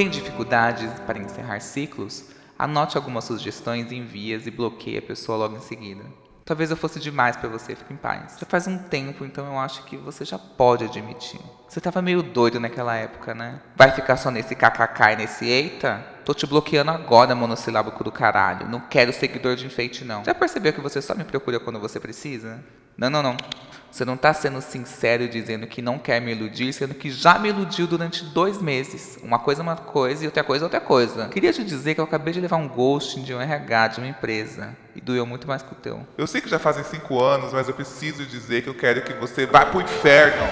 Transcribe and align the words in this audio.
Tem 0.00 0.08
dificuldades 0.08 0.90
para 1.06 1.18
encerrar 1.18 1.60
ciclos? 1.60 2.24
Anote 2.58 2.96
algumas 2.96 3.22
sugestões, 3.24 3.92
envia 3.92 4.40
e 4.42 4.50
bloqueie 4.50 4.96
a 4.96 5.02
pessoa 5.02 5.36
logo 5.36 5.58
em 5.58 5.60
seguida. 5.60 6.02
Talvez 6.42 6.70
eu 6.70 6.76
fosse 6.78 6.98
demais 6.98 7.36
para 7.36 7.50
você, 7.50 7.74
fique 7.74 7.92
em 7.92 7.98
paz. 7.98 8.38
Já 8.40 8.46
faz 8.46 8.66
um 8.66 8.78
tempo, 8.78 9.26
então 9.26 9.44
eu 9.44 9.58
acho 9.58 9.84
que 9.84 9.98
você 9.98 10.24
já 10.24 10.38
pode 10.38 10.86
admitir. 10.86 11.38
Você 11.68 11.82
tava 11.82 12.00
meio 12.00 12.22
doido 12.22 12.58
naquela 12.58 12.96
época, 12.96 13.34
né? 13.34 13.60
Vai 13.76 13.90
ficar 13.90 14.16
só 14.16 14.30
nesse 14.30 14.54
kkk 14.54 15.12
e 15.12 15.16
nesse 15.16 15.46
eita? 15.46 16.02
Tô 16.24 16.32
te 16.32 16.46
bloqueando 16.46 16.92
agora, 16.92 17.34
monossilábico 17.34 18.02
do 18.02 18.10
caralho. 18.10 18.66
Não 18.66 18.80
quero 18.80 19.12
seguidor 19.12 19.54
de 19.54 19.66
enfeite, 19.66 20.02
não. 20.02 20.24
Já 20.24 20.32
percebeu 20.34 20.72
que 20.72 20.80
você 20.80 21.02
só 21.02 21.14
me 21.14 21.24
procura 21.24 21.60
quando 21.60 21.78
você 21.78 22.00
precisa? 22.00 22.64
Não, 22.96 23.10
não, 23.10 23.22
não. 23.22 23.36
Você 23.90 24.04
não 24.04 24.14
está 24.14 24.32
sendo 24.32 24.60
sincero 24.60 25.28
dizendo 25.28 25.66
que 25.66 25.82
não 25.82 25.98
quer 25.98 26.20
me 26.20 26.32
iludir, 26.32 26.72
sendo 26.72 26.94
que 26.94 27.10
já 27.10 27.38
me 27.38 27.48
iludiu 27.48 27.86
durante 27.86 28.24
dois 28.24 28.62
meses. 28.62 29.18
Uma 29.22 29.38
coisa 29.38 29.62
é 29.62 29.64
uma 29.64 29.76
coisa 29.76 30.22
e 30.22 30.26
outra 30.26 30.44
coisa 30.44 30.64
é 30.64 30.66
outra 30.66 30.80
coisa. 30.80 31.28
Queria 31.28 31.52
te 31.52 31.64
dizer 31.64 31.94
que 31.94 32.00
eu 32.00 32.04
acabei 32.04 32.32
de 32.32 32.40
levar 32.40 32.56
um 32.56 32.68
ghosting 32.68 33.22
de 33.22 33.34
um 33.34 33.40
RH 33.40 33.88
de 33.88 33.98
uma 33.98 34.08
empresa. 34.08 34.76
E 34.94 35.00
doeu 35.00 35.26
muito 35.26 35.46
mais 35.48 35.62
que 35.62 35.72
o 35.72 35.76
teu. 35.76 36.06
Eu 36.16 36.26
sei 36.26 36.40
que 36.40 36.48
já 36.48 36.58
fazem 36.58 36.84
cinco 36.84 37.20
anos, 37.20 37.52
mas 37.52 37.68
eu 37.68 37.74
preciso 37.74 38.24
dizer 38.24 38.62
que 38.62 38.68
eu 38.68 38.74
quero 38.74 39.02
que 39.02 39.12
você 39.14 39.46
vá 39.46 39.66
pro 39.66 39.80
inferno. 39.80 40.46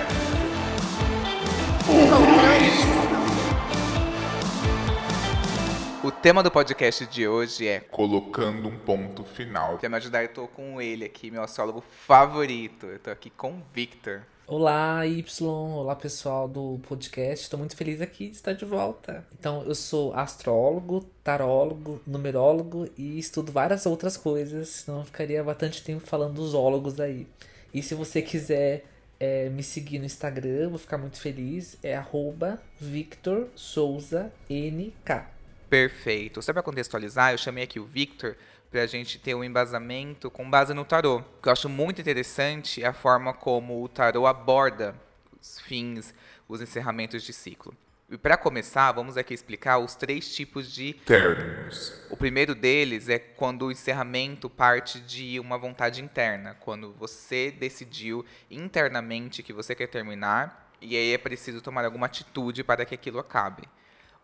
O 6.08 6.10
tema 6.10 6.42
do 6.42 6.50
podcast 6.50 7.04
de 7.04 7.28
hoje 7.28 7.68
é 7.68 7.80
Colocando 7.80 8.66
um 8.66 8.78
ponto 8.78 9.24
final. 9.24 9.76
Pra 9.76 9.90
me 9.90 9.96
ajudar, 9.96 10.22
eu 10.22 10.32
tô 10.32 10.48
com 10.48 10.80
ele 10.80 11.04
aqui, 11.04 11.30
meu 11.30 11.42
astrólogo 11.42 11.84
favorito. 12.06 12.86
Eu 12.86 12.98
tô 12.98 13.10
aqui 13.10 13.28
com 13.28 13.50
o 13.50 13.62
Victor. 13.74 14.22
Olá, 14.46 15.06
Y. 15.06 15.44
Olá, 15.46 15.94
pessoal 15.94 16.48
do 16.48 16.80
podcast. 16.88 17.44
Estou 17.44 17.58
muito 17.58 17.76
feliz 17.76 18.00
aqui 18.00 18.30
de 18.30 18.36
estar 18.36 18.54
de 18.54 18.64
volta. 18.64 19.22
Então, 19.38 19.62
eu 19.64 19.74
sou 19.74 20.14
astrólogo, 20.14 21.04
tarólogo, 21.22 22.00
numerólogo 22.06 22.88
e 22.96 23.18
estudo 23.18 23.52
várias 23.52 23.84
outras 23.84 24.16
coisas, 24.16 24.66
senão 24.70 25.00
eu 25.00 25.04
ficaria 25.04 25.44
bastante 25.44 25.84
tempo 25.84 26.06
falando 26.06 26.36
dos 26.36 26.54
ólogos 26.54 26.98
aí. 26.98 27.26
E 27.74 27.82
se 27.82 27.94
você 27.94 28.22
quiser 28.22 28.86
é, 29.20 29.50
me 29.50 29.62
seguir 29.62 29.98
no 29.98 30.06
Instagram, 30.06 30.70
vou 30.70 30.78
ficar 30.78 30.96
muito 30.96 31.20
feliz. 31.20 31.76
É 31.82 31.94
arroba 31.94 32.58
Victor 32.80 33.48
Souza 33.54 34.32
NK. 34.48 35.36
Perfeito. 35.68 36.40
Só 36.40 36.52
para 36.52 36.62
contextualizar, 36.62 37.32
eu 37.32 37.38
chamei 37.38 37.64
aqui 37.64 37.78
o 37.78 37.84
Victor 37.84 38.36
para 38.70 38.82
a 38.82 38.86
gente 38.86 39.18
ter 39.18 39.34
um 39.34 39.44
embasamento 39.44 40.30
com 40.30 40.48
base 40.48 40.74
no 40.74 40.84
tarô. 40.84 41.18
O 41.18 41.42
que 41.42 41.48
eu 41.48 41.52
acho 41.52 41.68
muito 41.68 42.00
interessante 42.00 42.82
é 42.82 42.86
a 42.86 42.92
forma 42.92 43.32
como 43.32 43.82
o 43.82 43.88
tarô 43.88 44.26
aborda 44.26 44.94
os 45.40 45.60
fins, 45.60 46.14
os 46.48 46.60
encerramentos 46.60 47.22
de 47.22 47.32
ciclo. 47.32 47.74
E 48.10 48.16
para 48.16 48.38
começar, 48.38 48.90
vamos 48.92 49.18
aqui 49.18 49.34
explicar 49.34 49.78
os 49.78 49.94
três 49.94 50.34
tipos 50.34 50.72
de 50.72 50.94
términos. 50.94 51.92
O 52.08 52.16
primeiro 52.16 52.54
deles 52.54 53.10
é 53.10 53.18
quando 53.18 53.66
o 53.66 53.70
encerramento 53.70 54.48
parte 54.48 54.98
de 54.98 55.38
uma 55.38 55.58
vontade 55.58 56.02
interna, 56.02 56.56
quando 56.60 56.94
você 56.94 57.50
decidiu 57.50 58.24
internamente 58.50 59.42
que 59.42 59.52
você 59.52 59.74
quer 59.74 59.88
terminar 59.88 60.72
e 60.80 60.96
aí 60.96 61.12
é 61.12 61.18
preciso 61.18 61.60
tomar 61.60 61.84
alguma 61.84 62.06
atitude 62.06 62.64
para 62.64 62.86
que 62.86 62.94
aquilo 62.94 63.18
acabe. 63.18 63.68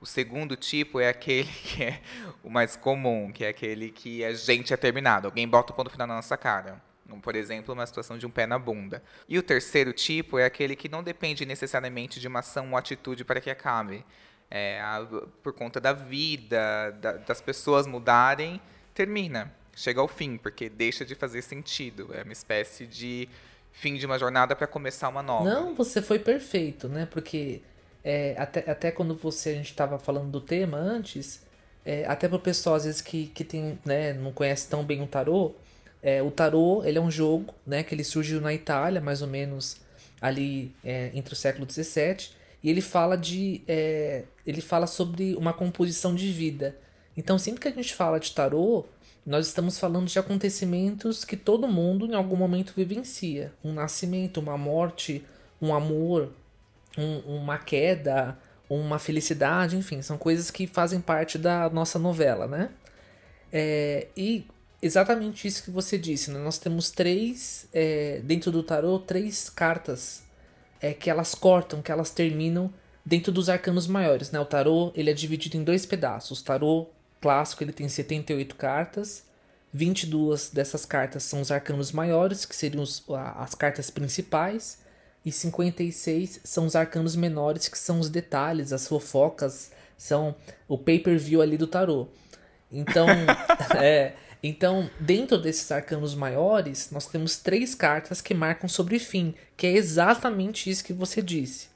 O 0.04 0.06
segundo 0.06 0.54
tipo 0.54 1.00
é 1.00 1.08
aquele 1.08 1.48
que 1.64 1.82
é 1.82 1.98
o 2.42 2.50
mais 2.50 2.76
comum, 2.76 3.32
que 3.32 3.42
é 3.42 3.48
aquele 3.48 3.90
que 3.90 4.22
a 4.22 4.34
gente 4.34 4.70
é 4.70 4.76
terminado. 4.76 5.26
Alguém 5.26 5.48
bota 5.48 5.72
o 5.72 5.74
ponto 5.74 5.88
final 5.88 6.06
na 6.06 6.16
nossa 6.16 6.36
cara. 6.36 6.78
Por 7.22 7.34
exemplo, 7.34 7.72
uma 7.72 7.86
situação 7.86 8.18
de 8.18 8.26
um 8.26 8.30
pé 8.30 8.46
na 8.46 8.58
bunda. 8.58 9.02
E 9.26 9.38
o 9.38 9.42
terceiro 9.42 9.94
tipo 9.94 10.38
é 10.38 10.44
aquele 10.44 10.76
que 10.76 10.90
não 10.90 11.02
depende 11.02 11.46
necessariamente 11.46 12.20
de 12.20 12.28
uma 12.28 12.40
ação 12.40 12.72
ou 12.72 12.76
atitude 12.76 13.24
para 13.24 13.40
que 13.40 13.48
acabe. 13.48 14.04
É, 14.50 14.78
a, 14.82 15.06
por 15.42 15.54
conta 15.54 15.80
da 15.80 15.94
vida, 15.94 16.90
da, 17.00 17.12
das 17.14 17.40
pessoas 17.40 17.86
mudarem, 17.86 18.60
termina. 18.92 19.50
Chega 19.74 20.02
ao 20.02 20.08
fim, 20.08 20.36
porque 20.36 20.68
deixa 20.68 21.02
de 21.02 21.14
fazer 21.14 21.40
sentido. 21.40 22.10
É 22.12 22.22
uma 22.24 22.32
espécie 22.34 22.86
de 22.86 23.26
fim 23.72 23.94
de 23.94 24.04
uma 24.04 24.18
jornada 24.18 24.54
para 24.54 24.66
começar 24.66 25.08
uma 25.08 25.22
nova. 25.22 25.48
Não, 25.48 25.74
você 25.74 26.02
foi 26.02 26.18
perfeito, 26.18 26.90
né? 26.90 27.06
Porque 27.06 27.62
é, 28.04 28.34
até, 28.36 28.70
até 28.70 28.90
quando 28.90 29.14
você 29.14 29.50
a 29.50 29.54
gente 29.54 29.70
estava 29.70 29.98
falando 29.98 30.30
do 30.30 30.40
tema 30.40 30.76
antes, 30.76 31.42
é, 31.84 32.04
até 32.06 32.28
para 32.28 32.36
o 32.36 32.40
pessoal 32.40 32.76
às 32.76 32.84
vezes 32.84 33.00
que, 33.00 33.26
que 33.28 33.42
tem, 33.42 33.78
né, 33.84 34.12
não 34.12 34.30
conhece 34.30 34.68
tão 34.68 34.84
bem 34.84 35.02
o 35.02 35.06
tarô, 35.06 35.54
é, 36.02 36.22
o 36.22 36.30
tarô 36.30 36.84
ele 36.84 36.98
é 36.98 37.00
um 37.00 37.10
jogo 37.10 37.54
né, 37.66 37.82
que 37.82 37.94
ele 37.94 38.04
surgiu 38.04 38.40
na 38.40 38.52
Itália, 38.52 39.00
mais 39.00 39.22
ou 39.22 39.28
menos 39.28 39.78
ali 40.20 40.74
é, 40.84 41.10
entre 41.14 41.32
o 41.32 41.36
século 41.36 41.66
XVII, 41.70 42.28
e 42.62 42.70
ele 42.70 42.82
fala 42.82 43.16
de 43.16 43.62
é, 43.66 44.24
ele 44.46 44.60
fala 44.60 44.86
sobre 44.86 45.34
uma 45.34 45.52
composição 45.52 46.14
de 46.14 46.30
vida. 46.30 46.76
Então 47.16 47.38
sempre 47.38 47.60
que 47.60 47.68
a 47.68 47.70
gente 47.70 47.94
fala 47.94 48.20
de 48.20 48.32
tarô, 48.32 48.84
nós 49.24 49.46
estamos 49.46 49.78
falando 49.78 50.06
de 50.06 50.18
acontecimentos 50.18 51.24
que 51.24 51.36
todo 51.36 51.66
mundo 51.66 52.04
em 52.04 52.14
algum 52.14 52.36
momento 52.36 52.74
vivencia, 52.76 53.52
um 53.64 53.72
nascimento, 53.72 54.38
uma 54.40 54.58
morte, 54.58 55.24
um 55.60 55.74
amor, 55.74 56.30
um, 56.98 57.18
uma 57.36 57.58
queda, 57.58 58.36
uma 58.68 58.98
felicidade, 58.98 59.76
enfim, 59.76 60.02
são 60.02 60.16
coisas 60.16 60.50
que 60.50 60.66
fazem 60.66 61.00
parte 61.00 61.38
da 61.38 61.68
nossa 61.70 61.98
novela, 61.98 62.46
né? 62.46 62.70
É, 63.52 64.08
e 64.16 64.46
exatamente 64.82 65.46
isso 65.46 65.62
que 65.62 65.70
você 65.70 65.96
disse, 65.96 66.30
né? 66.30 66.38
nós 66.38 66.58
temos 66.58 66.90
três, 66.90 67.68
é, 67.72 68.20
dentro 68.24 68.50
do 68.50 68.62
tarô, 68.62 68.98
três 68.98 69.48
cartas 69.48 70.24
é, 70.80 70.92
que 70.92 71.08
elas 71.08 71.34
cortam, 71.34 71.80
que 71.80 71.92
elas 71.92 72.10
terminam 72.10 72.72
dentro 73.04 73.30
dos 73.30 73.48
arcanos 73.48 73.86
maiores, 73.86 74.30
né? 74.30 74.40
O 74.40 74.44
tarô 74.44 74.92
ele 74.94 75.10
é 75.10 75.14
dividido 75.14 75.56
em 75.56 75.62
dois 75.62 75.86
pedaços. 75.86 76.40
O 76.40 76.44
tarô 76.44 76.88
clássico 77.20 77.62
ele 77.62 77.72
tem 77.72 77.88
78 77.88 78.54
cartas, 78.56 79.24
22 79.72 80.50
dessas 80.50 80.84
cartas 80.84 81.22
são 81.22 81.40
os 81.40 81.50
arcanos 81.50 81.90
maiores, 81.90 82.44
que 82.44 82.54
seriam 82.54 82.82
os, 82.82 83.04
as 83.36 83.54
cartas 83.54 83.90
principais, 83.90 84.78
e 85.24 85.32
56 85.32 86.40
são 86.44 86.66
os 86.66 86.76
arcanos 86.76 87.16
menores, 87.16 87.68
que 87.68 87.78
são 87.78 87.98
os 87.98 88.10
detalhes, 88.10 88.72
as 88.72 88.86
fofocas, 88.86 89.72
são 89.96 90.34
o 90.68 90.76
pay-per-view 90.76 91.40
ali 91.40 91.56
do 91.56 91.66
tarô. 91.66 92.08
Então, 92.70 93.06
é, 93.80 94.14
então, 94.42 94.90
dentro 95.00 95.38
desses 95.38 95.72
arcanos 95.72 96.14
maiores, 96.14 96.90
nós 96.90 97.06
temos 97.06 97.38
três 97.38 97.74
cartas 97.74 98.20
que 98.20 98.34
marcam 98.34 98.68
sobre 98.68 98.98
fim, 98.98 99.34
que 99.56 99.66
é 99.66 99.72
exatamente 99.72 100.68
isso 100.68 100.84
que 100.84 100.92
você 100.92 101.22
disse. 101.22 101.68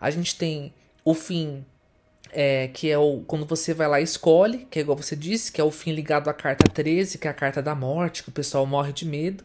A 0.00 0.08
gente 0.10 0.36
tem 0.36 0.72
o 1.04 1.12
fim, 1.14 1.64
é, 2.30 2.68
que 2.68 2.88
é 2.88 2.96
o 2.96 3.24
quando 3.26 3.44
você 3.44 3.74
vai 3.74 3.88
lá 3.88 4.00
e 4.00 4.04
escolhe, 4.04 4.68
que 4.70 4.78
é 4.78 4.82
igual 4.82 4.96
você 4.96 5.16
disse, 5.16 5.50
que 5.50 5.60
é 5.60 5.64
o 5.64 5.72
fim 5.72 5.92
ligado 5.92 6.28
à 6.30 6.34
carta 6.34 6.70
13, 6.70 7.18
que 7.18 7.26
é 7.26 7.30
a 7.30 7.34
carta 7.34 7.60
da 7.60 7.74
morte, 7.74 8.22
que 8.22 8.28
o 8.28 8.32
pessoal 8.32 8.64
morre 8.64 8.92
de 8.92 9.04
medo. 9.04 9.44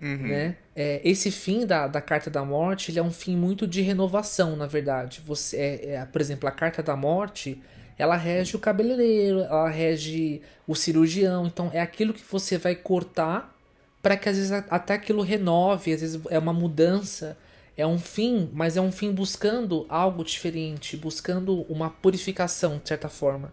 Uhum. 0.00 0.28
Né? 0.28 0.56
É, 0.74 1.00
esse 1.04 1.30
fim 1.30 1.66
da, 1.66 1.86
da 1.86 2.00
carta 2.00 2.30
da 2.30 2.44
morte 2.44 2.90
ele 2.90 2.98
é 2.98 3.02
um 3.02 3.10
fim 3.10 3.36
muito 3.36 3.66
de 3.66 3.82
renovação, 3.82 4.56
na 4.56 4.66
verdade. 4.66 5.22
Você, 5.26 5.56
é, 5.56 5.94
é, 5.94 6.04
por 6.06 6.20
exemplo, 6.20 6.48
a 6.48 6.52
carta 6.52 6.82
da 6.82 6.96
morte 6.96 7.60
ela 7.98 8.16
rege 8.16 8.56
o 8.56 8.58
cabeleireiro, 8.58 9.40
ela 9.40 9.68
rege 9.68 10.40
o 10.66 10.74
cirurgião. 10.74 11.46
Então 11.46 11.70
é 11.72 11.80
aquilo 11.80 12.14
que 12.14 12.24
você 12.30 12.56
vai 12.56 12.74
cortar 12.74 13.54
para 14.02 14.16
que 14.16 14.28
às 14.28 14.36
vezes 14.36 14.52
até 14.52 14.94
aquilo 14.94 15.22
renove, 15.22 15.92
às 15.92 16.00
vezes 16.00 16.20
é 16.30 16.38
uma 16.38 16.52
mudança. 16.52 17.36
É 17.76 17.86
um 17.86 17.98
fim, 17.98 18.50
mas 18.52 18.76
é 18.76 18.80
um 18.80 18.92
fim 18.92 19.12
buscando 19.12 19.86
algo 19.88 20.24
diferente, 20.24 20.96
buscando 20.96 21.62
uma 21.62 21.88
purificação, 21.88 22.78
de 22.78 22.88
certa 22.88 23.08
forma. 23.08 23.52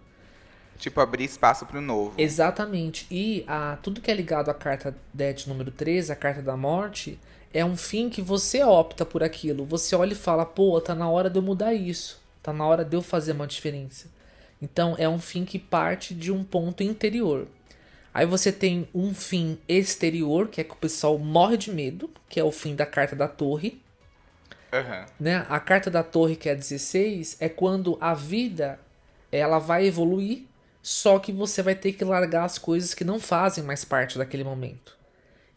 Tipo, 0.77 1.01
abrir 1.01 1.25
espaço 1.25 1.65
para 1.65 1.79
o 1.79 1.81
novo. 1.81 2.13
Exatamente. 2.17 3.07
E 3.09 3.43
a, 3.47 3.77
tudo 3.81 4.01
que 4.01 4.11
é 4.11 4.13
ligado 4.13 4.49
à 4.49 4.53
carta 4.53 4.95
DET 5.13 5.47
número 5.47 5.71
13, 5.71 6.11
a 6.11 6.15
carta 6.15 6.41
da 6.41 6.55
morte, 6.55 7.19
é 7.53 7.65
um 7.65 7.75
fim 7.75 8.09
que 8.09 8.21
você 8.21 8.63
opta 8.63 9.05
por 9.05 9.23
aquilo. 9.23 9.65
Você 9.65 9.95
olha 9.95 10.13
e 10.13 10.15
fala, 10.15 10.45
pô, 10.45 10.79
tá 10.79 10.93
na 10.93 11.09
hora 11.09 11.29
de 11.29 11.39
eu 11.39 11.41
mudar 11.41 11.73
isso. 11.73 12.21
Tá 12.43 12.53
na 12.53 12.65
hora 12.65 12.85
de 12.85 12.95
eu 12.95 13.01
fazer 13.01 13.31
uma 13.31 13.47
diferença. 13.47 14.07
Então 14.61 14.95
é 14.97 15.07
um 15.07 15.19
fim 15.19 15.45
que 15.45 15.59
parte 15.59 16.13
de 16.13 16.31
um 16.31 16.43
ponto 16.43 16.83
interior. 16.83 17.47
Aí 18.13 18.25
você 18.25 18.51
tem 18.51 18.87
um 18.95 19.13
fim 19.13 19.59
exterior, 19.67 20.47
que 20.47 20.59
é 20.59 20.63
que 20.63 20.73
o 20.73 20.77
pessoal 20.77 21.19
morre 21.19 21.55
de 21.55 21.71
medo, 21.71 22.09
que 22.27 22.39
é 22.39 22.43
o 22.43 22.51
fim 22.51 22.75
da 22.75 22.85
carta 22.85 23.15
da 23.15 23.27
torre. 23.27 23.79
Uhum. 24.73 25.05
Né? 25.19 25.45
A 25.47 25.59
carta 25.59 25.91
da 25.91 26.01
torre, 26.01 26.35
que 26.35 26.49
é 26.49 26.55
16, 26.55 27.37
é 27.39 27.47
quando 27.47 27.95
a 28.01 28.15
vida 28.15 28.79
ela 29.31 29.59
vai 29.59 29.85
evoluir 29.85 30.46
só 30.87 31.19
que 31.19 31.33
você 31.33 31.61
vai 31.61 31.75
ter 31.75 31.91
que 31.91 32.05
largar 32.05 32.45
as 32.45 32.57
coisas 32.57 32.93
que 32.93 33.03
não 33.03 33.19
fazem 33.19 33.61
mais 33.61 33.83
parte 33.83 34.17
daquele 34.17 34.45
momento. 34.45 34.95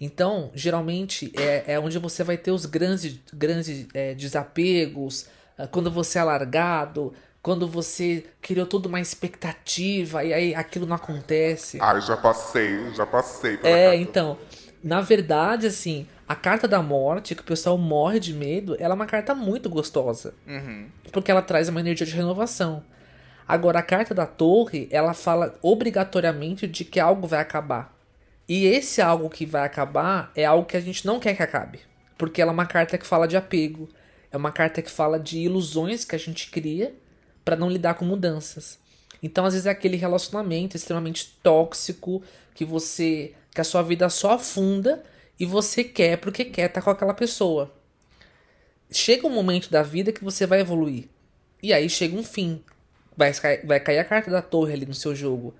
Então, 0.00 0.50
geralmente, 0.56 1.32
é, 1.38 1.74
é 1.74 1.78
onde 1.78 2.00
você 2.00 2.24
vai 2.24 2.36
ter 2.36 2.50
os 2.50 2.66
grandes, 2.66 3.16
grandes 3.32 3.86
é, 3.94 4.12
desapegos, 4.12 5.28
é, 5.56 5.68
quando 5.68 5.88
você 5.88 6.18
é 6.18 6.24
largado, 6.24 7.14
quando 7.40 7.68
você 7.68 8.24
criou 8.42 8.66
toda 8.66 8.88
uma 8.88 9.00
expectativa 9.00 10.24
e 10.24 10.34
aí 10.34 10.52
aquilo 10.52 10.84
não 10.84 10.96
acontece. 10.96 11.78
Ah, 11.80 12.00
já 12.00 12.16
passei, 12.16 12.92
já 12.92 13.06
passei. 13.06 13.54
É, 13.62 13.84
carta. 13.84 13.96
então, 13.98 14.38
na 14.82 15.00
verdade, 15.00 15.68
assim, 15.68 16.08
a 16.26 16.34
carta 16.34 16.66
da 16.66 16.82
morte, 16.82 17.36
que 17.36 17.42
o 17.42 17.44
pessoal 17.44 17.78
morre 17.78 18.18
de 18.18 18.34
medo, 18.34 18.74
ela 18.80 18.94
é 18.94 18.96
uma 18.96 19.06
carta 19.06 19.32
muito 19.32 19.70
gostosa. 19.70 20.34
Uhum. 20.44 20.88
Porque 21.12 21.30
ela 21.30 21.40
traz 21.40 21.68
uma 21.68 21.78
energia 21.78 22.04
de 22.04 22.16
renovação. 22.16 22.82
Agora, 23.50 23.80
a 23.80 23.82
carta 23.82 24.14
da 24.14 24.26
torre, 24.26 24.86
ela 24.92 25.12
fala 25.12 25.58
obrigatoriamente 25.60 26.68
de 26.68 26.84
que 26.84 27.00
algo 27.00 27.26
vai 27.26 27.40
acabar. 27.40 27.92
E 28.48 28.64
esse 28.64 29.02
algo 29.02 29.28
que 29.28 29.44
vai 29.44 29.64
acabar 29.64 30.30
é 30.36 30.44
algo 30.44 30.66
que 30.66 30.76
a 30.76 30.80
gente 30.80 31.04
não 31.04 31.18
quer 31.18 31.34
que 31.34 31.42
acabe. 31.42 31.80
Porque 32.16 32.40
ela 32.40 32.52
é 32.52 32.54
uma 32.54 32.66
carta 32.66 32.96
que 32.96 33.04
fala 33.04 33.26
de 33.26 33.36
apego. 33.36 33.88
É 34.30 34.36
uma 34.36 34.52
carta 34.52 34.80
que 34.80 34.90
fala 34.90 35.18
de 35.18 35.38
ilusões 35.38 36.04
que 36.04 36.14
a 36.14 36.18
gente 36.18 36.48
cria 36.48 36.94
para 37.44 37.56
não 37.56 37.68
lidar 37.68 37.94
com 37.94 38.04
mudanças. 38.04 38.78
Então, 39.20 39.44
às 39.44 39.52
vezes 39.52 39.66
é 39.66 39.70
aquele 39.70 39.96
relacionamento 39.96 40.76
extremamente 40.76 41.36
tóxico 41.42 42.22
que 42.54 42.64
você 42.64 43.34
que 43.52 43.60
a 43.60 43.64
sua 43.64 43.82
vida 43.82 44.08
só 44.08 44.34
afunda 44.34 45.02
e 45.40 45.44
você 45.44 45.82
quer 45.82 46.18
porque 46.18 46.44
quer 46.44 46.66
estar 46.66 46.82
com 46.82 46.90
aquela 46.90 47.14
pessoa. 47.14 47.74
Chega 48.92 49.26
um 49.26 49.34
momento 49.34 49.72
da 49.72 49.82
vida 49.82 50.12
que 50.12 50.22
você 50.22 50.46
vai 50.46 50.60
evoluir. 50.60 51.08
E 51.60 51.72
aí 51.72 51.90
chega 51.90 52.16
um 52.16 52.22
fim. 52.22 52.62
Vai, 53.20 53.58
vai 53.64 53.78
cair 53.80 53.98
a 53.98 54.04
carta 54.04 54.30
da 54.30 54.40
torre 54.40 54.72
ali 54.72 54.86
no 54.86 54.94
seu 54.94 55.14
jogo. 55.14 55.52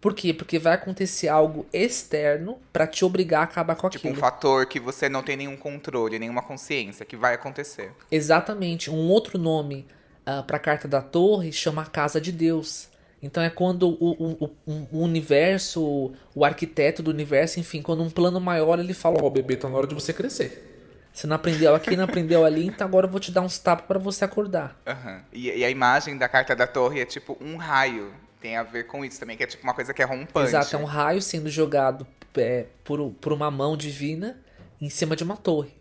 Por 0.00 0.14
quê? 0.14 0.32
Porque 0.32 0.58
vai 0.58 0.74
acontecer 0.74 1.28
algo 1.28 1.66
externo 1.72 2.58
para 2.72 2.86
te 2.86 3.04
obrigar 3.04 3.40
a 3.40 3.44
acabar 3.44 3.74
com 3.74 3.90
Tipo, 3.90 4.06
aquilo. 4.08 4.14
um 4.14 4.20
fator 4.20 4.64
que 4.66 4.78
você 4.80 5.08
não 5.08 5.22
tem 5.22 5.36
nenhum 5.36 5.56
controle, 5.56 6.18
nenhuma 6.18 6.40
consciência, 6.40 7.04
que 7.04 7.16
vai 7.16 7.34
acontecer. 7.34 7.90
Exatamente. 8.10 8.90
Um 8.90 9.08
outro 9.10 9.36
nome 9.38 9.86
uh, 10.26 10.42
para 10.44 10.56
a 10.56 10.60
carta 10.60 10.88
da 10.88 11.02
torre 11.02 11.52
chama 11.52 11.84
Casa 11.84 12.18
de 12.20 12.32
Deus. 12.32 12.88
Então 13.22 13.42
é 13.42 13.50
quando 13.50 13.88
o, 13.90 14.12
o, 14.12 14.50
o, 14.66 14.72
o 14.92 15.02
universo, 15.02 16.12
o 16.34 16.44
arquiteto 16.44 17.02
do 17.02 17.10
universo, 17.10 17.60
enfim, 17.60 17.82
quando 17.82 18.02
um 18.02 18.08
plano 18.08 18.40
maior 18.40 18.78
ele 18.78 18.94
fala: 18.94 19.18
Ó, 19.20 19.26
oh, 19.26 19.30
bebê, 19.30 19.56
tá 19.56 19.68
na 19.68 19.76
hora 19.76 19.86
de 19.86 19.94
você 19.94 20.12
crescer. 20.14 20.69
Você 21.12 21.26
não 21.26 21.36
aprendeu 21.36 21.74
aqui, 21.74 21.96
não 21.96 22.04
aprendeu 22.04 22.44
ali, 22.44 22.66
então 22.66 22.86
agora 22.86 23.06
eu 23.06 23.10
vou 23.10 23.20
te 23.20 23.32
dar 23.32 23.40
uns 23.40 23.58
tapas 23.58 23.86
para 23.86 23.98
você 23.98 24.24
acordar. 24.24 24.80
Uhum. 24.86 25.20
E, 25.32 25.50
e, 25.50 25.64
a 25.64 25.70
imagem 25.70 26.16
da 26.16 26.28
carta 26.28 26.54
da 26.54 26.66
torre 26.66 27.00
é 27.00 27.04
tipo 27.04 27.36
um 27.40 27.56
raio. 27.56 28.12
Tem 28.40 28.56
a 28.56 28.62
ver 28.62 28.86
com 28.86 29.04
isso 29.04 29.20
também, 29.20 29.36
que 29.36 29.42
é 29.42 29.46
tipo 29.46 29.62
uma 29.62 29.74
coisa 29.74 29.92
que 29.92 30.00
é 30.00 30.04
rompante. 30.04 30.48
Exato, 30.48 30.76
é 30.76 30.78
um 30.78 30.84
raio 30.84 31.20
sendo 31.20 31.50
jogado 31.50 32.06
é, 32.36 32.66
por, 32.84 33.10
por 33.20 33.32
uma 33.32 33.50
mão 33.50 33.76
divina 33.76 34.40
em 34.80 34.88
cima 34.88 35.14
de 35.14 35.24
uma 35.24 35.36
torre. 35.36 35.80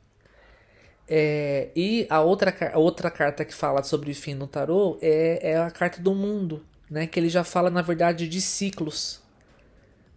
É, 1.08 1.70
e 1.76 2.06
a 2.10 2.22
outra, 2.22 2.54
a 2.72 2.78
outra 2.78 3.10
carta 3.10 3.44
que 3.44 3.54
fala 3.54 3.82
sobre 3.82 4.12
o 4.12 4.16
fim 4.16 4.36
no 4.36 4.46
tarô 4.46 5.00
é, 5.02 5.52
é 5.52 5.58
a 5.58 5.72
carta 5.72 6.02
do 6.02 6.14
mundo, 6.14 6.64
né? 6.90 7.08
Que 7.08 7.20
ele 7.20 7.30
já 7.30 7.44
fala, 7.44 7.70
na 7.70 7.82
verdade, 7.82 8.28
de 8.28 8.42
ciclos. 8.42 9.22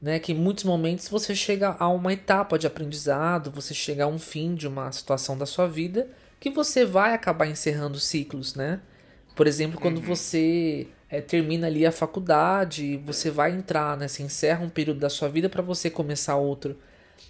Né, 0.03 0.19
que 0.19 0.33
em 0.33 0.35
muitos 0.35 0.65
momentos 0.65 1.09
você 1.09 1.33
chega 1.33 1.77
a 1.79 1.89
uma 1.89 2.13
etapa 2.13 2.59
de 2.59 2.67
aprendizado, 2.67 3.53
você 3.53 3.73
chega 3.73 4.03
a 4.03 4.09
um 4.09 4.19
fim 4.19 4.53
de 4.53 4.67
uma 4.67 4.91
situação 4.91 5.39
da 5.39 5.47
sua 5.47 5.69
vida 5.69 6.09
que 6.41 6.51
você 6.51 6.85
vai 6.85 7.15
acabar 7.15 7.47
encerrando 7.47 8.01
ciclos, 8.01 8.57
né? 8.57 8.81
Por 9.37 9.47
exemplo, 9.47 9.81
quando 9.81 9.99
uhum. 9.99 10.03
você 10.03 10.89
é, 11.09 11.21
termina 11.21 11.69
ali 11.69 11.87
a 11.87 11.93
faculdade, 11.93 13.01
você 13.07 13.31
vai 13.31 13.53
entrar, 13.53 13.97
né? 13.97 14.09
Você 14.09 14.25
encerra 14.25 14.65
um 14.65 14.69
período 14.69 14.99
da 14.99 15.09
sua 15.09 15.29
vida 15.29 15.49
para 15.49 15.63
você 15.63 15.89
começar 15.89 16.35
outro. 16.35 16.77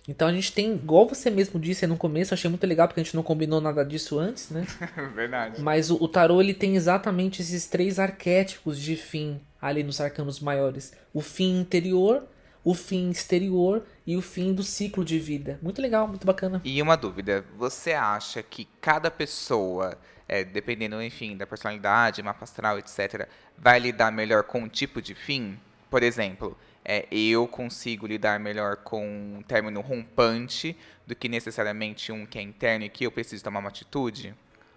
Então 0.09 0.27
a 0.29 0.33
gente 0.33 0.53
tem, 0.53 0.73
igual 0.73 1.07
você 1.07 1.31
mesmo 1.31 1.61
disse 1.61 1.87
no 1.87 1.97
começo, 1.97 2.33
achei 2.33 2.49
muito 2.49 2.67
legal 2.67 2.89
porque 2.89 3.01
a 3.01 3.05
gente 3.05 3.15
não 3.15 3.23
combinou 3.23 3.61
nada 3.61 3.85
disso 3.85 4.19
antes, 4.19 4.51
né? 4.51 4.67
Verdade. 5.15 5.61
Mas 5.61 5.91
o, 5.91 5.97
o 5.97 6.09
tarô 6.09 6.41
ele 6.41 6.55
tem 6.55 6.75
exatamente 6.75 7.43
esses 7.43 7.67
três 7.67 7.99
arquétipos 7.99 8.81
de 8.81 8.97
fim 8.97 9.41
ali 9.61 9.83
nos 9.83 10.01
arcanos 10.01 10.41
maiores: 10.41 10.93
o 11.13 11.21
fim 11.21 11.61
interior, 11.61 12.25
o 12.65 12.75
fim 12.75 13.11
exterior 13.11 13.85
e 14.07 14.17
o 14.17 14.23
fim 14.23 14.53
do 14.53 14.63
ciclo 14.63 15.05
de 15.05 15.19
vida. 15.19 15.59
Muito 15.63 15.81
legal, 15.81 16.07
muito 16.07 16.27
bacana. 16.27 16.61
E 16.65 16.81
uma 16.81 16.97
dúvida: 16.97 17.45
você 17.57 17.93
acha 17.93 18.43
que 18.43 18.67
cada 18.81 19.11
pessoa, 19.11 19.99
é, 20.29 20.45
dependendo, 20.45 21.03
enfim, 21.03 21.37
da 21.37 21.47
personalidade, 21.47 22.23
mapa 22.23 22.45
astral, 22.45 22.79
etc., 22.79 23.29
vai 23.57 23.79
lidar 23.79 24.13
melhor 24.13 24.45
com 24.45 24.61
um 24.61 24.69
tipo 24.69 25.03
de 25.03 25.15
fim? 25.15 25.59
Por 25.91 26.03
exemplo, 26.03 26.57
é, 26.85 27.07
eu 27.11 27.47
consigo 27.47 28.07
lidar 28.07 28.41
melhor 28.41 28.77
com 28.77 29.05
um 29.39 29.43
término 29.43 29.81
rompante 29.81 30.77
do 31.07 31.15
que 31.15 31.29
necessariamente 31.29 32.11
um 32.11 32.25
que 32.27 32.39
é 32.39 32.43
interno 32.43 32.85
e 32.85 32.89
que 32.89 33.05
eu 33.05 33.13
preciso 33.13 33.43
tomar 33.45 33.61
uma 33.61 33.69
atitude? 33.69 34.35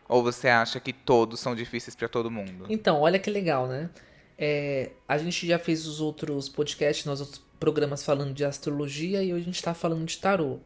Ou 0.08 0.22
você 0.22 0.50
acha 0.50 0.80
que 0.80 0.94
todos 0.94 1.40
são 1.40 1.56
difíceis 1.56 1.96
para 1.96 2.08
todo 2.08 2.30
mundo? 2.30 2.66
Então, 2.70 3.02
olha 3.02 3.18
que 3.18 3.30
legal, 3.30 3.68
né? 3.68 3.90
É, 4.38 4.92
a 5.08 5.18
gente 5.18 5.48
já 5.48 5.58
fez 5.58 5.88
os 5.88 6.02
outros 6.02 6.50
podcasts, 6.50 7.06
nos 7.06 7.22
outros 7.22 7.45
programas 7.60 8.04
falando 8.04 8.34
de 8.34 8.44
astrologia 8.46 9.24
e 9.24 9.34
hoje 9.34 9.42
a 9.42 9.46
gente 9.46 9.56
está 9.56 9.74
falando 9.74 10.06
de 10.06 10.18
tarô. 10.18 10.60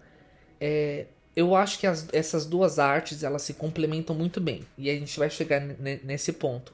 É, 0.59 1.05
eu 1.35 1.55
acho 1.55 1.79
que 1.79 1.87
as, 1.87 2.07
essas 2.11 2.45
duas 2.45 2.79
artes 2.79 3.23
elas 3.23 3.43
se 3.43 3.53
complementam 3.53 4.15
muito 4.15 4.41
bem 4.41 4.65
e 4.77 4.89
a 4.89 4.93
gente 4.93 5.17
vai 5.17 5.29
chegar 5.29 5.61
nesse 5.61 6.33
ponto. 6.33 6.73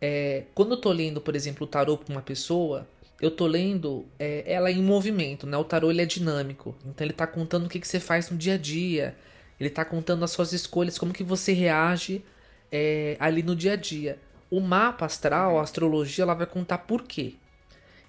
É, 0.00 0.44
quando 0.54 0.72
eu 0.72 0.76
tô 0.78 0.90
lendo, 0.90 1.20
por 1.20 1.36
exemplo, 1.36 1.66
o 1.66 1.68
tarô 1.68 1.98
para 1.98 2.12
uma 2.12 2.22
pessoa, 2.22 2.88
eu 3.20 3.30
tô 3.30 3.46
lendo 3.46 4.06
é, 4.18 4.42
ela 4.46 4.70
em 4.70 4.82
movimento, 4.82 5.46
né? 5.46 5.56
O 5.58 5.64
tarô 5.64 5.90
ele 5.90 6.00
é 6.00 6.06
dinâmico, 6.06 6.74
então 6.86 7.06
ele 7.06 7.12
tá 7.12 7.26
contando 7.26 7.66
o 7.66 7.68
que, 7.68 7.78
que 7.78 7.86
você 7.86 8.00
faz 8.00 8.30
no 8.30 8.38
dia 8.38 8.54
a 8.54 8.58
dia, 8.58 9.14
ele 9.58 9.68
tá 9.68 9.84
contando 9.84 10.24
as 10.24 10.30
suas 10.30 10.52
escolhas, 10.54 10.98
como 10.98 11.12
que 11.12 11.22
você 11.22 11.52
reage 11.52 12.24
é, 12.72 13.16
ali 13.20 13.42
no 13.42 13.54
dia 13.54 13.74
a 13.74 13.76
dia. 13.76 14.18
O 14.50 14.60
mapa 14.60 15.04
astral, 15.04 15.58
a 15.58 15.62
astrologia, 15.62 16.24
ela 16.24 16.34
vai 16.34 16.46
contar 16.46 16.78
por 16.78 17.02
quê. 17.02 17.34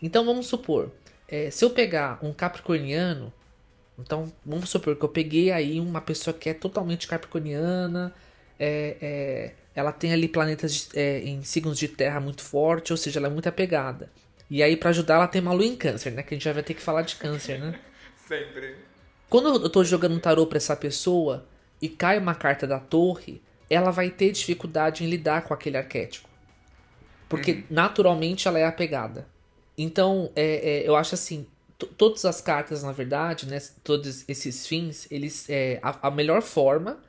Então 0.01 0.25
vamos 0.25 0.47
supor, 0.47 0.91
é, 1.31 1.49
se 1.49 1.63
eu 1.63 1.69
pegar 1.69 2.19
um 2.21 2.33
capricorniano, 2.33 3.31
então 3.97 4.31
vamos 4.45 4.69
supor 4.69 4.97
que 4.97 5.03
eu 5.03 5.09
peguei 5.09 5.49
aí 5.49 5.79
uma 5.79 6.01
pessoa 6.01 6.33
que 6.33 6.49
é 6.49 6.53
totalmente 6.53 7.07
capricorniana, 7.07 8.13
é, 8.59 8.97
é, 9.01 9.53
ela 9.73 9.93
tem 9.93 10.11
ali 10.11 10.27
planetas 10.27 10.89
é, 10.93 11.19
em 11.19 11.41
signos 11.41 11.79
de 11.79 11.87
terra 11.87 12.19
muito 12.19 12.41
forte, 12.41 12.91
ou 12.91 12.97
seja, 12.97 13.19
ela 13.19 13.27
é 13.27 13.29
muito 13.31 13.47
apegada. 13.47 14.11
E 14.49 14.61
aí, 14.61 14.75
para 14.75 14.89
ajudar, 14.89 15.15
ela 15.15 15.27
tem 15.27 15.41
uma 15.41 15.53
lua 15.53 15.65
em 15.65 15.77
câncer, 15.77 16.11
né? 16.11 16.21
Que 16.21 16.33
a 16.33 16.35
gente 16.35 16.43
já 16.43 16.51
vai 16.51 16.61
ter 16.61 16.73
que 16.73 16.81
falar 16.81 17.03
de 17.03 17.15
câncer, 17.15 17.57
né? 17.57 17.79
Sempre. 18.27 18.75
Quando 19.29 19.63
eu 19.63 19.69
tô 19.69 19.81
jogando 19.81 20.13
um 20.13 20.19
tarô 20.19 20.45
pra 20.45 20.57
essa 20.57 20.75
pessoa 20.75 21.47
e 21.81 21.87
cai 21.87 22.17
uma 22.17 22.35
carta 22.35 22.67
da 22.67 22.77
torre, 22.77 23.41
ela 23.69 23.91
vai 23.91 24.09
ter 24.09 24.31
dificuldade 24.31 25.05
em 25.05 25.09
lidar 25.09 25.43
com 25.43 25.53
aquele 25.53 25.77
arquétipo. 25.77 26.27
Porque 27.29 27.51
uhum. 27.53 27.63
naturalmente 27.69 28.45
ela 28.49 28.59
é 28.59 28.65
apegada. 28.65 29.25
Então, 29.81 30.31
é, 30.35 30.81
é, 30.83 30.87
eu 30.87 30.95
acho 30.95 31.15
assim, 31.15 31.47
todas 31.97 32.23
as 32.25 32.39
cartas, 32.39 32.83
na 32.83 32.91
verdade, 32.91 33.47
né? 33.47 33.59
Todos 33.83 34.23
esses 34.27 34.67
fins, 34.67 35.07
eles. 35.09 35.49
É, 35.49 35.79
a, 35.81 36.07
a 36.07 36.11
melhor 36.11 36.41
forma 36.41 36.99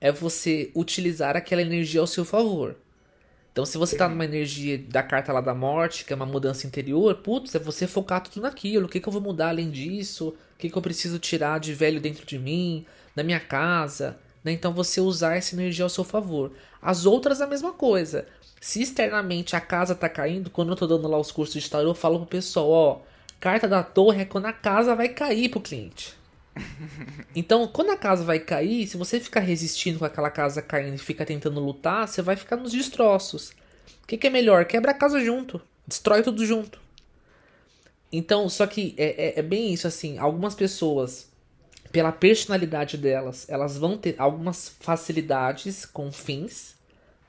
é 0.00 0.12
você 0.12 0.70
utilizar 0.74 1.36
aquela 1.36 1.62
energia 1.62 2.00
ao 2.00 2.06
seu 2.06 2.24
favor. 2.24 2.76
Então, 3.50 3.64
se 3.64 3.76
você 3.76 3.96
tá 3.96 4.08
numa 4.08 4.24
energia 4.24 4.78
da 4.78 5.02
carta 5.02 5.32
lá 5.32 5.40
da 5.40 5.54
morte, 5.54 6.04
que 6.04 6.12
é 6.12 6.16
uma 6.16 6.26
mudança 6.26 6.66
interior, 6.66 7.16
putz, 7.16 7.54
é 7.56 7.58
você 7.58 7.88
focar 7.88 8.22
tudo 8.22 8.40
naquilo. 8.42 8.86
O 8.86 8.88
que, 8.88 9.00
que 9.00 9.08
eu 9.08 9.12
vou 9.12 9.22
mudar 9.22 9.48
além 9.48 9.70
disso? 9.70 10.28
O 10.28 10.58
que, 10.58 10.70
que 10.70 10.78
eu 10.78 10.82
preciso 10.82 11.18
tirar 11.18 11.58
de 11.58 11.74
velho 11.74 12.00
dentro 12.00 12.24
de 12.24 12.38
mim, 12.38 12.86
na 13.16 13.24
minha 13.24 13.40
casa? 13.40 14.16
Né? 14.44 14.52
Então, 14.52 14.72
você 14.72 15.00
usar 15.00 15.34
essa 15.34 15.56
energia 15.56 15.84
ao 15.84 15.88
seu 15.88 16.04
favor. 16.04 16.52
As 16.80 17.04
outras, 17.04 17.40
a 17.40 17.48
mesma 17.48 17.72
coisa. 17.72 18.26
Se 18.60 18.82
externamente 18.82 19.54
a 19.54 19.60
casa 19.60 19.94
tá 19.94 20.08
caindo, 20.08 20.50
quando 20.50 20.70
eu 20.70 20.76
tô 20.76 20.86
dando 20.86 21.08
lá 21.08 21.18
os 21.18 21.30
cursos 21.30 21.62
de 21.62 21.70
tarô, 21.70 21.90
eu 21.90 21.94
falo 21.94 22.18
pro 22.18 22.26
pessoal, 22.26 22.68
ó, 22.70 23.00
carta 23.38 23.68
da 23.68 23.82
torre 23.82 24.22
é 24.22 24.24
quando 24.24 24.46
a 24.46 24.52
casa 24.52 24.94
vai 24.94 25.08
cair 25.08 25.48
pro 25.48 25.60
cliente. 25.60 26.14
Então, 27.36 27.68
quando 27.68 27.90
a 27.90 27.96
casa 27.96 28.24
vai 28.24 28.40
cair, 28.40 28.86
se 28.88 28.96
você 28.96 29.20
ficar 29.20 29.40
resistindo 29.40 29.98
com 29.98 30.04
aquela 30.04 30.30
casa 30.30 30.60
caindo 30.60 30.96
e 30.96 30.98
fica 30.98 31.24
tentando 31.24 31.60
lutar, 31.60 32.08
você 32.08 32.20
vai 32.20 32.34
ficar 32.34 32.56
nos 32.56 32.72
destroços. 32.72 33.50
O 34.02 34.06
que, 34.08 34.16
que 34.16 34.26
é 34.26 34.30
melhor? 34.30 34.64
Quebra 34.64 34.90
a 34.90 34.94
casa 34.94 35.20
junto. 35.20 35.60
Destrói 35.86 36.22
tudo 36.22 36.44
junto. 36.44 36.80
Então, 38.10 38.48
só 38.48 38.66
que 38.66 38.94
é, 38.96 39.36
é, 39.36 39.38
é, 39.38 39.42
bem 39.42 39.72
isso, 39.72 39.86
assim. 39.86 40.18
Algumas 40.18 40.54
pessoas, 40.54 41.28
pela 41.92 42.10
personalidade 42.10 42.96
delas, 42.96 43.48
elas 43.48 43.76
vão 43.76 43.96
ter 43.96 44.14
algumas 44.18 44.70
facilidades 44.80 45.84
com 45.84 46.10
fins 46.10 46.74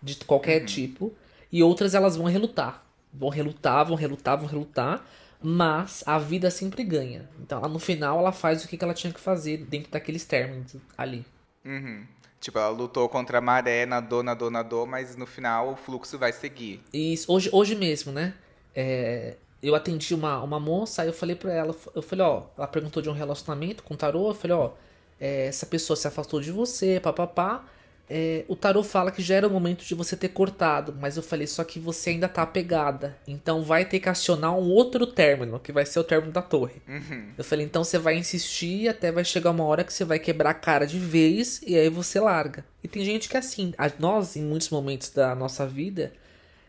de 0.02 0.16
qualquer 0.16 0.62
uhum. 0.62 0.66
tipo. 0.66 1.14
E 1.52 1.64
outras 1.64 1.94
elas 1.94 2.16
vão 2.16 2.26
relutar. 2.28 2.84
Vão 3.14 3.30
relutar, 3.30 3.86
vão 3.86 3.96
relutar, 3.96 4.38
vão 4.38 4.48
relutar 4.48 5.04
mas 5.42 6.04
a 6.06 6.20
vida 6.20 6.52
sempre 6.52 6.84
ganha. 6.84 7.30
Então, 7.40 7.60
ela, 7.60 7.70
no 7.70 7.80
final, 7.80 8.20
ela 8.20 8.32
faz 8.32 8.64
o 8.64 8.68
que 8.68 8.78
ela 8.82 8.94
tinha 8.94 9.14
que 9.14 9.20
fazer 9.20 9.58
dentro 9.58 9.92
daqueles 9.92 10.26
termos 10.26 10.76
ali. 10.98 11.26
Uhum. 11.66 12.06
Tipo, 12.40 12.60
ela 12.60 12.70
lutou 12.70 13.08
contra 13.10 13.38
a 13.38 13.42
maré, 13.42 13.86
nadou, 13.86 14.24
nadou, 14.24 14.50
nadou, 14.50 14.86
mas 14.86 15.16
no 15.16 15.26
final 15.26 15.74
o 15.74 15.76
fluxo 15.76 16.18
vai 16.18 16.32
seguir. 16.32 16.82
Isso, 16.94 17.32
hoje, 17.32 17.50
hoje 17.52 17.76
mesmo, 17.76 18.12
né? 18.12 18.34
É, 18.76 19.36
eu 19.62 19.76
atendi 19.76 20.14
uma, 20.14 20.42
uma 20.42 20.60
moça, 20.60 21.02
aí 21.02 21.08
eu 21.08 21.14
falei 21.14 21.36
pra 21.36 21.54
ela, 21.54 21.76
eu 21.96 22.02
falei, 22.02 22.26
ó, 22.26 22.44
ela 22.58 22.68
perguntou 22.68 23.02
de 23.02 23.10
um 23.10 23.14
relacionamento 23.14 23.84
com 23.84 23.96
tarô, 23.96 24.30
eu 24.30 24.36
falei, 24.36 24.56
ó, 24.56 24.72
é, 25.20 25.48
essa 25.48 25.66
pessoa 25.66 25.98
se 25.98 26.08
afastou 26.08 26.40
de 26.40 26.52
você, 26.52 27.00
papapá. 27.00 27.66
É, 28.12 28.44
o 28.48 28.56
tarot 28.56 28.88
fala 28.88 29.12
que 29.12 29.22
já 29.22 29.36
era 29.36 29.48
o 29.48 29.52
momento 29.52 29.86
de 29.86 29.94
você 29.94 30.18
ter 30.18 30.30
cortado, 30.30 30.96
mas 31.00 31.16
eu 31.16 31.22
falei 31.22 31.46
só 31.46 31.64
que 31.64 31.80
você 31.80 32.10
ainda 32.10 32.28
tá 32.28 32.42
apegada. 32.42 33.16
Então 33.28 33.62
vai 33.62 33.86
ter 33.86 34.00
que 34.00 34.10
acionar 34.10 34.52
um 34.56 34.68
outro 34.68 35.06
término, 35.06 35.60
que 35.60 35.72
vai 35.72 35.86
ser 35.86 36.00
o 36.00 36.04
término 36.04 36.32
da 36.32 36.42
torre. 36.42 36.82
Uhum. 36.88 37.30
Eu 37.38 37.44
falei, 37.44 37.66
então 37.66 37.84
você 37.84 38.00
vai 38.00 38.16
insistir 38.18 38.88
até 38.90 39.12
vai 39.12 39.24
chegar 39.24 39.52
uma 39.52 39.64
hora 39.64 39.84
que 39.84 39.94
você 39.94 40.04
vai 40.04 40.18
quebrar 40.18 40.50
a 40.50 40.54
cara 40.56 40.88
de 40.88 40.98
vez 40.98 41.62
e 41.68 41.78
aí 41.78 41.88
você 41.90 42.20
larga. 42.20 42.66
E 42.84 42.88
tem 42.88 43.06
gente 43.06 43.30
que 43.30 43.36
é 43.36 43.40
assim, 43.40 43.74
nós, 44.00 44.36
em 44.36 44.42
muitos 44.42 44.70
momentos 44.70 45.12
da 45.12 45.36
nossa 45.36 45.68
vida, 45.68 46.12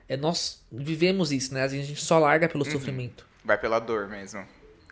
é, 0.06 0.18
nós 0.18 0.61
vivemos 0.70 1.32
isso, 1.32 1.54
né? 1.54 1.62
A 1.62 1.68
gente 1.68 1.97
só 1.97 2.18
larga 2.18 2.49
pelo 2.49 2.66
Uhum. 2.66 2.70
sofrimento. 2.73 3.26
Vai 3.42 3.56
pela 3.56 3.78
dor 3.78 4.09
mesmo. 4.09 4.44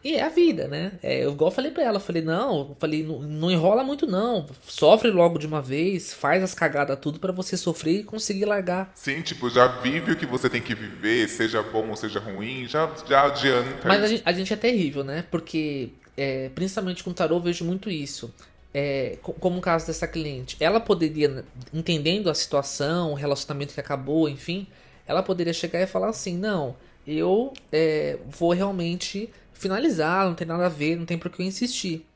E 0.09 0.15
é 0.17 0.23
a 0.23 0.31
vida, 0.31 0.67
né? 0.67 0.93
É, 1.03 1.23
eu 1.23 1.33
igual 1.33 1.51
falei 1.51 1.71
pra 1.71 1.83
ela, 1.83 2.01
falei, 2.01 2.23
não, 2.23 2.75
falei, 2.79 3.03
não, 3.03 3.21
não 3.21 3.51
enrola 3.51 3.85
muito 3.85 4.07
não. 4.07 4.47
Sofre 4.67 5.11
logo 5.11 5.39
de 5.39 5.47
uma 5.47 5.61
vez, 5.61 6.15
faz 6.15 6.43
as 6.43 6.55
cagadas 6.55 6.99
tudo 6.99 7.19
pra 7.21 7.31
você 7.31 7.59
sofrer 7.59 8.01
e 8.01 8.05
conseguir 8.05 8.47
largar. 8.47 8.91
Sim, 8.95 9.21
tipo, 9.21 9.51
já 9.51 9.67
vive 9.67 10.13
o 10.13 10.17
que 10.17 10.25
você 10.25 10.49
tem 10.49 10.63
que 10.63 10.75
viver, 10.75 11.29
seja 11.29 11.63
bom 11.63 11.91
ou 11.91 11.95
seja 11.97 12.19
ruim, 12.21 12.67
já, 12.67 12.91
já 13.07 13.27
adianta. 13.27 13.87
Mas 13.87 14.03
a 14.03 14.07
gente, 14.07 14.23
a 14.25 14.33
gente 14.33 14.51
é 14.51 14.57
terrível, 14.57 15.05
né? 15.05 15.27
Porque, 15.31 15.91
é, 16.17 16.49
principalmente 16.55 17.05
com 17.05 17.11
o 17.11 17.15
tarô, 17.15 17.37
eu 17.37 17.41
vejo 17.41 17.63
muito 17.63 17.91
isso. 17.91 18.33
É, 18.73 19.19
co- 19.21 19.35
como 19.35 19.59
o 19.59 19.61
caso 19.61 19.87
dessa 19.87 20.09
cliente. 20.09 20.57
Ela 20.59 20.81
poderia, 20.81 21.29
né, 21.29 21.45
entendendo 21.75 22.31
a 22.31 22.35
situação, 22.35 23.13
o 23.13 23.15
relacionamento 23.15 23.75
que 23.75 23.81
acabou, 23.81 24.27
enfim, 24.27 24.67
ela 25.07 25.23
poderia 25.23 25.53
chegar 25.53 25.83
e 25.83 25.87
falar 25.87 26.09
assim: 26.09 26.37
não, 26.39 26.77
eu 27.07 27.53
é, 27.73 28.19
vou 28.27 28.53
realmente 28.53 29.29
finalizar, 29.59 30.27
não 30.27 30.35
tem 30.35 30.47
nada 30.47 30.67
a 30.67 30.69
ver, 30.71 30.97
não 30.97 31.05
tem 31.05 31.19
por 31.19 31.31
que 31.31 31.43
eu 31.43 31.47
insistir. 31.47 32.07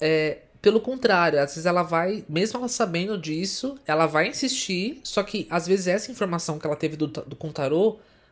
É, 0.00 0.38
pelo 0.60 0.80
contrário, 0.80 1.40
às 1.40 1.50
vezes 1.50 1.66
ela 1.66 1.82
vai, 1.82 2.24
mesmo 2.28 2.58
ela 2.58 2.68
sabendo 2.68 3.18
disso, 3.18 3.78
ela 3.86 4.06
vai 4.06 4.28
insistir, 4.28 5.00
só 5.02 5.22
que 5.22 5.46
às 5.50 5.66
vezes 5.66 5.88
essa 5.88 6.10
informação 6.10 6.58
que 6.58 6.66
ela 6.66 6.76
teve 6.76 6.96
do, 6.96 7.06
do 7.06 7.34
com 7.34 7.52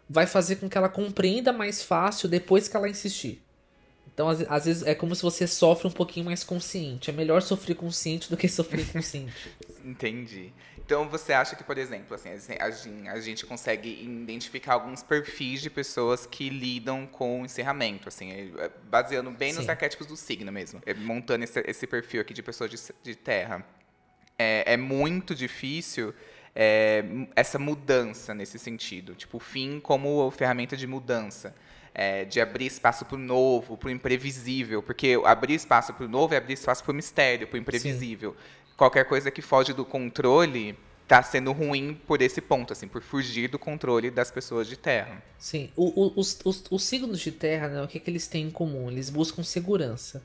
vai 0.09 0.27
fazer 0.27 0.57
com 0.57 0.69
que 0.69 0.77
ela 0.77 0.89
compreenda 0.89 1.53
mais 1.53 1.83
fácil 1.83 2.29
depois 2.29 2.69
que 2.69 2.77
ela 2.77 2.89
insistir. 2.89 3.43
Então, 4.12 4.29
às, 4.29 4.43
às 4.50 4.65
vezes, 4.67 4.83
é 4.83 4.95
como 4.95 5.15
se 5.15 5.23
você 5.23 5.47
sofre 5.47 5.89
um 5.89 5.91
pouquinho 5.91 6.27
mais 6.27 6.45
consciente. 6.45 7.09
É 7.11 7.12
melhor 7.12 7.41
sofrer 7.43 7.75
consciente 7.75 8.29
do 8.29 8.37
que 8.37 8.49
sofrer 8.49 8.83
inconsciente. 8.89 9.33
Entendi. 9.85 10.53
Então 10.91 11.09
você 11.09 11.33
acha 11.33 11.55
que, 11.55 11.63
por 11.63 11.79
exemplo, 11.79 12.17
assim, 12.17 12.31
a 12.59 12.69
gen- 12.69 13.09
a 13.09 13.21
gente 13.21 13.47
consegue 13.47 14.03
identificar 14.03 14.75
alguns 14.75 15.05
perfis 15.05 15.63
de 15.63 15.71
pessoas 15.71 16.27
que 16.27 16.51
lidam 16.51 17.07
com 17.07 17.43
o 17.43 17.45
encerramento, 17.45 18.09
assim, 18.09 18.33
é, 18.59 18.69
baseando 18.91 19.31
bem 19.31 19.53
nos 19.53 19.67
Sim. 19.67 19.71
arquétipos 19.71 20.09
do 20.09 20.17
signo 20.17 20.51
mesmo, 20.51 20.83
é, 20.85 20.93
montando 20.93 21.45
esse, 21.45 21.61
esse 21.65 21.87
perfil 21.87 22.21
aqui 22.21 22.35
de 22.35 22.43
pessoas 22.43 22.69
de, 22.73 22.77
de 23.05 23.15
terra. 23.15 23.65
É, 24.37 24.73
é 24.73 24.77
muito 24.77 25.33
difícil 25.33 26.13
é, 26.57 27.05
essa 27.37 27.57
mudança 27.59 28.35
nesse 28.35 28.59
sentido, 28.59 29.15
tipo, 29.15 29.37
o 29.37 29.41
fim 29.41 29.79
como 29.79 30.29
ferramenta 30.33 30.77
de 30.77 30.89
mudança. 30.89 31.55
é, 31.93 32.25
de 32.25 32.41
abrir 32.41 32.67
espaço 32.67 33.05
para 33.05 33.17
o 33.17 33.19
novo, 33.19 33.77
para 33.77 33.89
o 33.89 33.91
imprevisível, 33.91 34.81
porque 34.81 35.21
abrir 35.25 35.55
espaço 35.55 35.93
para 35.93 36.07
o 36.07 36.09
novo 36.09 36.33
é 36.33 36.37
abrir 36.37 36.55
espaço 36.55 36.85
para 36.85 36.93
o 36.93 36.95
mistério, 36.95 37.49
para 37.49 37.57
o 37.57 37.61
imprevisível. 37.61 38.37
Qualquer 38.81 39.05
coisa 39.05 39.31
que 39.31 39.43
foge 39.43 39.75
do 39.75 39.85
controle 39.85 40.75
está 41.03 41.23
sendo 41.23 41.53
ruim 41.53 42.01
por 42.07 42.23
esse 42.23 42.41
ponto, 42.41 42.73
assim, 42.73 42.89
por 42.89 43.03
fugir 43.03 43.47
do 43.47 43.59
controle 43.59 44.11
das 44.11 44.31
pessoas 44.31 44.67
de 44.67 44.75
terra. 44.75 45.23
Sim, 45.39 45.69
o- 45.77 46.07
o- 46.07 46.13
os, 46.17 46.41
os, 46.43 46.65
os 46.71 46.83
signos 46.83 47.21
de 47.21 47.31
terra, 47.31 47.69
né, 47.69 47.83
o 47.83 47.87
que, 47.87 48.01
que 48.01 48.09
eles 48.11 48.27
têm 48.27 48.47
em 48.47 48.51
comum? 48.51 48.91
Eles 48.91 49.11
buscam 49.11 49.43
segurança. 49.43 50.23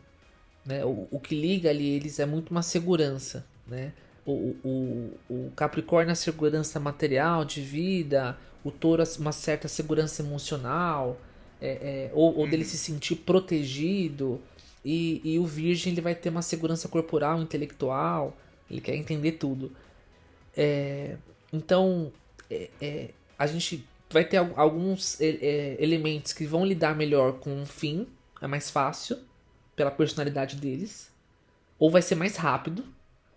Né? 0.66 0.86
O, 0.86 1.06
o 1.12 1.20
que 1.20 1.36
liga 1.36 1.70
ali 1.70 1.86
eles 1.98 2.18
é 2.18 2.26
muito 2.26 2.52
uma 2.52 2.62
segurança. 2.62 3.46
Né? 3.68 3.92
O, 4.26 4.32
o, 4.64 5.12
o 5.30 5.52
Capricórnio 5.54 6.12
é 6.12 6.14
a 6.14 6.16
segurança 6.16 6.80
material, 6.80 7.44
de 7.44 7.60
vida, 7.60 8.38
o 8.64 8.72
touro 8.72 9.04
é 9.04 9.06
uma 9.20 9.34
certa 9.34 9.68
segurança 9.68 10.22
emocional, 10.22 11.20
é, 11.62 11.72
é, 11.72 12.12
ou, 12.14 12.38
ou 12.38 12.48
dele 12.48 12.64
se 12.64 12.78
sentir 12.78 13.18
protegido, 13.18 14.40
e, 14.86 15.20
e 15.26 15.40
o 15.40 15.46
Virgem 15.46 15.92
ele 15.92 16.00
vai 16.02 16.16
ter 16.16 16.30
uma 16.30 16.42
segurança 16.42 16.88
corporal, 16.88 17.42
intelectual, 17.42 18.34
ele 18.70 18.82
quer 18.82 18.96
entender 18.96 19.34
tudo. 19.34 19.76
É, 20.56 21.18
então, 21.52 22.12
é, 22.50 22.70
é, 22.82 23.10
a 23.38 23.48
gente 23.48 23.88
vai 24.10 24.24
ter 24.24 24.38
al- 24.38 24.54
alguns 24.56 25.20
é, 25.20 25.28
é, 25.28 25.78
elementos 25.84 26.34
que 26.34 26.46
vão 26.46 26.66
lidar 26.66 26.96
melhor 26.96 27.34
com 27.40 27.62
o 27.62 27.66
fim, 27.66 28.08
é 28.42 28.48
mais 28.48 28.70
fácil, 28.70 29.18
pela 29.76 29.92
personalidade 29.92 30.56
deles, 30.56 31.12
ou 31.78 31.90
vai 31.92 32.02
ser 32.02 32.16
mais 32.16 32.36
rápido. 32.38 32.86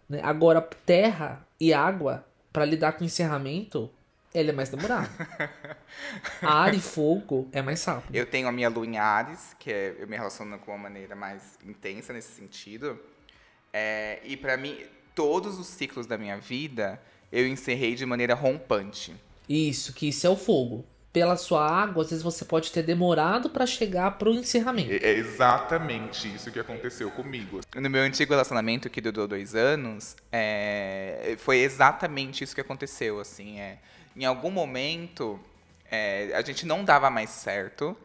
Né? 0.09 0.21
Agora, 0.23 0.61
terra 0.61 1.47
e 1.61 1.73
água, 1.73 2.25
para 2.53 2.65
lidar 2.65 2.93
com 2.93 3.03
o 3.03 3.07
encerramento, 3.07 3.91
ele 4.35 4.51
é 4.51 4.53
mais 4.53 4.69
demorado. 4.69 5.09
Ar 6.43 6.75
e 6.75 6.81
fogo 6.81 7.49
é 7.53 7.61
mais 7.63 7.85
rápido. 7.85 8.15
Eu 8.15 8.27
tenho 8.27 8.47
a 8.49 8.53
minha 8.53 8.69
lua 8.69 8.87
em 8.87 8.99
Ares, 8.99 9.55
que 9.59 9.73
é, 9.73 9.97
eu 9.99 10.07
me 10.07 10.17
relaciono 10.17 10.59
com 10.59 10.71
uma 10.73 10.79
maneira 10.79 11.17
mais 11.17 11.59
intensa 11.65 12.13
nesse 12.13 12.33
sentido. 12.33 12.99
É, 13.73 14.21
e 14.25 14.37
para 14.37 14.57
mim, 14.57 14.79
todos 15.19 15.59
os 15.59 15.67
ciclos 15.67 16.07
da 16.07 16.17
minha 16.17 16.39
vida, 16.39 17.03
eu 17.33 17.45
encerrei 17.49 17.97
de 17.97 18.07
maneira 18.07 18.35
rompante. 18.35 19.13
Isso, 19.49 19.93
que 19.93 20.11
isso 20.11 20.25
é 20.25 20.31
o 20.31 20.37
fogo. 20.37 20.85
Pela 21.13 21.37
sua 21.37 21.69
água, 21.69 22.05
às 22.05 22.11
vezes 22.11 22.23
você 22.23 22.45
pode 22.45 22.71
ter 22.71 22.85
demorado 22.85 23.51
para 23.51 23.67
chegar 23.67 24.13
pro 24.13 24.33
encerramento. 24.33 24.93
É 24.93 24.99
é 24.99 25.13
exatamente 25.15 26.33
isso 26.33 26.53
que 26.53 26.61
aconteceu 26.61 27.11
comigo. 27.11 27.63
No 27.75 27.91
meu 27.91 28.03
antigo 28.03 28.31
relacionamento, 28.31 28.89
que 28.89 29.01
durou 29.01 29.27
dois 29.27 29.57
anos, 29.57 30.15
é, 30.31 31.35
foi 31.39 31.59
exatamente 31.59 32.45
isso 32.45 32.55
que 32.55 32.61
aconteceu. 32.61 33.19
Assim, 33.19 33.59
é, 33.59 33.79
em 34.15 34.25
algum 34.25 34.53
momento, 34.53 35.41
é, 35.91 36.31
a 36.33 36.43
gente 36.43 36.65
não 36.65 36.85
dava 36.85 37.11
mais 37.11 37.31
certo, 37.31 37.97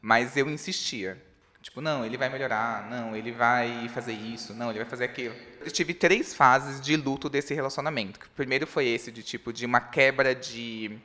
mas 0.00 0.38
eu 0.38 0.48
insistia. 0.48 1.20
Tipo, 1.62 1.80
não, 1.80 2.04
ele 2.04 2.16
vai 2.16 2.28
melhorar, 2.28 2.90
não, 2.90 3.14
ele 3.16 3.30
vai 3.30 3.88
fazer 3.88 4.12
isso, 4.12 4.52
não, 4.52 4.70
ele 4.70 4.80
vai 4.80 4.88
fazer 4.88 5.04
aquilo. 5.04 5.34
Eu 5.64 5.70
tive 5.70 5.94
três 5.94 6.34
fases 6.34 6.80
de 6.80 6.96
luto 6.96 7.28
desse 7.30 7.54
relacionamento. 7.54 8.18
O 8.26 8.30
primeiro 8.30 8.66
foi 8.66 8.86
esse, 8.88 9.12
de 9.12 9.22
tipo, 9.22 9.52
de 9.52 9.64
uma 9.64 9.80
quebra 9.80 10.34
de, 10.34 10.98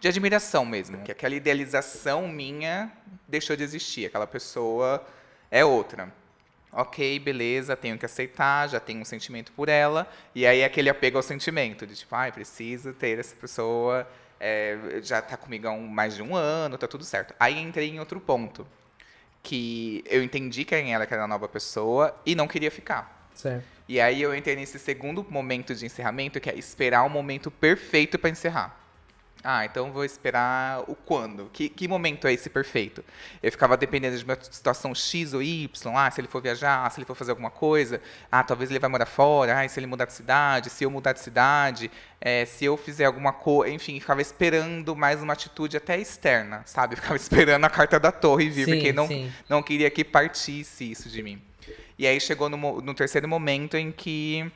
de 0.00 0.06
admiração 0.06 0.64
mesmo. 0.64 0.98
Que 1.02 1.10
aquela 1.10 1.34
idealização 1.34 2.28
minha 2.28 2.92
deixou 3.26 3.56
de 3.56 3.64
existir. 3.64 4.06
Aquela 4.06 4.26
pessoa 4.26 5.04
é 5.50 5.64
outra 5.64 6.12
ok, 6.72 7.18
beleza, 7.20 7.74
tenho 7.74 7.96
que 7.96 8.04
aceitar, 8.04 8.68
já 8.68 8.78
tenho 8.78 9.00
um 9.00 9.04
sentimento 9.04 9.50
por 9.52 9.66
ela, 9.66 10.06
e 10.34 10.46
aí 10.46 10.62
aquele 10.62 10.90
apego 10.90 11.16
ao 11.16 11.22
sentimento, 11.22 11.86
de 11.86 11.96
tipo, 11.96 12.14
ai, 12.14 12.30
preciso 12.30 12.92
ter 12.92 13.18
essa 13.18 13.34
pessoa, 13.34 14.06
é, 14.38 15.00
já 15.02 15.22
tá 15.22 15.38
comigo 15.38 15.66
há 15.66 15.70
um- 15.70 15.86
mais 15.86 16.14
de 16.16 16.22
um 16.22 16.36
ano, 16.36 16.76
tá 16.76 16.86
tudo 16.86 17.02
certo. 17.02 17.34
Aí 17.40 17.58
entrei 17.58 17.88
em 17.88 17.98
outro 17.98 18.20
ponto, 18.20 18.66
que 19.46 20.02
eu 20.06 20.24
entendi 20.24 20.64
quem 20.64 20.92
era 20.92 21.04
aquela 21.04 21.28
nova 21.28 21.46
pessoa 21.46 22.12
e 22.26 22.34
não 22.34 22.48
queria 22.48 22.68
ficar. 22.68 23.30
Certo. 23.32 23.64
E 23.88 24.00
aí 24.00 24.20
eu 24.20 24.34
entrei 24.34 24.56
nesse 24.56 24.76
segundo 24.76 25.24
momento 25.30 25.72
de 25.72 25.86
encerramento, 25.86 26.40
que 26.40 26.50
é 26.50 26.58
esperar 26.58 27.04
o 27.04 27.08
momento 27.08 27.48
perfeito 27.48 28.18
para 28.18 28.28
encerrar. 28.28 28.76
Ah, 29.48 29.64
então 29.64 29.92
vou 29.92 30.04
esperar 30.04 30.82
o 30.88 30.94
quando? 30.96 31.48
Que, 31.52 31.68
que 31.68 31.86
momento 31.86 32.26
é 32.26 32.32
esse 32.32 32.50
perfeito? 32.50 33.04
Eu 33.42 33.52
ficava 33.52 33.76
dependendo 33.76 34.18
de 34.18 34.24
uma 34.24 34.36
situação 34.40 34.94
X 34.94 35.32
ou 35.34 35.42
Y. 35.42 35.68
Ah, 35.96 36.10
se 36.10 36.20
ele 36.20 36.26
for 36.28 36.42
viajar, 36.42 36.90
se 36.90 36.98
ele 36.98 37.06
for 37.06 37.14
fazer 37.14 37.30
alguma 37.30 37.50
coisa. 37.50 38.00
Ah, 38.30 38.42
talvez 38.42 38.70
ele 38.70 38.80
vai 38.80 38.90
morar 38.90 39.06
fora. 39.06 39.60
Ah, 39.60 39.68
se 39.68 39.78
ele 39.78 39.86
mudar 39.86 40.06
de 40.06 40.12
cidade, 40.14 40.68
se 40.70 40.82
eu 40.84 40.90
mudar 40.90 41.12
de 41.12 41.20
cidade. 41.20 41.90
eh, 42.20 42.44
se 42.46 42.64
eu 42.64 42.76
fizer 42.76 43.04
alguma 43.04 43.32
coisa. 43.32 43.72
Enfim, 43.72 44.00
ficava 44.00 44.20
esperando 44.20 44.96
mais 44.96 45.22
uma 45.22 45.34
atitude 45.34 45.76
até 45.76 45.98
externa, 45.98 46.62
sabe? 46.66 46.94
Eu 46.94 46.96
ficava 47.00 47.16
esperando 47.16 47.64
a 47.64 47.70
carta 47.70 48.00
da 48.00 48.10
torre 48.10 48.50
vir, 48.50 48.64
Sim, 48.64 48.72
porque 48.74 48.92
não, 48.92 49.06
sim. 49.06 49.32
não 49.48 49.62
queria 49.62 49.90
que 49.90 50.02
partisse 50.04 50.90
isso 50.90 51.08
de 51.08 51.22
mim. 51.22 51.40
E 51.98 52.06
aí 52.06 52.20
chegou 52.20 52.48
no, 52.48 52.80
no 52.80 52.94
terceiro 52.94 53.28
momento 53.28 53.76
em 53.76 53.90
que 53.92 54.50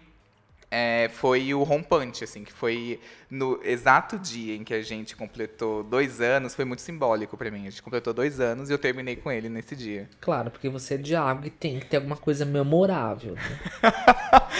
é, 0.71 1.11
foi 1.13 1.53
o 1.53 1.63
rompante, 1.65 2.23
assim, 2.23 2.45
que 2.45 2.53
foi 2.53 3.01
no 3.29 3.61
exato 3.65 4.19
dia 4.19 4.55
em 4.55 4.63
que 4.63 4.73
a 4.73 4.83
gente 4.83 5.17
completou 5.17 5.83
dois 5.83 6.21
anos, 6.21 6.55
foi 6.55 6.65
muito 6.65 6.81
simbólico 6.81 7.37
pra 7.37 7.51
mim. 7.51 7.67
A 7.67 7.71
gente 7.71 7.83
completou 7.83 8.15
dois 8.15 8.39
anos 8.39 8.71
e 8.71 8.73
eu 8.73 8.79
terminei 8.79 9.17
com 9.17 9.33
ele 9.33 9.49
nesse 9.49 9.75
dia. 9.75 10.09
Claro, 10.21 10.51
porque 10.51 10.69
você 10.69 10.95
é 10.95 10.97
de 10.97 11.17
água 11.17 11.47
e 11.47 11.51
tem 11.51 11.81
que 11.81 11.87
ter 11.87 11.97
alguma 11.97 12.17
coisa 12.17 12.45
memorável. 12.45 13.35
né? 13.35 13.61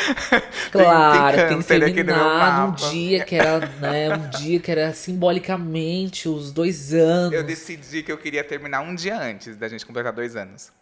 Claro, 0.71 1.37
tem, 1.37 1.63
que 1.63 1.85
aqui 1.85 2.03
no 2.03 2.05
meu 2.05 2.15
terminar 2.15 2.69
mapa. 2.69 2.91
dia 2.91 3.25
que 3.25 3.35
era, 3.35 3.59
né, 3.59 4.17
um 4.17 4.31
dia 4.31 4.61
que 4.61 4.71
era 4.71 4.93
simbolicamente 4.93 6.29
os 6.29 6.53
dois 6.53 6.95
anos. 6.95 7.33
Eu 7.33 7.43
decidi 7.43 8.03
que 8.03 8.11
eu 8.11 8.19
queria 8.19 8.45
terminar 8.45 8.81
um 8.81 8.95
dia 8.95 9.19
antes 9.21 9.57
da 9.57 9.69
gente 9.69 9.85
completar 9.85 10.13
dois 10.13 10.37
anos. 10.37 10.73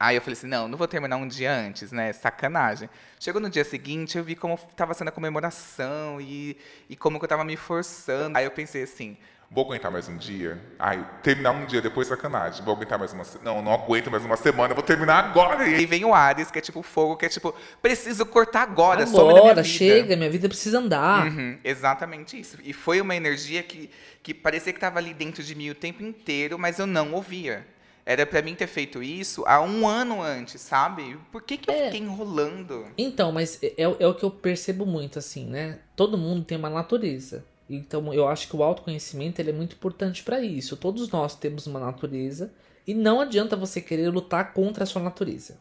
Aí 0.00 0.16
eu 0.16 0.22
falei 0.22 0.32
assim, 0.32 0.46
não, 0.46 0.66
não 0.66 0.78
vou 0.78 0.88
terminar 0.88 1.18
um 1.18 1.28
dia 1.28 1.52
antes, 1.54 1.92
né? 1.92 2.10
Sacanagem. 2.14 2.88
Chegou 3.18 3.38
no 3.38 3.50
dia 3.50 3.62
seguinte, 3.64 4.16
eu 4.16 4.24
vi 4.24 4.34
como 4.34 4.54
estava 4.54 4.94
sendo 4.94 5.08
a 5.08 5.12
comemoração 5.12 6.18
e, 6.18 6.56
e 6.88 6.96
como 6.96 7.18
que 7.18 7.24
eu 7.26 7.28
tava 7.28 7.44
me 7.44 7.54
forçando. 7.54 8.38
Aí 8.38 8.46
eu 8.46 8.50
pensei 8.50 8.82
assim, 8.82 9.18
Vou 9.52 9.64
aguentar 9.64 9.90
mais 9.90 10.08
um 10.08 10.16
dia? 10.16 10.62
Ai, 10.78 11.04
terminar 11.24 11.50
um 11.50 11.66
dia 11.66 11.82
depois 11.82 12.06
sacanagem. 12.06 12.64
Vou 12.64 12.72
aguentar 12.72 12.96
mais 12.96 13.12
uma 13.12 13.24
semana. 13.24 13.50
Não, 13.52 13.60
não 13.60 13.74
aguento 13.74 14.08
mais 14.08 14.24
uma 14.24 14.36
semana, 14.36 14.72
vou 14.74 14.82
terminar 14.82 15.24
agora. 15.24 15.68
E 15.68 15.74
aí 15.74 15.86
vem 15.86 16.04
o 16.04 16.14
Ares, 16.14 16.52
que 16.52 16.58
é 16.60 16.62
tipo 16.62 16.82
fogo, 16.84 17.16
que 17.16 17.26
é 17.26 17.28
tipo, 17.28 17.52
preciso 17.82 18.24
cortar 18.24 18.62
agora, 18.62 19.04
some 19.08 19.18
da 19.18 19.24
minha 19.24 19.38
Agora, 19.40 19.62
vida. 19.62 19.64
chega, 19.64 20.16
minha 20.16 20.30
vida 20.30 20.48
precisa 20.48 20.78
andar. 20.78 21.26
Uhum, 21.26 21.58
exatamente 21.64 22.38
isso. 22.38 22.58
E 22.62 22.72
foi 22.72 23.00
uma 23.00 23.16
energia 23.16 23.60
que, 23.64 23.90
que 24.22 24.32
parecia 24.32 24.72
que 24.72 24.76
estava 24.76 25.00
ali 25.00 25.12
dentro 25.12 25.42
de 25.42 25.52
mim 25.56 25.68
o 25.68 25.74
tempo 25.74 26.00
inteiro, 26.00 26.56
mas 26.56 26.78
eu 26.78 26.86
não 26.86 27.12
ouvia. 27.12 27.66
Era 28.10 28.26
pra 28.26 28.42
mim 28.42 28.56
ter 28.56 28.66
feito 28.66 29.00
isso 29.04 29.44
há 29.46 29.60
um 29.62 29.86
ano 29.86 30.20
antes, 30.20 30.60
sabe? 30.60 31.16
Por 31.30 31.42
que, 31.42 31.56
que 31.56 31.70
eu 31.70 31.74
É. 31.74 31.84
fiquei 31.84 32.00
enrolando? 32.00 32.86
Então, 32.98 33.30
mas 33.30 33.62
é, 33.62 33.74
é 33.76 34.06
o 34.08 34.14
que 34.14 34.24
eu 34.24 34.30
percebo 34.32 34.84
muito, 34.84 35.16
assim, 35.16 35.46
né? 35.46 35.78
Todo 35.94 36.18
mundo 36.18 36.44
tem 36.44 36.58
uma 36.58 36.68
natureza. 36.68 37.44
Então 37.68 38.12
eu 38.12 38.26
acho 38.26 38.48
que 38.48 38.56
o 38.56 38.64
autoconhecimento 38.64 39.40
ele 39.40 39.50
é 39.50 39.52
muito 39.52 39.76
importante 39.76 40.24
para 40.24 40.40
isso. 40.40 40.76
Todos 40.76 41.08
nós 41.10 41.36
temos 41.36 41.68
uma 41.68 41.78
natureza 41.78 42.52
e 42.84 42.94
não 42.94 43.20
adianta 43.20 43.54
você 43.54 43.80
querer 43.80 44.08
lutar 44.10 44.52
contra 44.54 44.82
a 44.82 44.86
sua 44.88 45.00
natureza. 45.02 45.56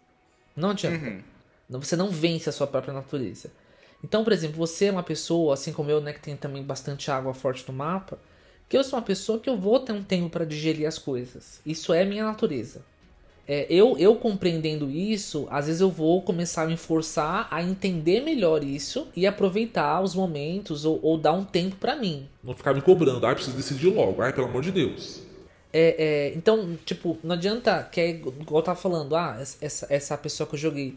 Não 0.55 0.71
adianta. 0.71 1.05
Uhum. 1.05 1.21
Você 1.79 1.95
não 1.95 2.09
vence 2.09 2.49
a 2.49 2.51
sua 2.51 2.65
própria 2.65 2.95
natureza. 2.95 3.51
Então, 4.03 4.23
por 4.23 4.33
exemplo, 4.33 4.57
você 4.57 4.85
é 4.85 4.91
uma 4.91 5.03
pessoa, 5.03 5.53
assim 5.53 5.71
como 5.71 5.91
eu, 5.91 6.01
né, 6.01 6.13
que 6.13 6.19
tem 6.19 6.35
também 6.35 6.63
bastante 6.63 7.11
água 7.11 7.31
forte 7.31 7.63
no 7.67 7.73
mapa, 7.77 8.17
que 8.69 8.77
eu 8.77 8.83
sou 8.83 8.99
uma 8.99 9.05
pessoa 9.05 9.39
que 9.39 9.49
eu 9.49 9.57
vou 9.57 9.79
ter 9.79 9.91
um 9.91 10.03
tempo 10.03 10.29
para 10.29 10.45
digerir 10.45 10.87
as 10.87 10.99
coisas. 10.99 11.59
Isso 11.65 11.91
é 11.91 12.05
minha 12.05 12.23
natureza. 12.23 12.85
É, 13.47 13.65
eu, 13.67 13.97
eu 13.97 14.15
compreendendo 14.15 14.91
isso, 14.91 15.47
às 15.49 15.65
vezes 15.65 15.81
eu 15.81 15.89
vou 15.89 16.21
começar 16.21 16.61
a 16.61 16.67
me 16.67 16.77
forçar 16.77 17.47
a 17.49 17.63
entender 17.63 18.21
melhor 18.21 18.63
isso 18.63 19.07
e 19.15 19.25
aproveitar 19.25 20.01
os 20.03 20.13
momentos 20.13 20.85
ou, 20.85 20.99
ou 21.01 21.17
dar 21.17 21.33
um 21.33 21.43
tempo 21.43 21.77
para 21.77 21.95
mim. 21.95 22.29
Não 22.43 22.53
ficar 22.53 22.75
me 22.75 22.81
cobrando, 22.81 23.25
ai, 23.25 23.33
preciso 23.33 23.57
decidir 23.57 23.87
logo, 23.87 24.21
ai, 24.21 24.31
pelo 24.31 24.45
amor 24.45 24.61
de 24.61 24.71
Deus. 24.71 25.23
É, 25.73 25.95
é, 25.97 26.33
então, 26.37 26.77
tipo, 26.85 27.17
não 27.23 27.33
adianta, 27.33 27.81
que 27.91 27.99
é 27.99 28.09
igual 28.11 28.59
eu 28.59 28.61
tava 28.61 28.79
falando, 28.79 29.15
ah, 29.15 29.35
essa, 29.59 29.87
essa 29.89 30.15
pessoa 30.15 30.45
que 30.45 30.53
eu 30.53 30.59
joguei, 30.59 30.95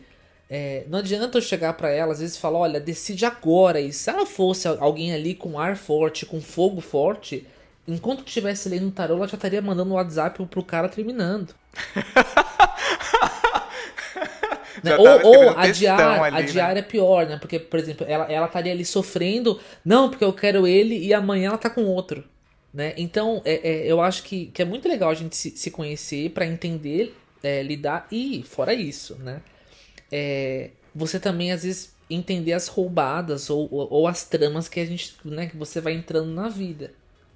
é, 0.50 0.85
não 0.88 0.99
adianta 0.99 1.38
eu 1.38 1.43
chegar 1.43 1.73
para 1.73 1.88
ela, 1.88 2.12
às 2.12 2.21
vezes 2.21 2.37
falar, 2.37 2.59
olha, 2.59 2.79
decide 2.79 3.25
agora. 3.25 3.81
E 3.81 3.95
se 3.95 4.11
ela 4.11 4.26
fosse 4.26 4.69
alguém 4.69 5.14
ali 5.14 5.35
com 5.35 5.59
ar 5.59 5.75
forte, 5.75 6.26
com 6.26 6.38
fogo 6.38 6.83
forte, 6.83 7.47
enquanto 7.87 8.27
estivesse 8.27 8.69
lendo 8.69 8.89
o 8.89 8.91
tarô, 8.91 9.17
ela 9.17 9.29
já 9.29 9.37
estaria 9.37 9.62
mandando 9.62 9.91
um 9.91 9.95
WhatsApp 9.95 10.45
pro 10.47 10.62
cara 10.62 10.89
terminando. 10.89 11.55
né? 14.83 14.97
Ou, 14.97 15.25
ou 15.25 15.51
a, 15.51 15.69
diária, 15.69 16.23
ali, 16.23 16.37
a 16.37 16.41
né? 16.41 16.43
diária 16.43 16.81
é 16.81 16.83
pior, 16.83 17.27
né? 17.27 17.39
Porque, 17.39 17.59
por 17.59 17.79
exemplo, 17.79 18.07
ela, 18.09 18.31
ela 18.31 18.47
estaria 18.47 18.73
ali 18.73 18.85
sofrendo, 18.85 19.61
não, 19.85 20.11
porque 20.11 20.25
eu 20.25 20.33
quero 20.33 20.67
ele 20.67 20.99
e 20.99 21.15
amanhã 21.15 21.49
ela 21.49 21.59
tá 21.59 21.71
com 21.71 21.85
outro. 21.85 22.25
Né? 22.73 22.95
Então, 22.97 23.43
é, 23.45 23.69
é, 23.69 23.87
eu 23.87 24.01
acho 24.01 24.23
que, 24.23 24.47
que 24.47 24.62
é 24.62 24.65
muito 24.65 24.89
legal 24.89 25.11
a 25.11 25.15
gente 25.15 25.37
se, 25.37 25.51
se 25.51 25.71
conhecer 25.71 26.31
para 26.31 26.47
entender, 26.47 27.15
é, 27.43 27.62
lidar 27.62 28.07
e, 28.11 28.43
fora 28.45 28.73
isso, 28.73 29.15
né? 29.17 29.43
é, 30.12 30.71
você 30.95 31.19
também 31.19 31.51
às 31.51 31.62
vezes 31.62 31.95
entender 32.11 32.53
as 32.53 32.69
roubadas 32.69 33.49
ou, 33.49 33.67
ou, 33.73 33.89
ou, 33.91 34.07
as 34.07 34.25
tramas 34.25 34.69
que 34.69 34.79
a 34.79 34.85
gente, 34.85 35.17
né, 35.25 35.47
que 35.47 35.57
você 35.57 35.81
vai 35.81 35.95
entrando 35.95 36.31
na 36.31 36.51
vida, 36.51 36.93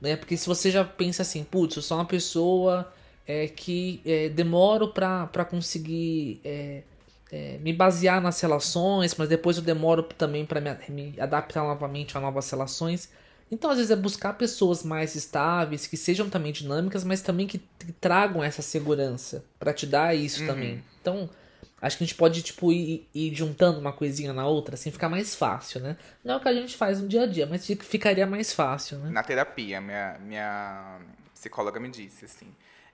né? 0.07 0.17
Porque 0.17 0.37
se 0.37 0.47
você 0.47 0.71
já 0.71 0.85
pensa 0.85 1.23
assim, 1.23 1.45
putz, 1.45 1.77
eu 1.77 1.83
sou 1.83 1.99
uma 1.99 2.05
pessoa 2.05 2.91
é, 3.27 3.49
que 3.49 4.01
é, 4.05 4.29
demoro 4.29 4.89
para 4.89 5.45
conseguir 5.45 6.41
é, 6.45 6.83
é, 7.31 7.59
me 7.59 7.73
basear 7.73 8.21
nas 8.21 8.41
relações, 8.41 9.15
mas 9.17 9.29
depois 9.29 9.57
eu 9.57 9.63
demoro 9.63 10.03
também 10.03 10.47
para 10.47 10.61
me, 10.61 10.77
me 10.89 11.21
adaptar 11.21 11.65
novamente 11.65 12.17
a 12.17 12.21
novas 12.21 12.49
relações. 12.51 13.11
Então, 13.51 13.71
às 13.71 13.77
vezes, 13.77 13.91
é 13.91 13.97
buscar 13.97 14.33
pessoas 14.35 14.83
mais 14.83 15.15
estáveis, 15.15 15.87
que 15.87 15.97
sejam 15.97 16.29
também 16.29 16.53
dinâmicas, 16.53 17.05
mas 17.05 17.21
também 17.21 17.47
que, 17.47 17.61
tragam 18.01 18.43
essa 18.43 18.63
segurança 18.63 19.45
para 19.59 19.73
te 19.73 19.87
dar 19.87 20.15
isso 20.15 20.41
uhum. 20.41 20.47
também. 20.47 20.85
Então, 21.01 21.31
Acho 21.81 21.99
que 21.99 22.05
a 22.05 22.07
gente 22.07 22.17
pode, 22.17 22.43
tipo, 22.43 22.73
ir, 22.73 23.07
ir, 23.15 23.35
juntando 23.35 23.79
uma 23.79 23.93
coisinha 23.93 24.33
na 24.33 24.47
outra, 24.47 24.75
assim, 24.75 24.91
ficar 24.91 25.11
mais 25.11 25.35
fácil, 25.35 25.81
né? 25.81 25.97
Não 26.25 26.35
é 26.35 26.37
o 26.39 26.41
que 26.41 26.49
a 26.49 26.55
gente 26.55 26.75
faz 26.75 27.01
no 27.01 27.09
dia 27.09 27.25
a 27.25 27.27
dia, 27.27 27.47
mas 27.47 27.67
ficaria 27.67 28.27
mais 28.27 28.53
fácil, 28.53 28.99
né? 28.99 29.11
Na 29.11 29.23
terapia, 29.23 29.81
minha, 29.81 30.19
minha 30.21 30.99
psicóloga 31.35 31.79
me 31.79 31.91
disse, 31.91 32.25
assim, 32.25 32.47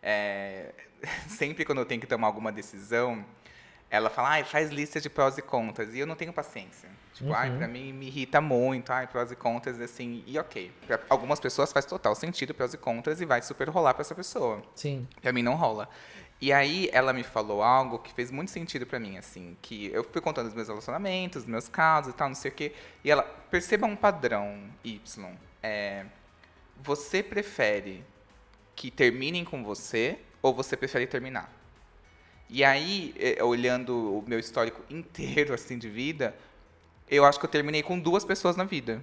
é, 0.03 0.73
sempre 1.29 1.65
quando 1.65 1.79
eu 1.79 1.87
tenho 1.87 2.01
que 2.01 2.09
tomar 2.09 2.27
alguma 2.27 2.51
decisão, 2.51 3.25
ela 3.89 4.11
fala, 4.11 4.31
ai, 4.31 4.45
faz 4.45 4.71
lista 4.71 5.01
de 5.01 5.09
prós 5.09 5.39
e 5.39 5.43
contras, 5.43 5.95
e 5.95 6.01
eu 6.01 6.07
não 6.07 6.17
tenho 6.17 6.33
paciência. 6.33 6.89
Tipo, 7.15 7.29
uhum. 7.29 7.37
ai, 7.37 7.57
pra 7.57 7.69
mim 7.69 7.93
me 7.93 8.07
irrita 8.07 8.41
muito, 8.41 8.91
ai, 8.91 9.07
prós 9.07 9.31
e 9.31 9.37
contras, 9.37 9.81
assim, 9.81 10.25
e 10.27 10.37
ok. 10.39 10.73
Pra 10.87 10.99
algumas 11.09 11.39
pessoas 11.39 11.73
faz 11.73 11.85
total 11.85 12.15
sentido 12.17 12.53
prós 12.53 12.75
e 12.75 12.79
contras 12.79 13.21
e 13.21 13.27
vai 13.27 13.43
super 13.43 13.69
rolar 13.69 13.95
pra 13.95 14.01
essa 14.01 14.15
pessoa. 14.15 14.63
Sim. 14.75 15.07
Pra 15.21 15.33
mim 15.33 15.43
não 15.43 15.55
rola. 15.55 15.89
E 16.43 16.53
aí 16.53 16.91
ela 16.93 17.13
me 17.13 17.23
falou 17.23 17.63
algo 17.63 18.01
que 18.01 18.13
fez 18.13 18.33
muito 18.33 18.51
sentido 18.51 18.85
para 18.85 18.99
mim, 18.99 19.17
assim, 19.17 19.57
que 19.63 19.87
eu 19.95 20.03
fui 20.03 20.21
contando 20.21 20.49
os 20.49 20.55
meus 20.55 20.67
relacionamentos, 20.67 21.43
os 21.43 21.49
meus 21.49 21.69
casos 21.69 22.13
e 22.13 22.17
tal, 22.17 22.27
não 22.27 22.35
sei 22.35 22.51
o 22.51 22.55
quê. 22.55 22.73
E 23.05 23.13
ela, 23.13 23.23
perceba 23.23 23.87
um 23.87 23.95
padrão, 23.95 24.59
Y. 24.85 25.37
É, 25.63 26.05
você 26.77 27.23
prefere 27.23 28.05
que 28.75 28.91
terminem 28.91 29.45
com 29.45 29.63
você 29.63 30.19
ou 30.43 30.53
você 30.53 30.77
prefere 30.77 31.07
terminar? 31.07 31.49
E 32.51 32.65
aí, 32.65 33.15
é, 33.21 33.45
olhando 33.45 34.19
o 34.19 34.25
meu 34.27 34.41
histórico 34.41 34.83
inteiro, 34.91 35.55
assim, 35.55 35.79
de 35.79 35.89
vida, 35.89 36.37
eu 37.09 37.25
acho 37.25 37.39
que 37.39 37.47
eu 37.47 37.51
terminei 37.51 37.85
com 37.85 37.97
duas 37.97 38.25
pessoas 38.25 38.57
na 38.57 38.65
vida. 38.65 39.01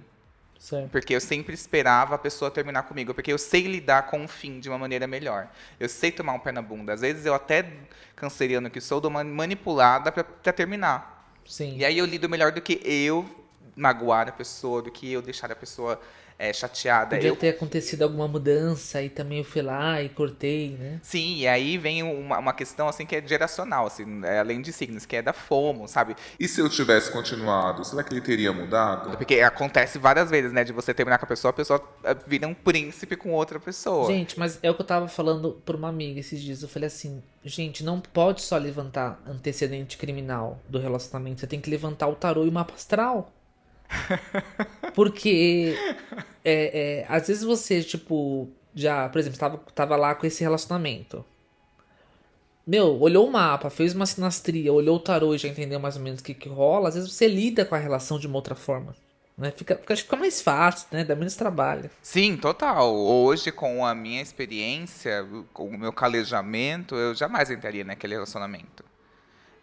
Certo. 0.60 0.90
Porque 0.90 1.14
eu 1.14 1.20
sempre 1.22 1.54
esperava 1.54 2.14
a 2.14 2.18
pessoa 2.18 2.50
terminar 2.50 2.82
comigo, 2.82 3.14
porque 3.14 3.32
eu 3.32 3.38
sei 3.38 3.62
lidar 3.62 4.08
com 4.08 4.22
o 4.22 4.28
fim 4.28 4.60
de 4.60 4.68
uma 4.68 4.76
maneira 4.76 5.06
melhor. 5.06 5.48
Eu 5.80 5.88
sei 5.88 6.12
tomar 6.12 6.34
um 6.34 6.38
pé 6.38 6.52
na 6.52 6.60
bunda. 6.60 6.92
Às 6.92 7.00
vezes 7.00 7.24
eu 7.24 7.32
até, 7.32 7.66
canceriano 8.14 8.68
que 8.68 8.78
sou, 8.78 9.00
dou 9.00 9.10
uma 9.10 9.24
manipulada 9.24 10.12
para 10.12 10.22
terminar. 10.52 11.34
Sim. 11.46 11.78
E 11.78 11.84
aí 11.84 11.96
eu 11.96 12.04
lido 12.04 12.28
melhor 12.28 12.52
do 12.52 12.60
que 12.60 12.78
eu 12.84 13.24
magoar 13.74 14.28
a 14.28 14.32
pessoa, 14.32 14.82
do 14.82 14.90
que 14.90 15.10
eu 15.10 15.22
deixar 15.22 15.50
a 15.50 15.56
pessoa 15.56 15.98
é, 16.40 16.54
chateada. 16.54 17.16
Podia 17.16 17.28
eu... 17.28 17.36
ter 17.36 17.50
acontecido 17.50 18.00
alguma 18.02 18.26
mudança 18.26 19.02
e 19.02 19.10
também 19.10 19.38
eu 19.38 19.44
fui 19.44 19.60
lá 19.60 20.02
e 20.02 20.08
cortei, 20.08 20.70
né? 20.70 20.98
Sim, 21.02 21.36
e 21.36 21.46
aí 21.46 21.76
vem 21.76 22.02
uma, 22.02 22.38
uma 22.38 22.54
questão 22.54 22.88
assim 22.88 23.04
que 23.04 23.14
é 23.14 23.22
geracional, 23.26 23.86
assim, 23.86 24.24
é, 24.24 24.38
além 24.38 24.62
de 24.62 24.72
signos, 24.72 25.04
que 25.04 25.16
é 25.16 25.22
da 25.22 25.34
FOMO, 25.34 25.86
sabe? 25.86 26.16
E 26.38 26.48
se 26.48 26.58
eu 26.62 26.70
tivesse 26.70 27.12
continuado, 27.12 27.84
será 27.84 28.02
que 28.02 28.14
ele 28.14 28.22
teria 28.22 28.54
mudado? 28.54 29.18
Porque 29.18 29.40
acontece 29.40 29.98
várias 29.98 30.30
vezes, 30.30 30.50
né? 30.50 30.64
De 30.64 30.72
você 30.72 30.94
terminar 30.94 31.18
com 31.18 31.26
a 31.26 31.28
pessoa, 31.28 31.50
a 31.50 31.52
pessoa 31.52 31.82
eh, 32.04 32.16
vira 32.26 32.48
um 32.48 32.54
príncipe 32.54 33.16
com 33.16 33.32
outra 33.32 33.60
pessoa. 33.60 34.06
Gente, 34.06 34.38
mas 34.38 34.58
é 34.62 34.70
o 34.70 34.74
que 34.74 34.80
eu 34.80 34.86
tava 34.86 35.08
falando 35.08 35.60
por 35.66 35.76
uma 35.76 35.90
amiga 35.90 36.20
esses 36.20 36.40
dias. 36.40 36.62
Eu 36.62 36.70
falei 36.70 36.86
assim, 36.86 37.22
gente, 37.44 37.84
não 37.84 38.00
pode 38.00 38.40
só 38.40 38.56
levantar 38.56 39.20
antecedente 39.26 39.98
criminal 39.98 40.58
do 40.66 40.78
relacionamento. 40.78 41.40
Você 41.40 41.46
tem 41.46 41.60
que 41.60 41.68
levantar 41.68 42.08
o 42.08 42.14
tarô 42.14 42.46
e 42.46 42.48
o 42.48 42.52
mapa 42.52 42.72
astral. 42.72 43.30
Porque 44.94 45.76
é, 46.44 47.02
é, 47.02 47.06
às 47.08 47.28
vezes 47.28 47.42
você, 47.42 47.82
tipo, 47.82 48.48
já, 48.74 49.08
por 49.08 49.18
exemplo, 49.18 49.38
tava, 49.38 49.58
tava 49.74 49.96
lá 49.96 50.14
com 50.14 50.26
esse 50.26 50.42
relacionamento. 50.42 51.24
Meu, 52.66 53.00
olhou 53.00 53.26
o 53.26 53.32
mapa, 53.32 53.68
fez 53.70 53.94
uma 53.94 54.06
sinastria, 54.06 54.72
olhou 54.72 54.96
o 54.96 55.00
tarô 55.00 55.34
e 55.34 55.38
já 55.38 55.48
entendeu 55.48 55.80
mais 55.80 55.96
ou 55.96 56.02
menos 56.02 56.20
o 56.20 56.22
que, 56.22 56.34
que 56.34 56.48
rola. 56.48 56.88
Às 56.88 56.94
vezes 56.94 57.12
você 57.12 57.26
lida 57.26 57.64
com 57.64 57.74
a 57.74 57.78
relação 57.78 58.18
de 58.18 58.26
uma 58.26 58.36
outra 58.36 58.54
forma. 58.54 58.94
Né? 59.36 59.50
Fica, 59.56 59.76
fica, 59.76 59.96
fica 59.96 60.16
mais 60.16 60.42
fácil, 60.42 60.86
né? 60.92 61.02
Dá 61.02 61.16
menos 61.16 61.34
trabalho. 61.34 61.90
Sim, 62.02 62.36
total. 62.36 62.94
Hoje, 62.94 63.50
com 63.50 63.84
a 63.86 63.94
minha 63.94 64.20
experiência, 64.20 65.26
com 65.52 65.68
o 65.68 65.78
meu 65.78 65.92
calejamento, 65.92 66.94
eu 66.94 67.14
jamais 67.14 67.50
entraria 67.50 67.82
naquele 67.82 68.14
relacionamento. 68.14 68.84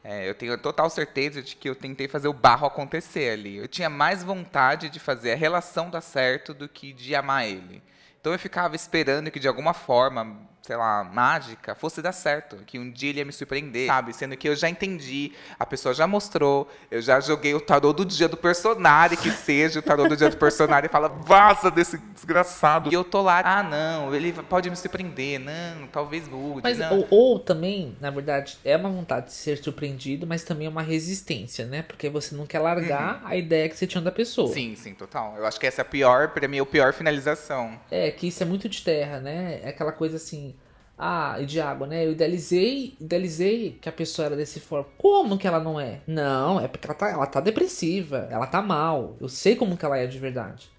É, 0.10 0.26
eu 0.26 0.34
tenho 0.34 0.58
total 0.58 0.90
certeza 0.90 1.44
de 1.44 1.54
que 1.54 1.68
eu 1.68 1.76
tentei 1.76 2.08
fazer 2.08 2.30
o 2.30 2.34
barro 2.34 2.66
acontecer 2.66 3.30
ali. 3.30 3.58
Eu 3.58 3.68
tinha 3.68 3.90
mais 3.90 4.24
vontade 4.24 4.88
de 4.88 5.02
fazer 5.02 5.34
a 5.34 5.36
relação 5.36 5.90
dar 5.90 6.00
certo 6.00 6.54
do 6.54 6.70
que 6.70 6.94
de 6.94 7.14
amar 7.14 7.46
ele. 7.46 7.84
Então 8.22 8.32
eu 8.32 8.40
ficava 8.40 8.74
esperando 8.74 9.30
que 9.30 9.38
de 9.38 9.50
alguma 9.50 9.74
forma 9.74 10.40
sei 10.62 10.76
lá, 10.76 11.02
mágica, 11.04 11.74
fosse 11.76 12.02
dar 12.02 12.12
certo, 12.12 12.58
que 12.66 12.78
um 12.78 12.92
dia 12.92 13.10
ele 13.10 13.20
ia 13.20 13.26
me 13.26 13.32
surpreender, 13.32 13.88
sabe? 13.88 14.14
Sendo 14.14 14.36
que 14.36 14.50
eu 14.50 14.56
já 14.56 14.70
entendi, 14.70 15.32
a 15.58 15.66
pessoa 15.66 15.94
já 15.94 16.06
mostrou, 16.06 16.70
eu 16.92 17.02
já 17.02 17.22
joguei 17.22 17.56
o 17.56 17.62
tarô 17.62 17.94
do 17.94 18.04
dia 18.04 18.28
do 18.28 18.36
personagem, 18.36 19.18
que 19.18 19.32
seja 19.32 19.80
o 19.80 19.82
tarô 19.82 20.10
do 20.10 20.18
dia 20.18 20.30
do 20.30 20.36
personagem, 20.36 20.88
e 20.88 20.90
fala, 20.90 21.08
vaza 21.08 21.72
desse 21.72 21.98
desgraçado. 21.98 22.92
E 22.92 22.94
eu 22.94 23.06
tô 23.06 23.22
lá, 23.22 23.42
ah, 23.46 23.64
não, 23.64 24.14
ele 24.14 24.34
pode 24.34 24.70
me 24.70 24.76
surpreender, 24.76 25.40
não, 25.40 25.88
talvez 25.88 26.28
mude. 26.28 26.62
Mas, 26.64 26.78
não. 26.78 27.00
Ou, 27.00 27.08
ou 27.10 27.40
também, 27.40 27.96
na 28.02 28.10
verdade, 28.10 28.58
é 28.66 28.76
uma 28.76 28.90
vontade 28.90 29.28
de 29.28 29.34
ser 29.34 29.58
surpreendido, 29.64 30.28
mas 30.28 30.44
também 30.44 30.68
é 30.68 30.70
uma 30.70 30.82
resistência, 30.82 31.66
né? 31.66 31.82
Porque 31.82 32.10
você 32.10 32.36
não 32.36 32.46
quer 32.46 32.60
largar 32.60 33.22
uhum. 33.22 33.28
a 33.30 33.38
ideia 33.38 33.70
que 33.70 33.78
você 33.78 33.88
tinha 33.88 34.02
da 34.02 34.12
pessoa. 34.12 34.52
Sim, 34.52 34.76
sim, 34.76 34.94
total. 34.94 35.36
Eu 35.38 35.46
acho 35.46 35.58
que 35.58 35.66
essa 35.66 35.80
é 35.80 35.84
a 35.84 35.86
pior, 35.86 36.30
pra 36.30 36.46
mim, 36.46 36.58
é 36.58 36.62
a 36.62 36.66
pior 36.66 36.92
finalização. 36.92 37.80
É, 37.90 38.12
que 38.12 38.28
isso 38.28 38.44
é 38.44 38.46
muito 38.46 38.68
de 38.68 38.82
terra, 38.82 39.22
né? 39.22 39.62
É 39.64 39.70
aquela 39.70 39.94
coisa 39.94 40.18
assim, 40.18 40.57
ah, 40.98 41.38
e 41.40 41.46
de 41.46 41.62
água, 41.62 41.86
né? 41.86 42.06
Eu 42.06 42.14
idealizei, 42.14 42.96
idealizei 43.00 43.78
que 43.80 43.88
a 43.88 43.92
pessoa 43.92 44.26
era 44.26 44.36
desse 44.36 44.60
forma. 44.60 44.88
Como 44.98 45.38
que 45.38 45.48
ela 45.48 45.60
não 45.60 45.80
é? 45.80 46.02
Não, 46.08 46.60
é 46.60 46.68
porque 46.68 46.88
ela 46.88 46.96
tá, 46.96 47.10
ela 47.10 47.26
tá 47.28 47.40
depressiva, 47.40 48.28
ela 48.32 48.48
tá 48.48 48.62
mal. 48.62 49.16
Eu 49.22 49.30
sei 49.30 49.56
como 49.56 49.78
que 49.78 49.86
ela 49.86 49.98
é 49.98 50.08
de 50.08 50.18
verdade. 50.18 50.70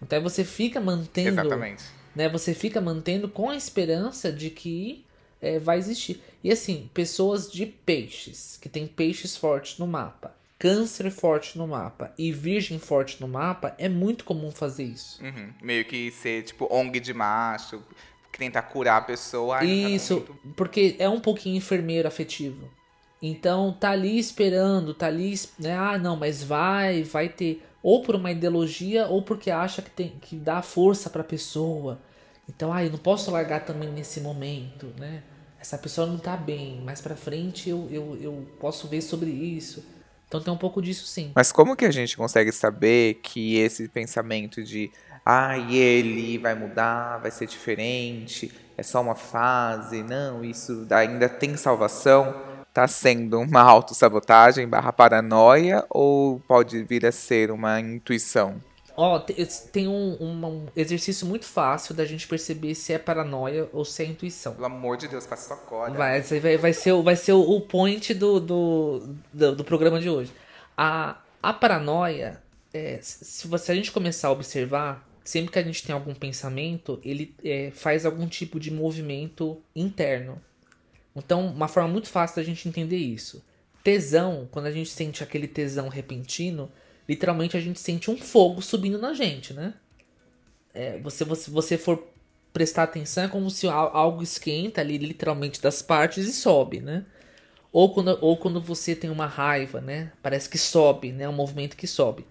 Então 0.00 0.22
você 0.22 0.44
fica 0.44 0.80
mantendo. 0.80 1.40
Exatamente. 1.40 1.84
Né, 2.14 2.28
você 2.28 2.54
fica 2.54 2.80
mantendo 2.80 3.28
com 3.28 3.50
a 3.50 3.56
esperança 3.56 4.32
de 4.32 4.48
que 4.48 5.04
é, 5.40 5.58
vai 5.58 5.78
existir. 5.78 6.22
E 6.42 6.50
assim, 6.50 6.88
pessoas 6.94 7.50
de 7.50 7.66
peixes, 7.66 8.58
que 8.60 8.68
tem 8.68 8.86
peixes 8.86 9.36
fortes 9.36 9.78
no 9.78 9.86
mapa, 9.86 10.34
câncer 10.58 11.10
forte 11.10 11.58
no 11.58 11.66
mapa 11.66 12.12
e 12.16 12.32
virgem 12.32 12.78
forte 12.78 13.20
no 13.20 13.28
mapa, 13.28 13.74
é 13.78 13.88
muito 13.88 14.24
comum 14.24 14.50
fazer 14.50 14.84
isso. 14.84 15.22
Uhum. 15.22 15.52
Meio 15.62 15.84
que 15.84 16.10
ser 16.10 16.42
tipo 16.44 16.66
ONG 16.72 17.00
de 17.00 17.12
macho, 17.12 17.82
tentar 18.38 18.62
curar 18.62 18.98
a 18.98 19.04
pessoa. 19.04 19.64
Isso, 19.64 20.20
tá 20.20 20.32
porque 20.56 20.96
é 20.98 21.08
um 21.08 21.20
pouquinho 21.20 21.56
enfermeiro 21.56 22.06
afetivo. 22.06 22.68
Então 23.20 23.72
tá 23.72 23.90
ali 23.90 24.18
esperando, 24.18 24.94
tá 24.94 25.06
ali, 25.06 25.34
né? 25.58 25.76
Ah, 25.76 25.98
não, 25.98 26.16
mas 26.16 26.42
vai, 26.42 27.02
vai 27.02 27.28
ter. 27.28 27.62
ou 27.82 28.02
por 28.02 28.14
uma 28.14 28.30
ideologia 28.30 29.06
ou 29.06 29.22
porque 29.22 29.50
acha 29.50 29.80
que 29.82 29.90
tem 29.90 30.10
que 30.20 30.36
dá 30.36 30.62
força 30.62 31.08
para 31.10 31.22
a 31.22 31.24
pessoa. 31.24 32.00
Então, 32.48 32.72
ah, 32.72 32.84
eu 32.84 32.90
não 32.90 32.98
posso 32.98 33.30
largar 33.30 33.64
também 33.64 33.90
nesse 33.90 34.20
momento, 34.20 34.86
né? 34.98 35.22
Essa 35.60 35.76
pessoa 35.78 36.06
não 36.06 36.18
tá 36.18 36.36
bem, 36.36 36.80
mais 36.82 37.00
para 37.00 37.16
frente 37.16 37.68
eu, 37.68 37.88
eu, 37.90 38.16
eu 38.20 38.46
posso 38.60 38.86
ver 38.86 39.02
sobre 39.02 39.30
isso. 39.30 39.84
Então 40.28 40.40
tem 40.40 40.52
um 40.52 40.56
pouco 40.56 40.82
disso 40.82 41.06
sim. 41.06 41.32
Mas 41.34 41.52
como 41.52 41.76
que 41.76 41.84
a 41.84 41.90
gente 41.90 42.16
consegue 42.16 42.50
saber 42.52 43.14
que 43.22 43.56
esse 43.56 43.88
pensamento 43.88 44.62
de 44.62 44.90
ah, 45.24 45.58
ele 45.58 46.38
vai 46.38 46.54
mudar, 46.54 47.18
vai 47.18 47.30
ser 47.30 47.46
diferente, 47.46 48.52
é 48.76 48.82
só 48.82 49.00
uma 49.00 49.14
fase, 49.14 50.02
não, 50.02 50.44
isso 50.44 50.86
ainda 50.90 51.28
tem 51.28 51.56
salvação, 51.56 52.34
está 52.68 52.86
sendo 52.86 53.40
uma 53.40 53.60
autossabotagem 53.62 54.68
barra 54.68 54.92
paranoia 54.92 55.84
ou 55.90 56.40
pode 56.46 56.82
vir 56.84 57.06
a 57.06 57.12
ser 57.12 57.50
uma 57.50 57.80
intuição? 57.80 58.60
Ó, 58.96 59.18
tem 59.18 59.86
um, 59.86 60.16
um, 60.18 60.66
exercício 60.74 61.26
muito 61.26 61.44
fácil 61.44 61.94
da 61.94 62.06
gente 62.06 62.26
perceber 62.26 62.74
se 62.74 62.94
é 62.94 62.98
paranoia 62.98 63.68
ou 63.70 63.84
se 63.84 64.02
é 64.02 64.06
intuição. 64.06 64.54
Pelo 64.54 64.64
amor 64.64 64.96
de 64.96 65.06
Deus, 65.06 65.26
faça 65.26 65.48
sua 65.48 65.56
cola. 65.58 65.90
Vai, 65.90 66.22
vai, 66.22 66.56
vai 66.56 66.72
ser, 66.72 67.02
vai 67.02 67.14
ser 67.14 67.32
o 67.32 67.60
point 67.60 68.14
do, 68.14 68.40
do, 68.40 69.14
do, 69.30 69.56
do 69.56 69.64
programa 69.64 70.00
de 70.00 70.08
hoje. 70.08 70.32
A, 70.74 71.20
a 71.42 71.52
paranoia, 71.52 72.42
é, 72.72 72.98
se, 73.02 73.46
você, 73.46 73.66
se 73.66 73.72
a 73.72 73.74
gente 73.74 73.92
começar 73.92 74.28
a 74.28 74.32
observar, 74.32 75.06
sempre 75.22 75.52
que 75.52 75.58
a 75.58 75.62
gente 75.62 75.84
tem 75.84 75.94
algum 75.94 76.14
pensamento, 76.14 76.98
ele 77.04 77.34
é, 77.44 77.70
faz 77.74 78.06
algum 78.06 78.26
tipo 78.26 78.58
de 78.58 78.70
movimento 78.70 79.60
interno. 79.74 80.40
Então, 81.14 81.46
uma 81.48 81.68
forma 81.68 81.90
muito 81.90 82.08
fácil 82.08 82.36
da 82.36 82.42
gente 82.42 82.66
entender 82.66 82.96
isso. 82.96 83.44
Tesão, 83.84 84.48
quando 84.50 84.66
a 84.66 84.72
gente 84.72 84.88
sente 84.88 85.22
aquele 85.22 85.46
tesão 85.46 85.88
repentino, 85.88 86.72
literalmente 87.08 87.56
a 87.56 87.60
gente 87.60 87.80
sente 87.80 88.10
um 88.10 88.16
fogo 88.16 88.60
subindo 88.60 88.98
na 88.98 89.14
gente, 89.14 89.52
né? 89.52 89.74
É, 90.74 90.98
você, 90.98 91.24
você, 91.24 91.50
você 91.50 91.78
for 91.78 92.06
prestar 92.52 92.84
atenção, 92.84 93.24
é 93.24 93.28
como 93.28 93.50
se 93.50 93.68
algo 93.68 94.22
esquenta 94.22 94.80
ali, 94.80 94.96
literalmente, 94.96 95.60
das 95.60 95.82
partes 95.82 96.26
e 96.26 96.32
sobe, 96.32 96.80
né? 96.80 97.04
Ou 97.72 97.92
quando, 97.92 98.18
ou 98.22 98.36
quando 98.36 98.60
você 98.60 98.96
tem 98.96 99.10
uma 99.10 99.26
raiva, 99.26 99.80
né? 99.80 100.12
Parece 100.22 100.48
que 100.48 100.56
sobe, 100.56 101.12
né? 101.12 101.28
Um 101.28 101.32
movimento 101.32 101.76
que 101.76 101.86
sobe. 101.86 102.26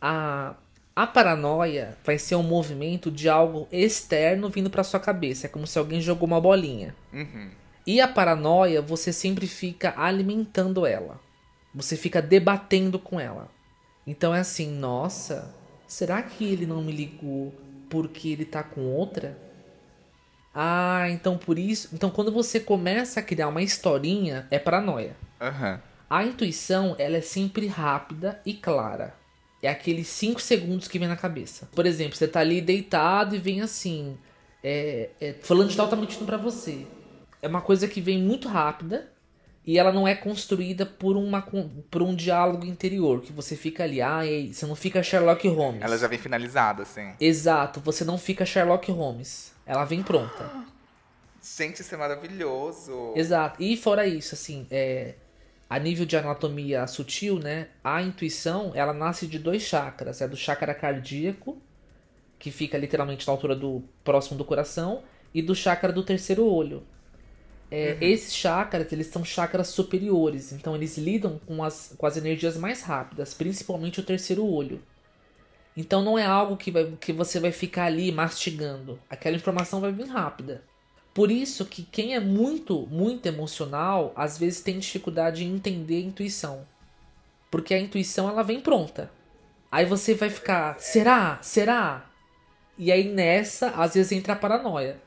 A, 0.00 0.54
a 0.94 1.06
paranoia 1.06 1.96
vai 2.04 2.18
ser 2.18 2.34
um 2.34 2.42
movimento 2.42 3.10
de 3.10 3.28
algo 3.28 3.66
externo 3.72 4.50
vindo 4.50 4.68
para 4.68 4.84
sua 4.84 5.00
cabeça. 5.00 5.46
É 5.46 5.48
como 5.48 5.66
se 5.66 5.78
alguém 5.78 6.00
jogou 6.00 6.26
uma 6.26 6.40
bolinha. 6.40 6.94
Uhum. 7.10 7.50
E 7.86 8.00
a 8.00 8.08
paranoia, 8.08 8.82
você 8.82 9.12
sempre 9.12 9.46
fica 9.46 9.94
alimentando 9.96 10.84
ela. 10.84 11.18
Você 11.74 11.96
fica 11.96 12.20
debatendo 12.20 12.98
com 12.98 13.18
ela. 13.18 13.48
Então 14.10 14.34
é 14.34 14.40
assim, 14.40 14.68
nossa, 14.68 15.54
será 15.86 16.20
que 16.20 16.44
ele 16.44 16.66
não 16.66 16.82
me 16.82 16.90
ligou 16.90 17.54
porque 17.88 18.28
ele 18.28 18.44
tá 18.44 18.60
com 18.60 18.80
outra? 18.80 19.38
Ah, 20.52 21.08
então 21.10 21.38
por 21.38 21.56
isso. 21.56 21.90
Então 21.92 22.10
quando 22.10 22.32
você 22.32 22.58
começa 22.58 23.20
a 23.20 23.22
criar 23.22 23.46
uma 23.46 23.62
historinha, 23.62 24.48
é 24.50 24.58
paranoia. 24.58 25.16
Uhum. 25.40 25.78
A 26.10 26.24
intuição, 26.24 26.96
ela 26.98 27.18
é 27.18 27.20
sempre 27.20 27.68
rápida 27.68 28.40
e 28.44 28.52
clara. 28.52 29.14
É 29.62 29.68
aqueles 29.68 30.08
5 30.08 30.40
segundos 30.40 30.88
que 30.88 30.98
vem 30.98 31.06
na 31.06 31.16
cabeça. 31.16 31.68
Por 31.72 31.86
exemplo, 31.86 32.16
você 32.16 32.26
tá 32.26 32.40
ali 32.40 32.60
deitado 32.60 33.36
e 33.36 33.38
vem 33.38 33.60
assim. 33.60 34.18
É, 34.60 35.10
é, 35.20 35.34
falando 35.34 35.68
de 35.68 35.76
tal 35.76 35.86
tá 35.86 35.94
mentindo 35.94 36.24
pra 36.24 36.36
você. 36.36 36.84
É 37.40 37.46
uma 37.46 37.60
coisa 37.60 37.86
que 37.86 38.00
vem 38.00 38.20
muito 38.20 38.48
rápida 38.48 39.08
e 39.66 39.78
ela 39.78 39.92
não 39.92 40.08
é 40.08 40.14
construída 40.14 40.86
por, 40.86 41.16
uma, 41.16 41.42
por 41.90 42.02
um 42.02 42.14
diálogo 42.14 42.64
interior, 42.64 43.20
que 43.20 43.32
você 43.32 43.54
fica 43.54 43.84
ali, 43.84 44.00
ah, 44.00 44.20
você 44.50 44.66
não 44.66 44.74
fica 44.74 45.02
Sherlock 45.02 45.46
Holmes. 45.48 45.82
Ela 45.82 45.98
já 45.98 46.08
vem 46.08 46.18
finalizada, 46.18 46.82
assim. 46.82 47.12
Exato, 47.20 47.80
você 47.80 48.04
não 48.04 48.16
fica 48.16 48.46
Sherlock 48.46 48.90
Holmes. 48.90 49.52
Ela 49.66 49.84
vem 49.84 50.02
pronta. 50.02 50.50
Gente, 51.42 51.80
isso 51.80 51.94
é 51.94 51.98
maravilhoso. 51.98 53.12
Exato. 53.14 53.62
E 53.62 53.76
fora 53.76 54.06
isso, 54.06 54.34
assim, 54.34 54.66
é, 54.70 55.14
a 55.68 55.78
nível 55.78 56.04
de 56.04 56.16
anatomia 56.16 56.86
sutil, 56.86 57.38
né, 57.38 57.68
a 57.84 58.02
intuição, 58.02 58.72
ela 58.74 58.92
nasce 58.92 59.26
de 59.26 59.38
dois 59.38 59.62
chakras. 59.62 60.20
É 60.20 60.28
do 60.28 60.36
chakra 60.36 60.74
cardíaco, 60.74 61.60
que 62.38 62.50
fica 62.50 62.76
literalmente 62.76 63.26
na 63.26 63.32
altura 63.32 63.54
do 63.54 63.84
próximo 64.02 64.36
do 64.36 64.44
coração, 64.44 65.02
e 65.32 65.40
do 65.40 65.54
chakra 65.54 65.92
do 65.92 66.02
terceiro 66.02 66.44
olho, 66.44 66.82
é, 67.70 67.92
uhum. 67.92 67.98
Esses 68.00 68.34
chakras, 68.34 68.92
eles 68.92 69.06
são 69.06 69.24
chakras 69.24 69.68
superiores, 69.68 70.52
então 70.52 70.74
eles 70.74 70.98
lidam 70.98 71.40
com 71.46 71.62
as, 71.62 71.94
com 71.96 72.04
as 72.04 72.16
energias 72.16 72.56
mais 72.56 72.82
rápidas, 72.82 73.32
principalmente 73.32 74.00
o 74.00 74.02
terceiro 74.02 74.44
olho. 74.44 74.82
Então 75.76 76.02
não 76.02 76.18
é 76.18 76.26
algo 76.26 76.56
que, 76.56 76.70
vai, 76.70 76.92
que 77.00 77.12
você 77.12 77.38
vai 77.38 77.52
ficar 77.52 77.84
ali 77.84 78.10
mastigando. 78.10 78.98
Aquela 79.08 79.36
informação 79.36 79.80
vai 79.80 79.92
vir 79.92 80.08
rápida. 80.08 80.64
Por 81.14 81.30
isso 81.30 81.64
que 81.64 81.82
quem 81.82 82.14
é 82.14 82.20
muito, 82.20 82.86
muito 82.88 83.26
emocional, 83.26 84.12
às 84.16 84.36
vezes 84.36 84.60
tem 84.60 84.78
dificuldade 84.78 85.44
em 85.44 85.54
entender 85.54 85.96
a 85.96 86.06
intuição. 86.06 86.66
Porque 87.50 87.72
a 87.72 87.78
intuição 87.78 88.28
ela 88.28 88.42
vem 88.42 88.60
pronta. 88.60 89.10
Aí 89.70 89.84
você 89.84 90.14
vai 90.14 90.28
ficar, 90.28 90.78
será? 90.80 91.38
Será? 91.40 92.10
E 92.76 92.90
aí 92.90 93.08
nessa, 93.08 93.70
às 93.70 93.94
vezes 93.94 94.10
entra 94.10 94.32
a 94.32 94.36
paranoia. 94.36 95.00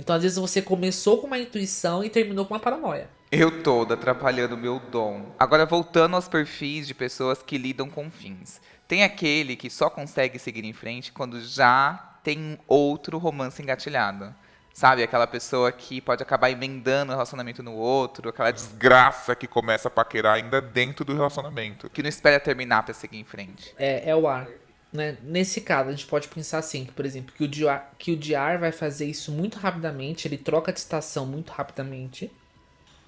Então, 0.00 0.16
às 0.16 0.22
vezes, 0.22 0.38
você 0.38 0.62
começou 0.62 1.18
com 1.18 1.26
uma 1.26 1.38
intuição 1.38 2.02
e 2.02 2.08
terminou 2.08 2.46
com 2.46 2.54
uma 2.54 2.60
paranoia. 2.60 3.06
Eu 3.30 3.62
todo 3.62 3.92
atrapalhando 3.92 4.54
o 4.54 4.58
meu 4.58 4.80
dom. 4.80 5.26
Agora, 5.38 5.66
voltando 5.66 6.16
aos 6.16 6.26
perfis 6.26 6.86
de 6.86 6.94
pessoas 6.94 7.42
que 7.42 7.58
lidam 7.58 7.88
com 7.90 8.10
fins. 8.10 8.62
Tem 8.88 9.04
aquele 9.04 9.56
que 9.56 9.68
só 9.68 9.90
consegue 9.90 10.38
seguir 10.38 10.64
em 10.64 10.72
frente 10.72 11.12
quando 11.12 11.38
já 11.38 12.16
tem 12.24 12.58
outro 12.66 13.18
romance 13.18 13.62
engatilhado. 13.62 14.34
Sabe? 14.72 15.02
Aquela 15.02 15.26
pessoa 15.26 15.70
que 15.70 16.00
pode 16.00 16.22
acabar 16.22 16.50
emendando 16.50 17.12
o 17.12 17.14
relacionamento 17.14 17.62
no 17.62 17.74
outro, 17.74 18.30
aquela 18.30 18.50
desgraça 18.50 19.36
que 19.36 19.46
começa 19.46 19.88
a 19.88 19.90
paquerar 19.90 20.36
ainda 20.36 20.62
dentro 20.62 21.04
do 21.04 21.14
relacionamento. 21.14 21.90
Que 21.90 22.02
não 22.02 22.08
espera 22.08 22.40
terminar 22.40 22.84
para 22.84 22.94
seguir 22.94 23.18
em 23.18 23.24
frente. 23.24 23.74
É, 23.78 24.08
é 24.08 24.16
o 24.16 24.26
ar. 24.26 24.48
Né? 24.92 25.16
Nesse 25.22 25.60
caso, 25.60 25.88
a 25.88 25.92
gente 25.92 26.06
pode 26.06 26.28
pensar 26.28 26.58
assim, 26.58 26.84
que, 26.84 26.92
por 26.92 27.04
exemplo, 27.04 27.32
que 27.34 27.44
o, 27.44 27.48
Diar, 27.48 27.92
que 27.98 28.12
o 28.12 28.16
Diar 28.16 28.58
vai 28.58 28.72
fazer 28.72 29.06
isso 29.06 29.30
muito 29.30 29.58
rapidamente, 29.58 30.26
ele 30.26 30.36
troca 30.36 30.72
de 30.72 30.80
estação 30.80 31.24
muito 31.24 31.50
rapidamente. 31.50 32.30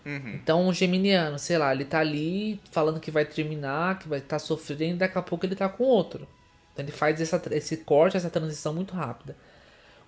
Uhum. 0.07 0.35
Então, 0.35 0.69
um 0.69 0.73
geminiano, 0.73 1.39
sei 1.39 1.59
lá, 1.59 1.73
ele 1.75 1.85
tá 1.85 1.99
ali 1.99 2.61
falando 2.71 3.01
que 3.01 3.11
vai 3.11 3.25
terminar, 3.25 3.99
que 3.99 4.09
vai 4.09 4.21
estar 4.21 4.37
tá 4.37 4.39
sofrendo, 4.39 4.95
e 4.95 4.99
daqui 4.99 5.19
a 5.19 5.23
pouco 5.23 5.45
ele 5.45 5.57
tá 5.57 5.69
com 5.69 5.85
outro. 5.85 6.27
Então, 6.73 6.85
ele 6.85 6.93
faz 6.93 7.21
essa, 7.21 7.41
esse 7.51 7.79
corte, 7.79 8.17
essa 8.17 8.31
transição 8.31 8.73
muito 8.73 8.95
rápida. 8.95 9.37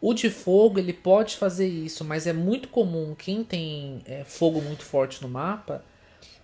O 0.00 0.14
de 0.14 0.30
fogo, 0.30 0.78
ele 0.78 0.92
pode 0.92 1.36
fazer 1.36 1.66
isso, 1.66 2.04
mas 2.04 2.26
é 2.26 2.32
muito 2.32 2.68
comum 2.68 3.14
quem 3.16 3.42
tem 3.42 4.02
é, 4.04 4.22
fogo 4.22 4.60
muito 4.60 4.84
forte 4.84 5.22
no 5.22 5.28
mapa 5.28 5.84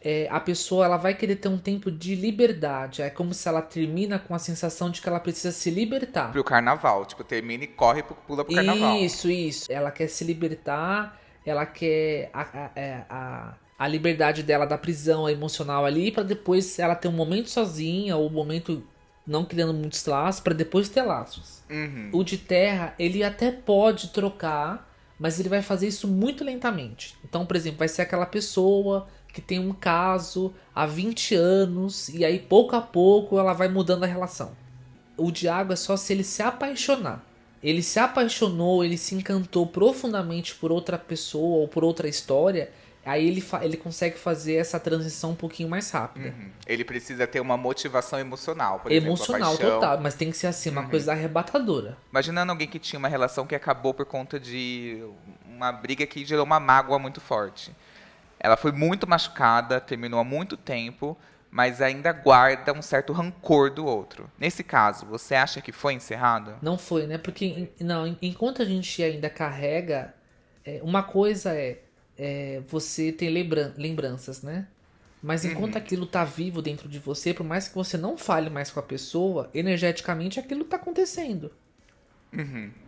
é, 0.02 0.26
a 0.30 0.40
pessoa 0.40 0.84
ela 0.86 0.96
vai 0.96 1.14
querer 1.14 1.36
ter 1.36 1.48
um 1.48 1.58
tempo 1.58 1.90
de 1.90 2.14
liberdade. 2.14 3.02
É 3.02 3.10
como 3.10 3.34
se 3.34 3.46
ela 3.46 3.60
termina 3.60 4.18
com 4.18 4.34
a 4.34 4.38
sensação 4.38 4.90
de 4.90 5.00
que 5.00 5.08
ela 5.08 5.20
precisa 5.20 5.52
se 5.52 5.70
libertar. 5.70 6.32
Pro 6.32 6.42
carnaval, 6.42 7.04
tipo, 7.04 7.22
termina 7.22 7.64
e 7.64 7.66
corre, 7.66 8.02
pula 8.02 8.44
pro 8.44 8.54
carnaval. 8.54 8.96
Isso, 8.96 9.30
isso. 9.30 9.70
Ela 9.70 9.90
quer 9.90 10.08
se 10.08 10.24
libertar, 10.24 11.20
ela 11.44 11.66
quer 11.66 12.30
a, 12.32 12.42
a, 12.42 12.70
é, 12.74 13.04
a, 13.10 13.54
a 13.78 13.88
liberdade 13.88 14.42
dela 14.42 14.66
da 14.66 14.78
prisão 14.78 15.28
emocional 15.28 15.84
ali, 15.84 16.10
para 16.10 16.22
depois 16.22 16.78
ela 16.78 16.94
ter 16.94 17.08
um 17.08 17.12
momento 17.12 17.50
sozinha, 17.50 18.16
ou 18.16 18.26
um 18.26 18.32
momento 18.32 18.82
não 19.26 19.44
criando 19.44 19.74
muitos 19.74 20.04
laços, 20.06 20.40
para 20.40 20.54
depois 20.54 20.88
ter 20.88 21.02
laços. 21.02 21.62
Uhum. 21.68 22.10
O 22.14 22.24
de 22.24 22.38
terra, 22.38 22.94
ele 22.98 23.22
até 23.22 23.52
pode 23.52 24.08
trocar, 24.08 24.90
mas 25.18 25.38
ele 25.38 25.50
vai 25.50 25.60
fazer 25.60 25.88
isso 25.88 26.08
muito 26.08 26.42
lentamente. 26.42 27.14
Então, 27.22 27.44
por 27.44 27.54
exemplo, 27.54 27.80
vai 27.80 27.88
ser 27.88 28.00
aquela 28.00 28.24
pessoa 28.24 29.06
que 29.32 29.40
tem 29.40 29.58
um 29.58 29.72
caso 29.72 30.52
há 30.74 30.86
20 30.86 31.34
anos 31.34 32.08
e 32.08 32.24
aí 32.24 32.38
pouco 32.38 32.74
a 32.74 32.80
pouco 32.80 33.38
ela 33.38 33.52
vai 33.52 33.68
mudando 33.68 34.04
a 34.04 34.06
relação. 34.06 34.52
O 35.16 35.30
Diago 35.30 35.72
é 35.72 35.76
só 35.76 35.96
se 35.96 36.12
ele 36.12 36.24
se 36.24 36.42
apaixonar. 36.42 37.24
Ele 37.62 37.82
se 37.82 37.98
apaixonou, 37.98 38.82
ele 38.82 38.96
se 38.96 39.14
encantou 39.14 39.66
profundamente 39.66 40.54
por 40.54 40.72
outra 40.72 40.96
pessoa 40.96 41.58
ou 41.58 41.68
por 41.68 41.84
outra 41.84 42.08
história, 42.08 42.70
aí 43.04 43.26
ele, 43.28 43.44
ele 43.60 43.76
consegue 43.76 44.18
fazer 44.18 44.54
essa 44.54 44.80
transição 44.80 45.32
um 45.32 45.34
pouquinho 45.34 45.68
mais 45.68 45.90
rápida. 45.90 46.28
Uhum. 46.28 46.48
Ele 46.66 46.84
precisa 46.84 47.26
ter 47.26 47.38
uma 47.38 47.58
motivação 47.58 48.18
emocional, 48.18 48.80
por 48.80 48.90
Emocional, 48.90 49.52
exemplo, 49.54 49.72
total, 49.72 50.00
mas 50.00 50.14
tem 50.14 50.30
que 50.30 50.38
ser 50.38 50.46
assim, 50.46 50.70
uma 50.70 50.82
uhum. 50.82 50.88
coisa 50.88 51.12
arrebatadora. 51.12 51.98
Imaginando 52.10 52.50
alguém 52.50 52.66
que 52.66 52.78
tinha 52.78 52.98
uma 52.98 53.08
relação 53.08 53.46
que 53.46 53.54
acabou 53.54 53.92
por 53.92 54.06
conta 54.06 54.40
de 54.40 55.04
uma 55.44 55.70
briga 55.70 56.06
que 56.06 56.24
gerou 56.24 56.44
uma 56.46 56.58
mágoa 56.58 56.98
muito 56.98 57.20
forte. 57.20 57.70
Ela 58.40 58.56
foi 58.56 58.72
muito 58.72 59.06
machucada, 59.06 59.80
terminou 59.80 60.18
há 60.18 60.24
muito 60.24 60.56
tempo, 60.56 61.16
mas 61.50 61.82
ainda 61.82 62.12
guarda 62.12 62.72
um 62.72 62.80
certo 62.80 63.12
rancor 63.12 63.70
do 63.70 63.84
outro. 63.84 64.30
Nesse 64.38 64.64
caso, 64.64 65.04
você 65.06 65.34
acha 65.34 65.60
que 65.60 65.72
foi 65.72 65.94
encerrado? 65.94 66.54
Não 66.62 66.78
foi, 66.78 67.06
né? 67.06 67.18
Porque 67.18 67.68
não, 67.80 68.16
enquanto 68.22 68.62
a 68.62 68.64
gente 68.64 69.02
ainda 69.02 69.28
carrega, 69.28 70.14
é, 70.64 70.80
uma 70.82 71.02
coisa 71.02 71.52
é, 71.52 71.80
é 72.16 72.62
você 72.66 73.12
ter 73.12 73.28
lembran 73.28 73.72
lembranças, 73.76 74.42
né? 74.42 74.66
Mas 75.22 75.44
enquanto 75.44 75.76
aquilo 75.76 76.06
tá 76.06 76.24
vivo 76.24 76.62
dentro 76.62 76.88
de 76.88 76.98
você, 76.98 77.34
por 77.34 77.44
mais 77.44 77.68
que 77.68 77.74
você 77.74 77.98
não 77.98 78.16
fale 78.16 78.48
mais 78.48 78.70
com 78.70 78.80
a 78.80 78.82
pessoa, 78.82 79.50
energeticamente 79.52 80.40
aquilo 80.40 80.64
tá 80.64 80.76
acontecendo. 80.76 81.52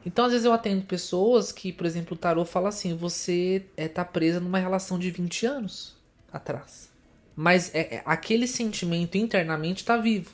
Então, 0.05 0.25
às 0.25 0.33
vezes 0.33 0.45
eu 0.45 0.53
atendo 0.53 0.85
pessoas 0.85 1.53
que, 1.53 1.73
por 1.73 1.87
exemplo, 1.87 2.15
o 2.15 2.19
tarô 2.19 2.45
fala 2.45 2.69
assim: 2.69 2.97
você 2.97 3.65
é, 3.77 3.89
tá 3.89 4.05
presa 4.05 4.41
numa 4.41 4.59
relação 4.59 4.99
de 4.99 5.11
20 5.11 5.47
anos 5.47 5.97
atrás. 6.33 6.91
Mas 7.35 7.75
é, 7.75 7.97
é- 7.97 8.03
aquele 8.05 8.47
sentimento 8.47 9.17
internamente 9.17 9.85
tá 9.85 9.97
vivo. 9.97 10.31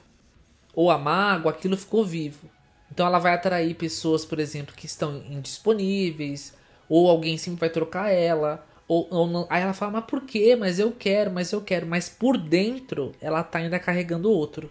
Ou 0.74 0.90
a 0.90 0.98
mágoa, 0.98 1.52
aquilo 1.52 1.76
ficou 1.76 2.04
vivo. 2.04 2.48
Então 2.90 3.06
ela 3.06 3.18
vai 3.18 3.34
atrair 3.34 3.74
pessoas, 3.74 4.24
por 4.24 4.38
exemplo, 4.40 4.74
que 4.74 4.86
estão 4.86 5.18
indisponíveis, 5.28 6.54
ou 6.88 7.08
alguém 7.08 7.36
sempre 7.36 7.60
vai 7.60 7.70
trocar 7.70 8.10
ela, 8.10 8.66
ou, 8.86 9.06
ou 9.10 9.26
não. 9.26 9.46
Aí 9.50 9.62
ela 9.62 9.74
fala, 9.74 9.92
mas 9.92 10.04
por 10.06 10.22
quê? 10.22 10.56
Mas 10.56 10.78
eu 10.78 10.90
quero, 10.92 11.30
mas 11.30 11.52
eu 11.52 11.60
quero. 11.60 11.86
Mas 11.86 12.08
por 12.08 12.36
dentro, 12.38 13.12
ela 13.20 13.42
tá 13.42 13.58
ainda 13.58 13.78
carregando 13.78 14.30
outro. 14.30 14.70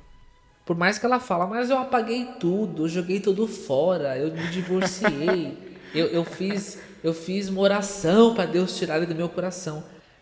Por 0.67 0.77
mais 0.77 0.99
que 0.99 1.05
ela 1.05 1.19
fala, 1.19 1.47
mas 1.47 1.71
eu 1.71 1.77
apaguei 1.79 2.25
tudo, 2.39 2.83
eu 2.83 2.89
joguei 2.89 3.19
tudo 3.19 3.47
fora, 3.47 4.17
eu 4.17 4.31
me 4.31 4.47
divorciei, 4.49 5.57
eu, 5.95 6.07
eu 6.07 6.23
fiz 6.23 6.77
eu 7.03 7.13
fiz 7.13 7.47
uma 7.47 7.61
oração 7.61 8.35
para 8.35 8.45
Deus 8.45 8.77
tirar 8.77 8.97
ele 8.97 9.05
do 9.05 9.15
meu 9.15 9.29
coração. 9.29 9.81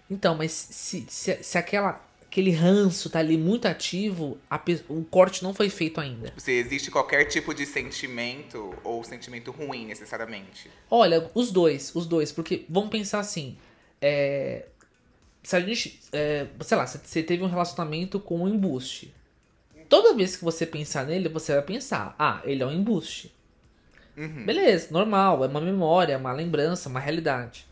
Então, 0.10 0.36
mas 0.36 0.51
se, 0.51 1.03
se, 1.10 1.43
se 1.43 1.58
aquela, 1.58 1.99
aquele 2.21 2.51
ranço 2.51 3.10
tá 3.10 3.17
ali 3.17 3.38
muito 3.38 3.65
ativo, 3.67 4.38
a 4.47 4.62
o 4.88 5.03
corte 5.03 5.41
não 5.41 5.51
foi 5.51 5.67
feito 5.67 5.99
ainda. 5.99 6.31
Se 6.38 6.51
existe 6.51 6.91
qualquer 6.91 7.25
tipo 7.25 7.55
de 7.55 7.65
sentimento 7.65 8.75
ou 8.84 9.03
sentimento 9.03 9.49
ruim 9.49 9.88
necessariamente. 9.88 10.69
Olha, 10.91 11.27
os 11.34 11.51
dois, 11.51 11.95
os 11.95 12.05
dois, 12.05 12.31
porque 12.31 12.65
vamos 12.69 12.91
pensar 12.91 13.19
assim, 13.19 13.58
é, 13.99 14.65
se 15.41 15.55
a 15.55 15.60
gente, 15.60 15.99
é, 16.12 16.45
sei 16.62 16.77
lá, 16.77 16.86
você 16.86 17.23
teve 17.23 17.41
um 17.41 17.47
relacionamento 17.47 18.19
com 18.19 18.43
um 18.43 18.47
embuste. 18.47 19.12
Toda 19.95 20.13
vez 20.13 20.36
que 20.36 20.43
você 20.43 20.65
pensar 20.65 21.05
nele, 21.05 21.29
você 21.29 21.53
vai 21.53 21.62
pensar, 21.62 22.13
ah, 22.19 22.41
ele 22.43 22.62
é 22.62 22.65
um 22.65 22.71
embuste. 22.73 23.34
Beleza, 24.13 24.89
normal, 24.91 25.45
é 25.45 25.47
uma 25.47 25.62
memória, 25.62 26.12
é 26.12 26.17
uma 26.17 26.34
lembrança, 26.34 26.89
uma 26.89 26.99
realidade. 26.99 27.65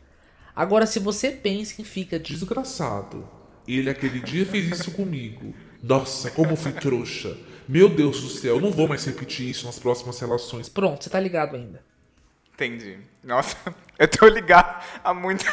Agora, 0.56 0.86
se 0.86 1.00
você 1.00 1.32
pensa 1.32 1.82
em 1.82 1.84
fica 1.84 2.18
de 2.18 2.34
Desgraçado. 2.34 3.28
Ele 3.68 3.90
aquele 3.90 4.22
dia 4.22 4.46
fez 4.46 4.72
isso 4.72 4.92
comigo. 4.92 5.54
Nossa, 5.84 6.32
como 6.32 6.56
fui 6.56 6.72
trouxa. 6.72 7.36
Meu 7.68 7.90
Deus 7.90 8.22
do 8.22 8.30
céu, 8.30 8.58
não 8.62 8.72
vou 8.72 8.88
mais 8.88 9.04
repetir 9.04 9.50
isso 9.50 9.66
nas 9.66 9.78
próximas 9.78 10.18
relações. 10.18 10.70
Pronto, 10.70 11.04
você 11.04 11.10
tá 11.10 11.20
ligado 11.20 11.58
ainda. 11.58 11.84
Entendi. 12.54 13.00
Nossa, 13.22 13.58
eu 14.00 14.08
tô 14.08 14.30
ligado 14.30 14.82
a 15.04 15.14
muita. 15.14 15.44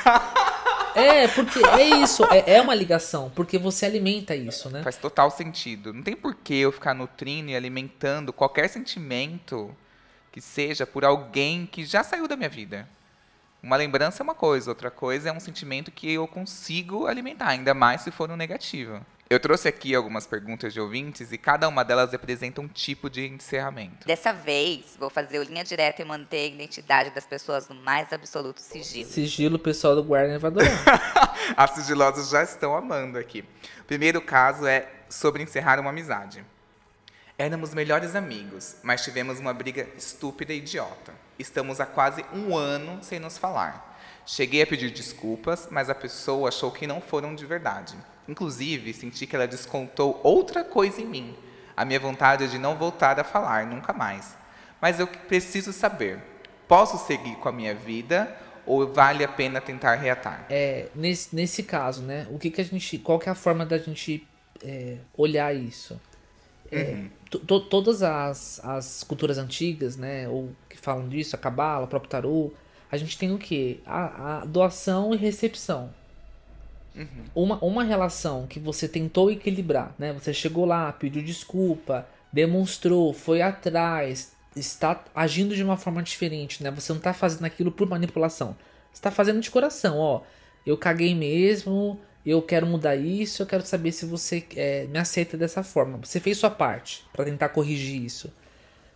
É, 0.95 1.29
porque 1.29 1.59
é 1.67 2.03
isso, 2.03 2.25
é, 2.25 2.55
é 2.55 2.61
uma 2.61 2.75
ligação, 2.75 3.31
porque 3.35 3.59
você 3.59 3.87
alimenta 3.87 4.35
isso, 4.35 4.71
né? 4.71 4.83
Faz 4.83 4.97
total 4.97 5.31
sentido. 5.31 5.93
Não 5.93 6.03
tem 6.03 6.17
por 6.17 6.35
que 6.35 6.55
eu 6.55 6.73
ficar 6.73 6.95
nutrindo 6.95 7.51
e 7.51 7.57
alimentando 7.57 8.33
qualquer 8.33 8.69
sentimento 8.69 9.75
que 10.33 10.41
seja 10.41 10.87
por 10.87 11.05
alguém 11.05 11.67
que 11.67 11.85
já 11.85 12.03
saiu 12.03 12.29
da 12.29 12.37
minha 12.37 12.49
vida. 12.49 12.89
Uma 13.63 13.77
lembrança 13.77 14.23
é 14.23 14.25
uma 14.25 14.35
coisa, 14.35 14.71
outra 14.71 14.91
coisa 14.91 15.29
é 15.29 15.33
um 15.33 15.41
sentimento 15.41 15.91
que 15.91 16.11
eu 16.11 16.27
consigo 16.27 17.07
alimentar, 17.07 17.49
ainda 17.49 17.75
mais 17.75 18.01
se 18.01 18.11
for 18.11 18.31
um 18.31 18.37
negativo. 18.37 19.05
Eu 19.31 19.39
trouxe 19.39 19.69
aqui 19.69 19.95
algumas 19.95 20.27
perguntas 20.27 20.73
de 20.73 20.81
ouvintes 20.81 21.31
e 21.31 21.39
cada 21.39 21.69
uma 21.69 21.85
delas 21.85 22.11
representa 22.11 22.61
um 22.61 22.67
tipo 22.67 23.09
de 23.09 23.29
encerramento. 23.29 24.05
Dessa 24.05 24.33
vez, 24.33 24.97
vou 24.99 25.09
fazer 25.09 25.39
o 25.39 25.45
linha 25.45 25.63
direta 25.63 26.03
e 26.03 26.05
manter 26.05 26.39
a 26.39 26.47
identidade 26.47 27.11
das 27.11 27.27
pessoas 27.27 27.69
no 27.69 27.77
mais 27.77 28.13
absoluto 28.13 28.61
sigilo. 28.61 29.09
Sigilo, 29.09 29.55
o 29.55 29.59
pessoal 29.61 29.95
do 29.95 30.03
Guardian 30.03 30.37
vai 30.41 30.51
adorar. 30.51 31.37
As 31.57 31.71
sigilosas 31.71 32.29
já 32.29 32.43
estão 32.43 32.75
amando 32.75 33.17
aqui. 33.17 33.45
O 33.83 33.85
primeiro 33.85 34.21
caso 34.21 34.67
é 34.67 34.89
sobre 35.09 35.45
encerrar 35.45 35.79
uma 35.79 35.91
amizade. 35.91 36.45
Éramos 37.39 37.73
melhores 37.73 38.17
amigos, 38.17 38.79
mas 38.83 39.05
tivemos 39.05 39.39
uma 39.39 39.55
briga 39.55 39.87
estúpida 39.97 40.53
e 40.53 40.59
idiota. 40.59 41.15
Estamos 41.39 41.79
há 41.79 41.87
quase 41.87 42.25
um 42.35 42.57
ano 42.57 42.99
sem 43.01 43.21
nos 43.21 43.39
falar. 43.39 43.90
Cheguei 44.27 44.63
a 44.63 44.67
pedir 44.67 44.91
desculpas, 44.91 45.69
mas 45.71 45.91
a 45.91 45.95
pessoa 45.95 46.49
achou 46.49 46.71
que 46.71 46.87
não 46.87 47.01
foram 47.01 47.35
de 47.35 47.45
verdade. 47.47 47.95
Inclusive, 48.29 48.93
senti 48.93 49.27
que 49.27 49.35
ela 49.35 49.47
descontou 49.49 50.21
outra 50.23 50.63
coisa 50.63 51.01
em 51.01 51.07
mim. 51.07 51.35
A 51.77 51.85
minha 51.85 51.99
vontade 51.99 52.45
é 52.45 52.47
de 52.47 52.59
não 52.59 52.77
voltar 52.77 53.19
a 53.19 53.25
falar 53.25 53.67
nunca 53.67 53.93
mais. 53.93 54.37
Mas 54.81 55.01
eu 55.01 55.07
preciso 55.07 55.73
saber: 55.73 56.19
posso 56.69 56.99
seguir 57.07 57.37
com 57.37 57.49
a 57.49 57.53
minha 57.53 57.75
vida 57.75 58.35
ou 58.67 58.93
vale 58.93 59.25
a 59.25 59.29
pena 59.29 59.61
tentar 59.61 59.95
reatar? 59.97 60.47
É, 60.49 60.89
nesse, 60.95 61.35
nesse 61.35 61.63
caso, 61.63 62.03
né? 62.03 62.27
O 62.31 62.39
que 62.39 62.51
que 62.51 62.61
a 62.61 62.65
gente, 62.65 62.99
qual 62.99 63.19
que 63.19 63.29
é 63.29 63.33
a 63.33 63.35
forma 63.35 63.67
da 63.67 63.79
gente 63.79 64.27
é, 64.63 64.99
olhar 65.17 65.55
isso? 65.55 66.01
É, 66.71 67.05
to- 67.29 67.41
to- 67.41 67.61
todas 67.63 68.03
as, 68.03 68.61
as 68.65 69.03
culturas 69.03 69.39
antigas, 69.39 69.97
né? 69.97 70.29
Ou 70.29 70.51
que 70.69 70.79
falam 70.79 71.09
disso, 71.09 71.35
a 71.35 71.39
cabala, 71.39 71.85
o 71.85 71.89
próprio 71.89 72.11
tarô, 72.11 72.53
a 72.91 72.97
gente 72.97 73.17
tem 73.17 73.33
o 73.33 73.39
quê? 73.39 73.81
A, 73.87 74.41
a 74.41 74.45
doação 74.45 75.15
e 75.15 75.17
recepção. 75.17 75.91
Uma, 77.35 77.57
uma 77.65 77.85
relação 77.85 78.47
que 78.47 78.59
você 78.59 78.89
tentou 78.89 79.31
equilibrar, 79.31 79.95
né? 79.99 80.13
Você 80.13 80.35
chegou 80.35 80.65
lá, 80.65 80.93
pediu 80.93 81.23
desculpa, 81.23 82.07
demonstrou, 82.33 83.13
foi 83.13 83.41
atrás, 83.41 84.33
está 84.57 85.03
agindo 85.15 85.55
de 85.55 85.63
uma 85.63 85.77
forma 85.77 86.03
diferente, 86.03 86.63
né? 86.63 86.71
Você 86.71 86.93
não 86.93 86.99
está 86.99 87.13
fazendo 87.13 87.45
aquilo 87.45 87.71
por 87.71 87.89
manipulação. 87.89 88.57
Você 88.93 88.99
está 88.99 89.11
fazendo 89.11 89.41
de 89.41 89.51
coração, 89.51 89.99
ó. 89.99 90.23
Eu 90.67 90.77
caguei 90.77 91.15
mesmo, 91.15 91.99
eu 92.27 92.43
quero 92.43 92.67
mudar 92.67 92.97
isso, 92.97 93.43
eu 93.43 93.47
quero 93.47 93.65
saber 93.65 93.93
se 93.93 94.05
você 94.05 94.45
é, 94.57 94.87
me 94.87 94.99
aceita 94.99 95.37
dessa 95.37 95.63
forma. 95.63 95.99
Você 95.99 96.21
fez 96.21 96.39
sua 96.39 96.51
parte 96.51 97.07
para 97.13 97.25
tentar 97.25 97.51
corrigir 97.51 98.03
isso. 98.05 98.33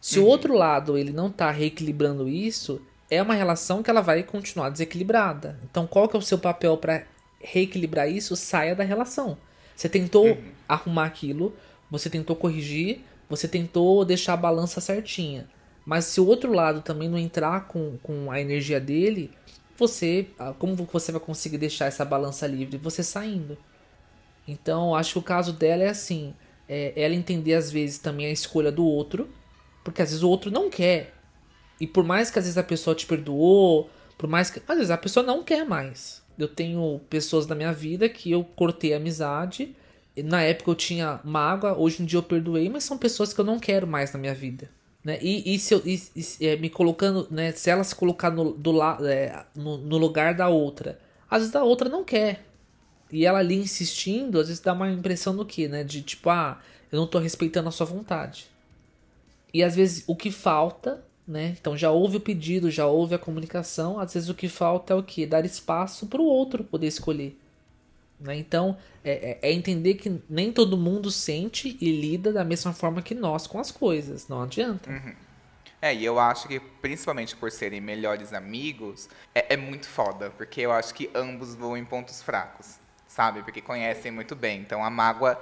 Se 0.01 0.19
o 0.19 0.27
outro 0.27 0.53
lado 0.53 0.99
ele 0.99 1.13
não 1.13 1.31
tá 1.31 1.51
reequilibrando 1.51 2.29
isso, 2.29 2.83
é 3.15 3.23
uma 3.23 3.35
relação 3.35 3.83
que 3.83 3.91
ela 3.91 4.01
vai 4.01 4.23
continuar 4.23 4.71
desequilibrada. 4.71 5.59
Então, 5.65 5.87
qual 5.87 6.09
que 6.09 6.17
é 6.17 6.19
o 6.19 6.23
seu 6.23 6.39
papel 6.39 6.77
para 6.77 7.05
reequilibrar 7.41 8.09
isso? 8.09 8.37
Saia 8.37 8.75
da 8.75 8.85
relação. 8.85 9.37
Você 9.75 9.89
tentou 9.89 10.39
arrumar 10.69 11.07
aquilo, 11.07 11.55
você 11.91 12.09
tentou 12.09 12.37
corrigir, 12.37 13.01
você 13.29 13.49
tentou 13.49 14.05
deixar 14.05 14.35
a 14.35 14.39
balança 14.39 14.81
certinha. 14.81 15.49
Mas 15.85 16.07
se 16.07 16.21
o 16.21 16.27
outro 16.27 16.53
lado 16.53 16.81
também 16.81 17.09
não 17.09 17.19
entrar 17.19 17.69
com, 17.69 17.99
com 18.03 18.31
a 18.31 18.41
energia 18.41 18.81
dele, 18.81 19.31
você, 19.77 20.29
ah, 20.39 20.55
como 20.59 20.75
você 20.77 21.13
vai 21.13 21.21
conseguir 21.21 21.59
deixar 21.59 21.87
essa 21.87 22.05
balança 22.05 22.47
livre? 22.47 22.79
Você 22.79 23.03
saindo. 23.03 23.59
Então, 24.47 24.95
acho 24.95 25.15
que 25.15 25.19
o 25.19 25.23
caso 25.23 25.53
dela 25.53 25.83
é 25.83 25.89
assim: 25.89 26.35
é 26.69 26.93
ela 26.97 27.15
entender 27.15 27.55
às 27.55 27.71
vezes 27.71 27.99
também 27.99 28.27
a 28.27 28.31
escolha 28.31 28.71
do 28.71 28.85
outro, 28.85 29.29
porque 29.83 30.01
às 30.01 30.11
vezes 30.11 30.23
o 30.23 30.29
outro 30.29 30.51
não 30.51 30.71
quer. 30.71 31.13
E 31.81 31.87
por 31.87 32.05
mais 32.05 32.31
que 32.31 32.39
às 32.39 32.45
vezes 32.45 32.59
a 32.59 32.63
pessoa 32.63 32.95
te 32.95 33.07
perdoou, 33.07 33.91
por 34.17 34.29
mais 34.29 34.51
que. 34.51 34.61
Às 34.69 34.77
vezes 34.77 34.91
a 34.91 34.99
pessoa 34.99 35.25
não 35.25 35.43
quer 35.43 35.65
mais. 35.67 36.23
Eu 36.39 36.49
tenho 36.49 37.01
pessoas 37.09 37.47
na 37.47 37.55
minha 37.55 37.73
vida 37.73 38.09
que 38.09 38.31
eu 38.31 38.45
cortei 38.45 38.93
a 38.95 38.97
amizade. 38.97 39.75
Na 40.17 40.43
época 40.43 40.71
eu 40.71 40.75
tinha 40.75 41.21
mágoa, 41.25 41.77
hoje 41.77 42.03
em 42.03 42.07
dia 42.07 42.19
eu 42.19 42.23
perdoei, 42.23 42.69
mas 42.69 42.85
são 42.85 42.97
pessoas 42.97 43.33
que 43.33 43.41
eu 43.41 43.45
não 43.45 43.59
quero 43.59 43.87
mais 43.87 44.13
na 44.13 44.19
minha 44.19 44.35
vida. 44.35 44.71
Né? 45.05 45.19
E, 45.21 45.55
e 45.55 45.59
se 45.59 45.75
eu 45.75 45.83
e- 45.85 46.01
e 46.41 46.47
é, 46.47 46.57
me 46.57 46.71
colocando, 46.71 47.27
né? 47.31 47.53
Se 47.53 47.69
ela 47.69 47.85
se 47.85 47.95
colocar 47.95 48.31
no, 48.31 48.53
do 48.53 48.73
la, 48.73 48.99
é, 49.03 49.45
no, 49.55 49.77
no 49.77 49.99
lugar 49.99 50.35
da 50.35 50.49
outra, 50.49 50.99
às 51.31 51.41
vezes 51.41 51.55
a 51.57 51.63
outra 51.65 51.89
não 51.89 52.03
quer. 52.05 52.45
E 53.13 53.27
ela 53.27 53.39
ali 53.41 53.57
insistindo, 53.57 54.41
às 54.41 54.49
vezes 54.49 54.63
dá 54.63 54.73
uma 54.73 54.91
impressão 54.91 55.37
do 55.37 55.45
que, 55.45 55.69
né? 55.69 55.85
De 55.85 56.01
tipo, 56.03 56.31
ah, 56.31 56.59
eu 56.91 56.99
não 56.99 57.07
tô 57.07 57.19
respeitando 57.19 57.69
a 57.69 57.73
sua 57.73 57.87
vontade. 57.87 58.47
E 59.53 59.63
às 59.63 59.77
vezes 59.77 60.05
o 60.07 60.17
que 60.17 60.31
falta, 60.31 61.05
né? 61.27 61.57
Então 61.61 61.77
já 61.77 61.91
houve 61.91 62.17
o 62.19 62.21
pedido, 62.21 62.71
já 62.71 62.87
houve 62.87 63.15
a 63.15 63.19
comunicação, 63.19 63.99
às 63.99 64.15
vezes 64.15 64.29
o 64.29 64.35
que 64.35 64.49
falta 64.49 64.93
é 64.93 64.97
o 64.97 65.03
que? 65.03 65.27
Dar 65.27 65.45
espaço 65.45 66.07
para 66.07 66.21
o 66.21 66.25
outro 66.25 66.63
poder 66.65 66.87
escolher. 66.87 67.39
Né? 68.21 68.37
Então 68.37 68.77
é, 69.05 69.39
é- 69.43 69.51
é 69.51 69.53
entender 69.53 69.95
que 69.95 70.21
nem 70.29 70.53
todo 70.53 70.77
mundo 70.77 71.11
sente 71.11 71.77
e 71.81 71.91
lida 72.01 72.33
da 72.33 72.45
mesma 72.45 72.73
forma 72.73 73.03
que 73.03 73.15
nós 73.15 73.47
com 73.47 73.59
as 73.59 73.71
coisas. 73.71 74.29
Não 74.29 74.43
adianta. 74.43 74.91
É, 75.83 75.95
e 75.95 76.03
eu 76.05 76.19
acho 76.19 76.49
que, 76.49 76.59
principalmente 76.61 77.37
por 77.37 77.51
serem 77.51 77.79
melhores 77.81 78.33
amigos, 78.33 79.07
é, 79.35 79.53
é 79.53 79.57
muito 79.57 79.87
foda, 79.87 80.31
porque 80.31 80.63
eu 80.63 80.73
acho 80.73 80.95
que 80.95 81.11
ambos 81.15 81.55
vão 81.55 81.77
em 81.77 81.85
pontos 81.85 82.23
fracos, 82.23 82.77
sabe? 83.07 83.43
Porque 83.43 83.61
conhecem 83.61 84.11
muito 84.11 84.35
bem. 84.35 84.61
Então 84.61 84.83
a 84.83 84.89
mágoa 84.89 85.39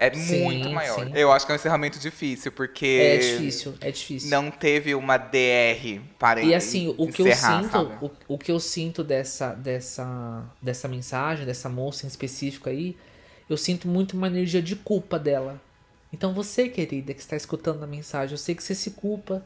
é 0.00 0.10
Sim, 0.12 0.40
muito 0.42 0.70
maior. 0.70 1.08
sim. 1.08 1.12
Eu 1.14 1.32
acho 1.32 1.46
que 1.46 1.52
é 1.52 1.54
um 1.54 1.56
encerramento 1.56 1.98
difícil, 2.00 2.52
porque 2.52 2.86
É 2.96 3.16
difícil, 3.18 3.74
é 3.80 3.90
difícil. 3.90 4.28
não 4.28 4.50
teve 4.50 4.94
uma 4.94 5.18
DR 5.18 6.00
para 6.18 6.40
E 6.42 6.54
assim, 6.54 6.94
o 6.96 7.06
que 7.08 7.20
eu 7.20 7.30
sinto, 7.32 7.92
o, 8.00 8.10
o 8.34 8.38
que 8.38 8.50
eu 8.50 8.58
sinto 8.58 9.04
dessa, 9.04 9.52
dessa, 9.54 10.42
dessa 10.60 10.88
mensagem, 10.88 11.44
dessa 11.44 11.68
moça 11.68 12.06
em 12.06 12.08
específico 12.08 12.68
aí, 12.68 12.96
eu 13.48 13.56
sinto 13.58 13.86
muito 13.86 14.16
uma 14.16 14.26
energia 14.26 14.62
de 14.62 14.74
culpa 14.74 15.18
dela. 15.18 15.60
Então 16.12 16.32
você, 16.32 16.68
querida, 16.68 17.12
que 17.12 17.20
está 17.20 17.36
escutando 17.36 17.82
a 17.82 17.86
mensagem, 17.86 18.32
eu 18.32 18.38
sei 18.38 18.54
que 18.54 18.62
você 18.62 18.74
se 18.74 18.92
culpa, 18.92 19.44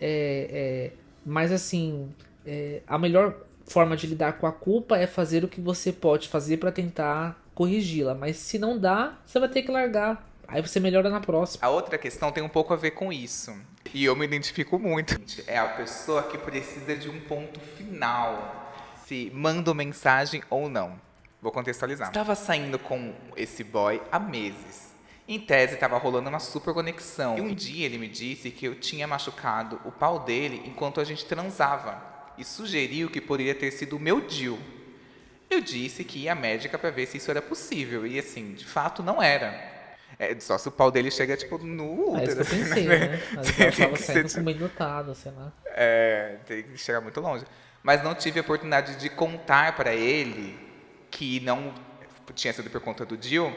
é, 0.00 0.92
é, 0.92 0.98
mas 1.24 1.52
assim, 1.52 2.14
é, 2.46 2.82
a 2.86 2.98
melhor 2.98 3.36
forma 3.66 3.96
de 3.96 4.06
lidar 4.06 4.34
com 4.34 4.46
a 4.46 4.52
culpa 4.52 4.96
é 4.98 5.06
fazer 5.06 5.44
o 5.44 5.48
que 5.48 5.60
você 5.60 5.92
pode 5.92 6.28
fazer 6.28 6.56
para 6.56 6.72
tentar 6.72 7.40
corrigi-la. 7.60 8.14
Mas 8.14 8.38
se 8.38 8.58
não 8.58 8.78
dá, 8.78 9.18
você 9.26 9.38
vai 9.38 9.48
ter 9.50 9.62
que 9.62 9.70
largar. 9.70 10.26
Aí 10.48 10.62
você 10.62 10.80
melhora 10.80 11.10
na 11.10 11.20
próxima. 11.20 11.64
A 11.64 11.68
outra 11.68 11.98
questão 11.98 12.32
tem 12.32 12.42
um 12.42 12.48
pouco 12.48 12.72
a 12.72 12.76
ver 12.76 12.92
com 12.92 13.12
isso. 13.12 13.54
E 13.92 14.02
eu 14.02 14.16
me 14.16 14.24
identifico 14.24 14.78
muito. 14.78 15.20
É 15.46 15.58
a 15.58 15.68
pessoa 15.68 16.22
que 16.22 16.38
precisa 16.38 16.96
de 16.96 17.10
um 17.10 17.20
ponto 17.20 17.60
final. 17.60 18.72
Se 19.06 19.30
manda 19.34 19.74
mensagem 19.74 20.42
ou 20.48 20.70
não. 20.70 20.98
Vou 21.42 21.52
contextualizar. 21.52 22.08
Estava 22.08 22.34
saindo 22.34 22.78
com 22.78 23.12
esse 23.36 23.62
boy 23.62 24.00
há 24.10 24.18
meses. 24.18 24.90
Em 25.28 25.38
tese, 25.38 25.74
estava 25.74 25.98
rolando 25.98 26.30
uma 26.30 26.40
super 26.40 26.72
conexão. 26.72 27.36
E 27.36 27.42
um 27.42 27.54
dia 27.54 27.84
ele 27.84 27.98
me 27.98 28.08
disse 28.08 28.50
que 28.50 28.66
eu 28.66 28.74
tinha 28.74 29.06
machucado 29.06 29.78
o 29.84 29.92
pau 29.92 30.20
dele 30.20 30.62
enquanto 30.64 30.98
a 30.98 31.04
gente 31.04 31.26
transava. 31.26 32.02
E 32.38 32.44
sugeriu 32.44 33.10
que 33.10 33.20
poderia 33.20 33.54
ter 33.54 33.70
sido 33.70 33.96
o 33.96 34.00
meu 34.00 34.22
Dil. 34.22 34.58
Eu 35.50 35.60
disse 35.60 36.04
que 36.04 36.20
ia 36.20 36.32
à 36.32 36.34
médica 36.34 36.78
para 36.78 36.90
ver 36.90 37.06
se 37.06 37.16
isso 37.18 37.30
era 37.30 37.42
possível. 37.42 38.06
E 38.06 38.18
assim, 38.18 38.54
de 38.54 38.64
fato, 38.64 39.02
não 39.02 39.22
era. 39.22 39.68
É, 40.18 40.38
só 40.38 40.56
se 40.58 40.68
o 40.68 40.72
pau 40.72 40.90
dele 40.90 41.10
chega, 41.10 41.36
tipo, 41.36 41.58
no 41.58 42.16
É 42.18 42.24
isso 42.24 42.34
útero. 42.34 42.44
que 42.44 42.52
eu 42.54 42.58
pensei, 42.58 42.86
né? 42.86 43.16
Vezes 43.42 43.56
Tem 43.56 43.66
ela 43.66 43.72
tava 43.72 43.92
que 43.92 44.02
ser, 44.02 44.24
notado, 44.60 45.14
sei 45.14 45.32
lá. 45.32 45.52
É, 45.66 46.36
tem 46.46 46.62
que 46.62 46.78
chegar 46.78 47.00
muito 47.00 47.20
longe. 47.20 47.44
Mas 47.82 48.02
não 48.02 48.14
tive 48.14 48.38
a 48.38 48.42
oportunidade 48.42 48.96
de 48.96 49.08
contar 49.08 49.74
para 49.74 49.94
ele 49.94 50.58
que 51.10 51.40
não 51.40 51.74
tinha 52.34 52.52
sido 52.52 52.70
por 52.70 52.80
conta 52.80 53.04
do 53.04 53.16
Dio, 53.16 53.54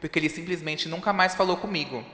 porque 0.00 0.18
ele 0.18 0.28
simplesmente 0.28 0.88
nunca 0.88 1.12
mais 1.12 1.34
falou 1.34 1.56
comigo. 1.56 2.04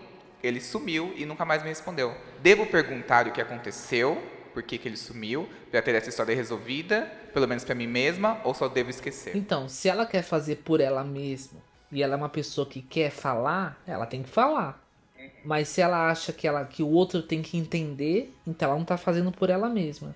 Ele 0.42 0.60
sumiu 0.60 1.12
e 1.16 1.24
nunca 1.24 1.44
mais 1.44 1.62
me 1.62 1.68
respondeu. 1.68 2.14
Devo 2.40 2.66
perguntar 2.66 3.26
o 3.26 3.32
que 3.32 3.40
aconteceu, 3.40 4.22
por 4.52 4.62
que, 4.62 4.76
que 4.76 4.88
ele 4.88 4.96
sumiu, 4.96 5.48
para 5.70 5.80
ter 5.80 5.94
essa 5.94 6.08
história 6.10 6.34
resolvida, 6.34 7.10
pelo 7.34 7.48
menos 7.48 7.64
para 7.64 7.74
mim 7.74 7.88
mesma, 7.88 8.40
ou 8.44 8.54
só 8.54 8.68
devo 8.68 8.88
esquecer? 8.88 9.36
Então, 9.36 9.68
se 9.68 9.88
ela 9.88 10.06
quer 10.06 10.22
fazer 10.22 10.56
por 10.56 10.80
ela 10.80 11.04
mesma 11.04 11.60
e 11.90 12.02
ela 12.02 12.14
é 12.14 12.16
uma 12.16 12.28
pessoa 12.28 12.66
que 12.66 12.80
quer 12.80 13.10
falar, 13.10 13.82
ela 13.86 14.06
tem 14.06 14.22
que 14.22 14.30
falar. 14.30 14.82
Mas 15.44 15.68
se 15.68 15.80
ela 15.80 16.10
acha 16.10 16.32
que, 16.32 16.46
ela, 16.46 16.64
que 16.64 16.82
o 16.82 16.88
outro 16.88 17.20
tem 17.22 17.42
que 17.42 17.58
entender, 17.58 18.34
então 18.46 18.68
ela 18.68 18.78
não 18.78 18.84
tá 18.84 18.96
fazendo 18.96 19.30
por 19.30 19.50
ela 19.50 19.68
mesma. 19.68 20.14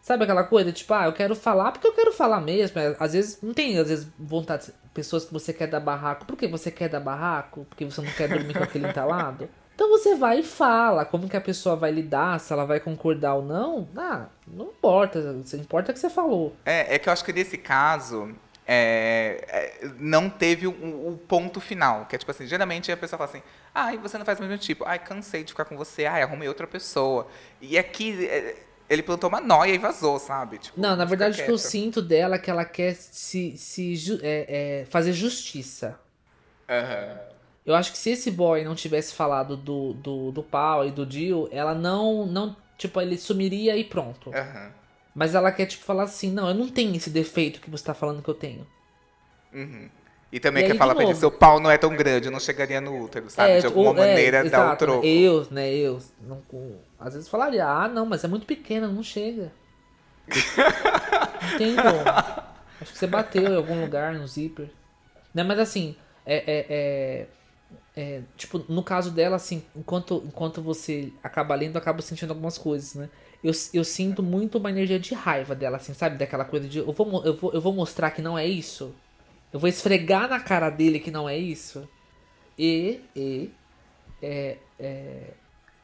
Sabe 0.00 0.24
aquela 0.24 0.44
coisa, 0.44 0.72
tipo, 0.72 0.94
ah, 0.94 1.06
eu 1.06 1.12
quero 1.12 1.34
falar 1.34 1.72
porque 1.72 1.86
eu 1.86 1.92
quero 1.92 2.12
falar 2.12 2.40
mesmo. 2.40 2.78
É, 2.78 2.96
Às 2.98 3.12
vezes, 3.12 3.42
não 3.42 3.52
tem, 3.52 3.76
às 3.78 3.88
vezes, 3.88 4.06
vontade, 4.18 4.72
pessoas 4.94 5.24
que 5.24 5.32
você 5.32 5.52
quer 5.52 5.66
dar 5.66 5.80
barraco. 5.80 6.24
Por 6.24 6.36
que 6.36 6.46
você 6.46 6.70
quer 6.70 6.88
dar 6.88 7.00
barraco? 7.00 7.66
Porque 7.68 7.84
você 7.84 8.00
não 8.00 8.10
quer 8.12 8.28
dormir 8.28 8.54
com 8.54 8.62
aquele 8.62 8.88
entalado? 8.88 9.48
Então 9.78 9.88
você 9.90 10.16
vai 10.16 10.40
e 10.40 10.42
fala. 10.42 11.04
Como 11.04 11.28
que 11.28 11.36
a 11.36 11.40
pessoa 11.40 11.76
vai 11.76 11.92
lidar, 11.92 12.40
se 12.40 12.52
ela 12.52 12.64
vai 12.64 12.80
concordar 12.80 13.34
ou 13.34 13.44
não. 13.44 13.88
Ah, 13.96 14.26
não 14.44 14.64
importa. 14.64 15.20
O 15.20 15.44
que 15.44 15.56
importa 15.56 15.92
é 15.92 15.94
que 15.94 16.00
você 16.00 16.10
falou. 16.10 16.52
É, 16.66 16.96
é 16.96 16.98
que 16.98 17.08
eu 17.08 17.12
acho 17.12 17.24
que 17.24 17.32
nesse 17.32 17.56
caso 17.56 18.34
é, 18.66 19.44
é, 19.46 19.88
não 20.00 20.28
teve 20.28 20.66
o 20.66 20.72
um, 20.72 21.10
um 21.10 21.16
ponto 21.16 21.60
final. 21.60 22.06
Que 22.06 22.16
é 22.16 22.18
tipo 22.18 22.28
assim, 22.28 22.44
geralmente 22.44 22.90
a 22.90 22.96
pessoa 22.96 23.18
fala 23.18 23.30
assim, 23.30 23.42
ai, 23.72 23.96
você 23.98 24.18
não 24.18 24.24
faz 24.24 24.40
o 24.40 24.42
mesmo 24.42 24.58
tipo, 24.58 24.84
ai, 24.84 24.98
cansei 24.98 25.44
de 25.44 25.52
ficar 25.52 25.64
com 25.64 25.76
você, 25.76 26.06
ai, 26.06 26.22
arrumei 26.22 26.48
outra 26.48 26.66
pessoa. 26.66 27.28
E 27.60 27.78
aqui 27.78 28.26
é, 28.26 28.56
ele 28.90 29.04
plantou 29.04 29.28
uma 29.28 29.40
noia 29.40 29.74
e 29.74 29.78
vazou, 29.78 30.18
sabe? 30.18 30.58
Tipo, 30.58 30.80
Não, 30.80 30.96
na 30.96 31.04
verdade 31.04 31.40
o 31.40 31.44
que 31.44 31.52
eu 31.52 31.56
sinto 31.56 32.02
dela 32.02 32.34
é 32.34 32.38
que 32.40 32.50
ela 32.50 32.64
quer 32.64 32.96
se, 32.96 33.56
se 33.56 33.94
é, 34.24 34.80
é, 34.80 34.84
fazer 34.86 35.12
justiça. 35.12 36.00
Aham. 36.68 37.37
Eu 37.68 37.74
acho 37.74 37.92
que 37.92 37.98
se 37.98 38.10
esse 38.10 38.30
boy 38.30 38.64
não 38.64 38.74
tivesse 38.74 39.14
falado 39.14 39.54
do, 39.54 39.92
do, 39.92 40.32
do 40.32 40.42
pau 40.42 40.86
e 40.86 40.90
do 40.90 41.04
Dio, 41.04 41.48
ela 41.52 41.74
não, 41.74 42.24
não. 42.24 42.56
Tipo, 42.78 42.98
ele 43.00 43.18
sumiria 43.18 43.76
e 43.76 43.84
pronto. 43.84 44.30
Aham. 44.34 44.70
Mas 45.14 45.34
ela 45.34 45.52
quer, 45.52 45.66
tipo, 45.66 45.84
falar 45.84 46.04
assim: 46.04 46.30
não, 46.32 46.48
eu 46.48 46.54
não 46.54 46.68
tenho 46.68 46.94
esse 46.96 47.10
defeito 47.10 47.60
que 47.60 47.68
você 47.68 47.84
tá 47.84 47.92
falando 47.92 48.22
que 48.22 48.28
eu 48.30 48.34
tenho. 48.34 48.66
Uhum. 49.52 49.88
E 50.32 50.40
também 50.40 50.62
E 50.62 50.66
quer 50.66 50.72
aí, 50.72 50.78
falar 50.78 50.94
pra 50.94 51.02
ele, 51.02 51.12
novo- 51.12 51.20
seu 51.20 51.30
pau 51.30 51.58
não 51.60 51.70
é 51.70 51.76
tão 51.76 51.94
grande, 51.94 52.28
eu 52.28 52.32
não 52.32 52.40
chegaria 52.40 52.80
no 52.80 53.02
útero, 53.04 53.28
sabe? 53.28 53.60
de 53.60 53.66
alguma 53.66 53.90
ou- 53.90 53.96
é, 53.98 54.08
maneira 54.08 54.38
dar 54.44 54.44
o 54.44 54.46
exato, 54.64 54.84
troco. 54.86 55.06
Eu, 55.06 55.46
né, 55.50 55.70
eu. 55.74 55.98
Não, 56.22 56.42
às 56.98 57.12
vezes 57.14 57.28
falaria: 57.28 57.66
ah, 57.66 57.86
não, 57.88 58.06
mas 58.06 58.24
é 58.24 58.28
muito 58.28 58.46
pequena, 58.46 58.88
não 58.88 59.02
chega. 59.02 59.52
não 60.28 61.58
tem 61.58 61.76
como. 61.76 61.88
Acho 62.80 62.92
que 62.92 62.98
você 62.98 63.06
bateu 63.06 63.42
em 63.52 63.56
algum 63.56 63.80
lugar 63.80 64.14
no 64.14 64.26
zíper. 64.26 64.70
Né, 65.34 65.42
mas 65.42 65.58
assim, 65.58 65.96
é, 66.24 66.36
é, 66.36 66.66
é- 66.70 67.26
é, 67.96 68.22
tipo, 68.36 68.64
no 68.68 68.82
caso 68.82 69.10
dela, 69.10 69.36
assim, 69.36 69.62
enquanto, 69.74 70.22
enquanto 70.26 70.62
você 70.62 71.12
acaba 71.22 71.54
lendo, 71.54 71.74
eu 71.74 71.80
acabo 71.80 72.00
sentindo 72.00 72.30
algumas 72.30 72.56
coisas, 72.56 72.94
né? 72.94 73.10
Eu, 73.42 73.52
eu 73.72 73.84
sinto 73.84 74.22
muito 74.22 74.58
uma 74.58 74.70
energia 74.70 74.98
de 74.98 75.14
raiva 75.14 75.54
dela, 75.54 75.76
assim, 75.76 75.94
sabe? 75.94 76.16
Daquela 76.16 76.44
coisa 76.44 76.68
de 76.68 76.78
eu 76.78 76.92
vou, 76.92 77.24
eu, 77.24 77.36
vou, 77.36 77.52
eu 77.52 77.60
vou 77.60 77.72
mostrar 77.72 78.10
que 78.10 78.22
não 78.22 78.38
é 78.38 78.46
isso. 78.46 78.94
Eu 79.52 79.58
vou 79.58 79.68
esfregar 79.68 80.28
na 80.28 80.40
cara 80.40 80.70
dele 80.70 81.00
que 81.00 81.10
não 81.10 81.28
é 81.28 81.36
isso. 81.36 81.88
E, 82.58 83.00
e 83.14 83.50
é, 84.22 84.58
é, 84.78 85.30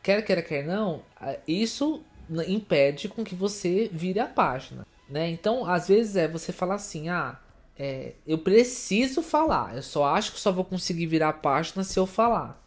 quer 0.03 0.23
quer 0.23 0.65
não, 0.65 1.03
isso 1.47 2.03
impede 2.47 3.09
com 3.09 3.25
que 3.25 3.35
você 3.35 3.89
vire 3.93 4.21
a 4.21 4.27
página, 4.27 4.87
né? 5.09 5.31
Então, 5.31 5.67
às 5.67 5.89
vezes 5.89 6.17
é 6.17 6.29
você 6.29 6.53
falar 6.53 6.77
assim, 6.77 7.09
ah, 7.09 7.39
é, 7.79 8.13
eu 8.27 8.39
preciso 8.39 9.23
falar, 9.23 9.75
eu 9.75 9.83
só 9.83 10.05
acho 10.05 10.33
que 10.33 10.41
só 10.41 10.53
vou 10.53 10.65
conseguir 10.65 11.07
virar 11.07 11.31
a 11.31 11.33
página 11.33 11.83
se 11.83 11.99
eu 11.99 12.07
falar. 12.07 12.63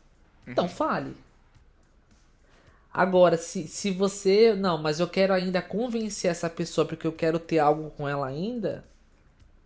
Então, 0.45 0.67
fale. 0.67 1.15
Agora, 2.93 3.37
se, 3.37 3.67
se 3.67 3.91
você, 3.91 4.55
não, 4.55 4.77
mas 4.77 4.99
eu 4.99 5.07
quero 5.07 5.33
ainda 5.33 5.61
convencer 5.61 6.31
essa 6.31 6.49
pessoa 6.49 6.85
porque 6.85 7.05
eu 7.05 7.11
quero 7.11 7.37
ter 7.37 7.59
algo 7.59 7.91
com 7.91 8.07
ela 8.07 8.27
ainda, 8.27 8.83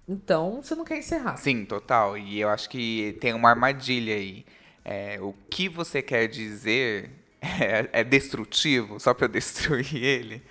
então 0.08 0.62
você 0.62 0.76
não 0.76 0.84
quer 0.84 0.98
encerrar. 0.98 1.38
Sim, 1.38 1.64
total. 1.64 2.18
E 2.18 2.42
eu 2.42 2.50
acho 2.50 2.70
que 2.70 3.18
tem 3.22 3.34
uma 3.34 3.50
armadilha 3.50 4.16
aí. 4.16 4.46
É, 4.84 5.18
o 5.22 5.34
que 5.50 5.70
você 5.70 6.02
quer 6.02 6.28
dizer 6.28 7.10
é, 7.42 8.02
é 8.02 8.04
destrutivo, 8.04 9.00
só 9.00 9.14
para 9.14 9.26
eu 9.26 9.30
destruir 9.30 10.04
ele, 10.04 10.42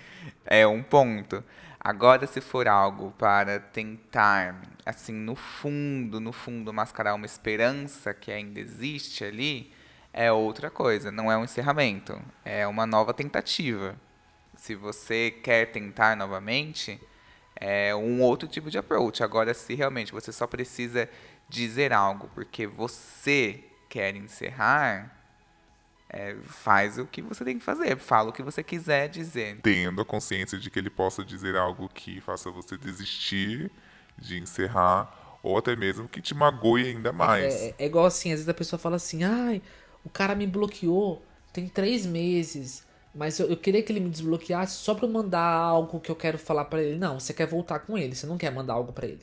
é 0.47 0.67
um 0.67 0.83
ponto. 0.83 1.45
Agora, 1.91 2.25
se 2.25 2.41
for 2.41 2.69
algo 2.69 3.11
para 3.19 3.59
tentar, 3.59 4.63
assim, 4.87 5.13
no 5.13 5.35
fundo, 5.35 6.21
no 6.21 6.33
fundo, 6.33 6.73
mascarar 6.73 7.17
uma 7.17 7.27
esperança 7.27 8.15
que 8.15 8.31
ainda 8.31 8.61
existe 8.61 9.25
ali, 9.25 9.73
é 10.13 10.31
outra 10.31 10.71
coisa. 10.71 11.11
Não 11.11 11.33
é 11.33 11.37
um 11.37 11.43
encerramento, 11.43 12.17
é 12.45 12.65
uma 12.65 12.87
nova 12.87 13.13
tentativa. 13.13 13.97
Se 14.55 14.77
você 14.77 15.33
quer 15.43 15.73
tentar 15.73 16.17
novamente, 16.17 17.01
é 17.57 17.93
um 17.93 18.23
outro 18.23 18.47
tipo 18.47 18.71
de 18.71 18.79
approach. 18.79 19.25
Agora, 19.25 19.53
se 19.53 19.75
realmente 19.75 20.13
você 20.13 20.31
só 20.31 20.47
precisa 20.47 21.11
dizer 21.49 21.93
algo 21.93 22.31
porque 22.37 22.69
você 22.69 23.65
quer 23.89 24.15
encerrar, 24.15 25.20
é, 26.13 26.37
faz 26.45 26.99
o 26.99 27.07
que 27.07 27.23
você 27.23 27.45
tem 27.45 27.59
que 27.59 27.65
fazer. 27.65 27.97
Fala 27.97 28.31
o 28.31 28.33
que 28.33 28.43
você 28.43 28.63
quiser 28.63 29.09
dizer. 29.09 29.59
Tendo 29.63 30.03
a 30.03 30.05
consciência 30.05 30.59
de 30.59 30.71
que 30.71 30.79
ele 30.79 30.91
possa 30.91 31.25
dizer 31.25 31.57
algo 31.57 31.89
que 31.89 32.21
faça 32.21 32.51
você 32.51 32.77
desistir 32.77 33.71
de 34.19 34.39
encerrar, 34.39 35.39
ou 35.43 35.57
até 35.57 35.75
mesmo 35.75 36.09
que 36.09 36.21
te 36.21 36.35
magoe 36.35 36.85
ainda 36.85 37.13
mais. 37.13 37.55
É, 37.55 37.75
é 37.79 37.87
igual 37.87 38.05
assim, 38.05 38.31
às 38.31 38.41
vezes 38.41 38.49
a 38.49 38.55
pessoa 38.55 38.79
fala 38.79 38.97
assim, 38.97 39.25
ai, 39.25 39.63
o 40.05 40.11
cara 40.11 40.35
me 40.35 40.47
bloqueou 40.47 41.25
tem 41.53 41.69
três 41.69 42.07
meses, 42.07 42.85
mas 43.15 43.39
eu, 43.39 43.49
eu 43.49 43.57
queria 43.57 43.83
que 43.83 43.93
ele 43.93 44.01
me 44.01 44.11
desbloqueasse 44.11 44.77
só 44.77 44.95
pra 44.95 45.07
eu 45.07 45.11
mandar 45.11 45.45
algo 45.45 46.01
que 46.01 46.11
eu 46.11 46.17
quero 46.17 46.39
falar 46.39 46.65
pra 46.67 46.83
ele. 46.83 46.99
Não, 46.99 47.19
você 47.19 47.35
quer 47.35 47.47
voltar 47.47 47.81
com 47.81 47.99
ele, 47.99 48.15
você 48.15 48.27
não 48.27 48.39
quer 48.39 48.51
mandar 48.51 48.75
algo 48.75 48.93
pra 48.93 49.07
ele. 49.07 49.23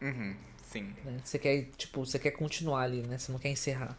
Uhum, 0.00 0.36
sim. 0.62 0.94
né? 1.04 1.18
Você 1.24 1.38
quer, 1.38 1.70
tipo, 1.76 2.04
você 2.04 2.18
quer 2.18 2.32
continuar 2.32 2.82
ali, 2.82 3.02
né? 3.02 3.16
Você 3.16 3.32
não 3.32 3.38
quer 3.38 3.48
encerrar. 3.48 3.96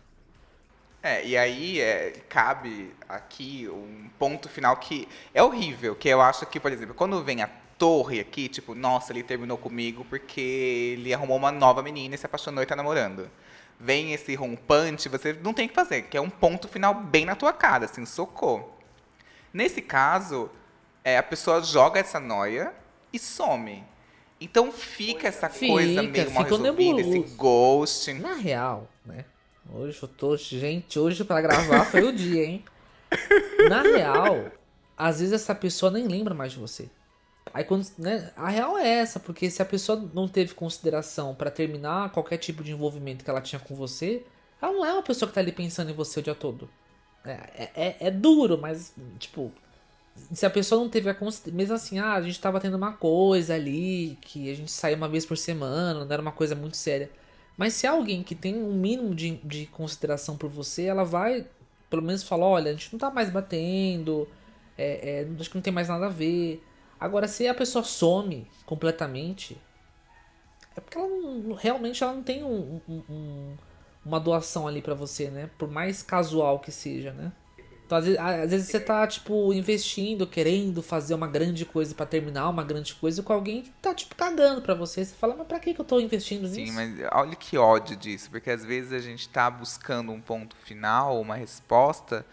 É, 1.01 1.25
e 1.25 1.37
aí 1.37 1.79
é, 1.79 2.11
cabe 2.27 2.93
aqui 3.07 3.67
um 3.69 4.09
ponto 4.17 4.49
final 4.49 4.75
que 4.77 5.07
é 5.33 5.41
horrível, 5.41 5.95
que 5.95 6.09
eu 6.09 6.21
acho 6.21 6.45
que, 6.47 6.59
por 6.59 6.71
exemplo, 6.71 6.95
quando 6.95 7.23
vem 7.23 7.41
a 7.41 7.49
torre 7.77 8.19
aqui, 8.19 8.49
tipo, 8.49 8.73
nossa, 8.73 9.13
ele 9.13 9.23
terminou 9.23 9.57
comigo 9.57 10.05
porque 10.09 10.41
ele 10.41 11.13
arrumou 11.13 11.37
uma 11.37 11.51
nova 11.51 11.83
menina 11.83 12.15
e 12.15 12.17
se 12.17 12.25
apaixonou 12.25 12.63
e 12.63 12.65
tá 12.65 12.75
namorando. 12.75 13.29
Vem 13.79 14.11
esse 14.13 14.33
rompante, 14.33 15.07
você 15.07 15.33
não 15.33 15.53
tem 15.53 15.67
o 15.67 15.69
que 15.69 15.75
fazer, 15.75 16.03
que 16.03 16.17
é 16.17 16.21
um 16.21 16.29
ponto 16.29 16.67
final 16.67 16.95
bem 16.95 17.25
na 17.25 17.35
tua 17.35 17.53
cara, 17.53 17.85
assim, 17.85 18.05
socou. 18.05 18.79
Nesse 19.53 19.81
caso, 19.81 20.49
é, 21.03 21.17
a 21.17 21.23
pessoa 21.23 21.61
joga 21.61 21.99
essa 21.99 22.19
noia 22.19 22.73
e 23.13 23.19
some. 23.19 23.83
Então 24.41 24.71
fica 24.71 25.27
essa 25.27 25.47
coisa 25.47 26.01
Fica, 26.01 26.11
meio 26.11 26.31
mal 26.31 26.43
resolvida, 26.43 27.01
esse 27.01 27.19
ghosting. 27.35 28.13
Na 28.15 28.33
real, 28.33 28.89
né? 29.05 29.25
Hoje 29.73 29.99
eu 30.01 30.07
tô. 30.07 30.35
Gente, 30.37 30.97
hoje 30.99 31.23
pra 31.23 31.41
gravar 31.41 31.85
foi 31.85 32.03
o 32.03 32.11
dia, 32.13 32.45
hein? 32.45 32.63
Na 33.69 33.81
real, 33.81 34.51
às 34.97 35.19
vezes 35.19 35.33
essa 35.33 35.53
pessoa 35.55 35.91
nem 35.91 36.07
lembra 36.07 36.33
mais 36.33 36.51
de 36.53 36.59
você. 36.59 36.89
Aí 37.53 37.63
quando, 37.63 37.85
né, 37.97 38.31
a 38.35 38.49
real 38.49 38.77
é 38.77 38.87
essa, 38.87 39.19
porque 39.19 39.49
se 39.49 39.61
a 39.61 39.65
pessoa 39.65 40.09
não 40.13 40.27
teve 40.27 40.53
consideração 40.53 41.33
pra 41.33 41.49
terminar 41.49 42.11
qualquer 42.11 42.37
tipo 42.37 42.63
de 42.63 42.71
envolvimento 42.71 43.23
que 43.23 43.29
ela 43.29 43.41
tinha 43.41 43.59
com 43.59 43.73
você, 43.75 44.23
ela 44.61 44.73
não 44.73 44.85
é 44.85 44.93
uma 44.93 45.03
pessoa 45.03 45.27
que 45.27 45.33
tá 45.35 45.41
ali 45.41 45.51
pensando 45.51 45.89
em 45.89 45.93
você 45.93 46.19
o 46.19 46.23
dia 46.23 46.35
todo. 46.35 46.69
É, 47.25 47.31
é, 47.31 47.71
é- 47.75 47.97
é 48.07 48.11
duro, 48.11 48.57
mas, 48.57 48.93
tipo, 49.17 49.51
se 50.33 50.45
a 50.45 50.49
pessoa 50.49 50.81
não 50.81 50.89
teve 50.89 51.09
a 51.09 51.13
consideração, 51.13 51.57
mesmo 51.57 51.75
assim, 51.75 51.99
ah, 51.99 52.13
a 52.13 52.21
gente 52.21 52.39
tava 52.39 52.59
tendo 52.59 52.75
uma 52.77 52.93
coisa 52.93 53.53
ali, 53.55 54.17
que 54.21 54.51
a 54.51 54.55
gente 54.55 54.71
saía 54.71 54.95
uma 54.97 55.09
vez 55.09 55.25
por 55.25 55.37
semana, 55.37 56.05
não 56.05 56.11
era 56.11 56.21
uma 56.21 56.31
coisa 56.31 56.53
muito 56.55 56.75
séria. 56.77 57.09
Mas 57.57 57.73
se 57.73 57.87
alguém 57.87 58.21
que 58.21 58.35
tem 58.35 58.55
um 58.55 58.73
mínimo 58.73 59.15
de, 59.15 59.37
de 59.37 59.65
consideração 59.65 60.37
por 60.37 60.49
você, 60.49 60.83
ela 60.85 61.03
vai 61.03 61.45
pelo 61.89 62.01
menos 62.01 62.23
falar, 62.23 62.45
olha, 62.45 62.69
a 62.71 62.73
gente 62.73 62.91
não 62.91 62.99
tá 62.99 63.09
mais 63.09 63.29
batendo, 63.29 64.27
é, 64.77 65.21
é, 65.21 65.27
acho 65.39 65.49
que 65.49 65.55
não 65.55 65.61
tem 65.61 65.73
mais 65.73 65.87
nada 65.89 66.05
a 66.05 66.09
ver. 66.09 66.63
Agora, 66.99 67.27
se 67.27 67.47
a 67.47 67.53
pessoa 67.53 67.83
some 67.83 68.47
completamente, 68.65 69.57
é 70.75 70.81
porque 70.81 70.97
ela 70.97 71.07
não, 71.07 71.53
realmente 71.53 72.03
ela 72.03 72.13
não 72.13 72.23
tem 72.23 72.43
um, 72.43 72.81
um, 72.87 73.03
um, 73.09 73.57
uma 74.05 74.19
doação 74.19 74.67
ali 74.67 74.81
para 74.81 74.93
você, 74.93 75.29
né? 75.29 75.49
Por 75.57 75.69
mais 75.69 76.03
casual 76.03 76.59
que 76.59 76.71
seja, 76.71 77.11
né? 77.13 77.31
Então, 77.87 77.97
às 77.97 78.03
vezes, 78.03 78.19
às 78.19 78.51
vezes, 78.51 78.67
você 78.67 78.81
tá, 78.81 79.07
tipo, 79.07 79.53
investindo, 79.53 80.27
querendo 80.27 80.83
fazer 80.83 81.13
uma 81.13 81.25
grande 81.25 81.63
coisa 81.63 81.95
para 81.95 82.05
terminar 82.05 82.49
uma 82.49 82.61
grande 82.61 82.93
coisa 82.93 83.23
com 83.23 83.31
alguém 83.31 83.61
que 83.61 83.69
tá, 83.81 83.93
tipo, 83.95 84.13
cagando 84.13 84.61
pra 84.61 84.73
você. 84.73 85.05
Você 85.05 85.15
fala, 85.15 85.33
mas 85.37 85.47
pra 85.47 85.57
que, 85.57 85.73
que 85.73 85.79
eu 85.79 85.85
tô 85.85 85.97
investindo 85.97 86.41
nisso? 86.41 86.55
Sim, 86.55 86.71
mas 86.73 86.93
olha 87.13 87.33
que 87.33 87.57
ódio 87.57 87.95
disso, 87.95 88.29
porque 88.29 88.51
às 88.51 88.65
vezes 88.65 88.91
a 88.91 88.99
gente 88.99 89.29
tá 89.29 89.49
buscando 89.49 90.11
um 90.11 90.19
ponto 90.19 90.53
final, 90.57 91.21
uma 91.21 91.35
resposta, 91.35 92.25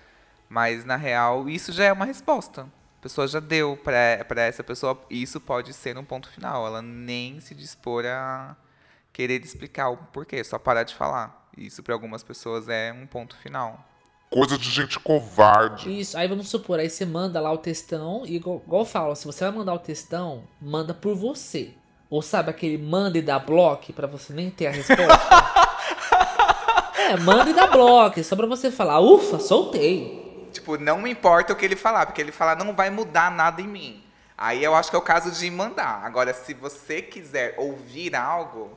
mas 0.49 0.85
na 0.85 0.97
real 0.97 1.49
isso 1.49 1.71
já 1.71 1.85
é 1.85 1.93
uma 1.93 2.05
resposta. 2.05 2.63
A 2.99 3.03
pessoa 3.03 3.29
já 3.29 3.39
deu 3.39 3.77
para 3.77 4.43
essa 4.43 4.65
pessoa, 4.65 5.01
isso 5.09 5.41
pode 5.41 5.73
ser 5.73 5.97
um 5.97 6.05
ponto 6.05 6.29
final. 6.29 6.67
Ela 6.67 6.83
nem 6.83 7.39
se 7.39 7.55
dispor 7.55 8.05
a 8.07 8.57
querer 9.13 9.45
explicar 9.45 9.91
o 9.91 9.97
porquê, 9.97 10.43
só 10.43 10.59
parar 10.59 10.83
de 10.83 10.97
falar. 10.97 11.49
Isso 11.57 11.81
para 11.81 11.95
algumas 11.95 12.25
pessoas 12.25 12.69
é 12.69 12.93
um 12.93 13.07
ponto 13.07 13.37
final. 13.37 13.94
Coisa 14.35 14.59
de 14.59 14.69
gente 14.69 14.99
covarde. 14.99 16.01
Isso, 16.01 16.19
aí 16.19 16.27
vamos 16.27 16.49
supor, 16.49 16.81
aí 16.81 16.91
você 16.91 17.07
manda 17.07 17.41
lá 17.41 17.53
o 17.53 17.57
textão, 17.57 18.25
e 18.27 18.35
igual, 18.35 18.61
igual 18.67 18.83
eu 18.83 18.85
falo, 18.85 19.15
se 19.15 19.25
você 19.25 19.45
vai 19.45 19.53
mandar 19.53 19.73
o 19.73 19.79
textão, 19.79 20.43
manda 20.61 20.93
por 20.93 21.15
você. 21.15 21.71
Ou 22.11 22.21
sabe 22.21 22.51
aquele 22.51 22.77
manda 22.77 23.17
e 23.17 23.23
dá 23.23 23.39
bloco 23.39 23.93
pra 23.93 24.09
você 24.09 24.33
nem 24.33 24.51
ter 24.51 24.67
a 24.67 24.71
resposta? 24.73 25.05
é, 26.99 27.17
manda 27.19 27.49
e 27.49 27.55
dá 27.55 27.69
bloco, 27.69 28.25
só 28.25 28.35
pra 28.35 28.47
você 28.49 28.73
falar, 28.73 28.99
ufa, 28.99 29.39
soltei. 29.39 30.49
Tipo, 30.53 30.77
não 30.79 31.01
me 31.01 31.13
importa 31.13 31.53
o 31.53 31.57
que 31.57 31.65
ele 31.65 31.77
falar, 31.77 32.05
porque 32.05 32.21
ele 32.21 32.33
falar 32.33 32.57
não 32.57 32.75
vai 32.75 32.91
mudar 32.91 33.31
nada 33.31 33.63
em 33.63 33.69
mim. 33.69 34.03
Aí 34.37 34.65
eu 34.65 34.75
acho 34.75 34.91
que 34.91 34.97
é 34.97 34.99
o 34.99 35.03
caso 35.03 35.31
de 35.31 35.49
mandar. 35.49 36.05
Agora, 36.05 36.35
se 36.35 36.55
você 36.55 37.01
quiser 37.01 37.55
ouvir 37.57 38.17
algo, 38.17 38.77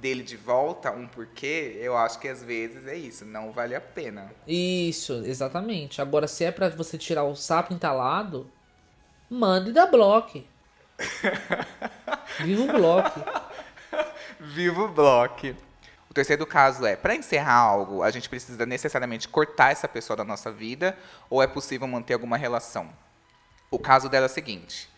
dele 0.00 0.22
de 0.22 0.36
volta, 0.36 0.90
um 0.90 1.06
porquê, 1.06 1.78
eu 1.80 1.96
acho 1.96 2.18
que 2.18 2.28
às 2.28 2.42
vezes 2.42 2.86
é 2.86 2.94
isso, 2.94 3.24
não 3.24 3.52
vale 3.52 3.74
a 3.74 3.80
pena. 3.80 4.30
Isso, 4.46 5.22
exatamente. 5.24 6.00
Agora, 6.00 6.28
se 6.28 6.44
é 6.44 6.50
para 6.50 6.68
você 6.68 6.98
tirar 6.98 7.24
o 7.24 7.34
sapo 7.34 7.72
entalado, 7.72 8.50
mande 9.28 9.72
da 9.72 9.86
bloco. 9.86 10.42
Viva 12.40 12.62
o 12.62 12.72
bloco. 12.72 13.20
Viva 14.40 14.82
o 14.82 14.88
bloco. 14.88 15.56
O 16.10 16.14
terceiro 16.14 16.46
caso 16.46 16.86
é, 16.86 16.96
para 16.96 17.14
encerrar 17.14 17.58
algo, 17.58 18.02
a 18.02 18.10
gente 18.10 18.28
precisa 18.28 18.64
necessariamente 18.64 19.28
cortar 19.28 19.72
essa 19.72 19.88
pessoa 19.88 20.16
da 20.16 20.24
nossa 20.24 20.50
vida 20.50 20.96
ou 21.28 21.42
é 21.42 21.46
possível 21.46 21.86
manter 21.86 22.14
alguma 22.14 22.36
relação? 22.36 22.90
O 23.70 23.78
caso 23.78 24.08
dela 24.08 24.26
é 24.26 24.28
o 24.28 24.32
seguinte: 24.32 24.88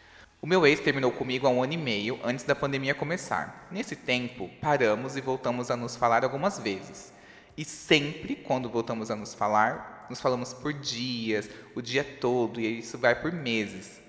o 0.40 0.46
meu 0.46 0.64
ex 0.64 0.78
terminou 0.78 1.10
comigo 1.10 1.46
há 1.46 1.50
um 1.50 1.62
ano 1.62 1.72
e 1.72 1.76
meio 1.76 2.20
antes 2.22 2.44
da 2.44 2.54
pandemia 2.54 2.94
começar. 2.94 3.66
Nesse 3.72 3.96
tempo, 3.96 4.48
paramos 4.60 5.16
e 5.16 5.20
voltamos 5.20 5.68
a 5.68 5.76
nos 5.76 5.96
falar 5.96 6.22
algumas 6.22 6.60
vezes. 6.60 7.12
E 7.56 7.64
sempre, 7.64 8.36
quando 8.36 8.70
voltamos 8.70 9.10
a 9.10 9.16
nos 9.16 9.34
falar, 9.34 10.06
nos 10.08 10.20
falamos 10.20 10.54
por 10.54 10.72
dias, 10.72 11.50
o 11.74 11.82
dia 11.82 12.04
todo, 12.04 12.60
e 12.60 12.78
isso 12.78 12.96
vai 12.96 13.20
por 13.20 13.32
meses. 13.32 14.00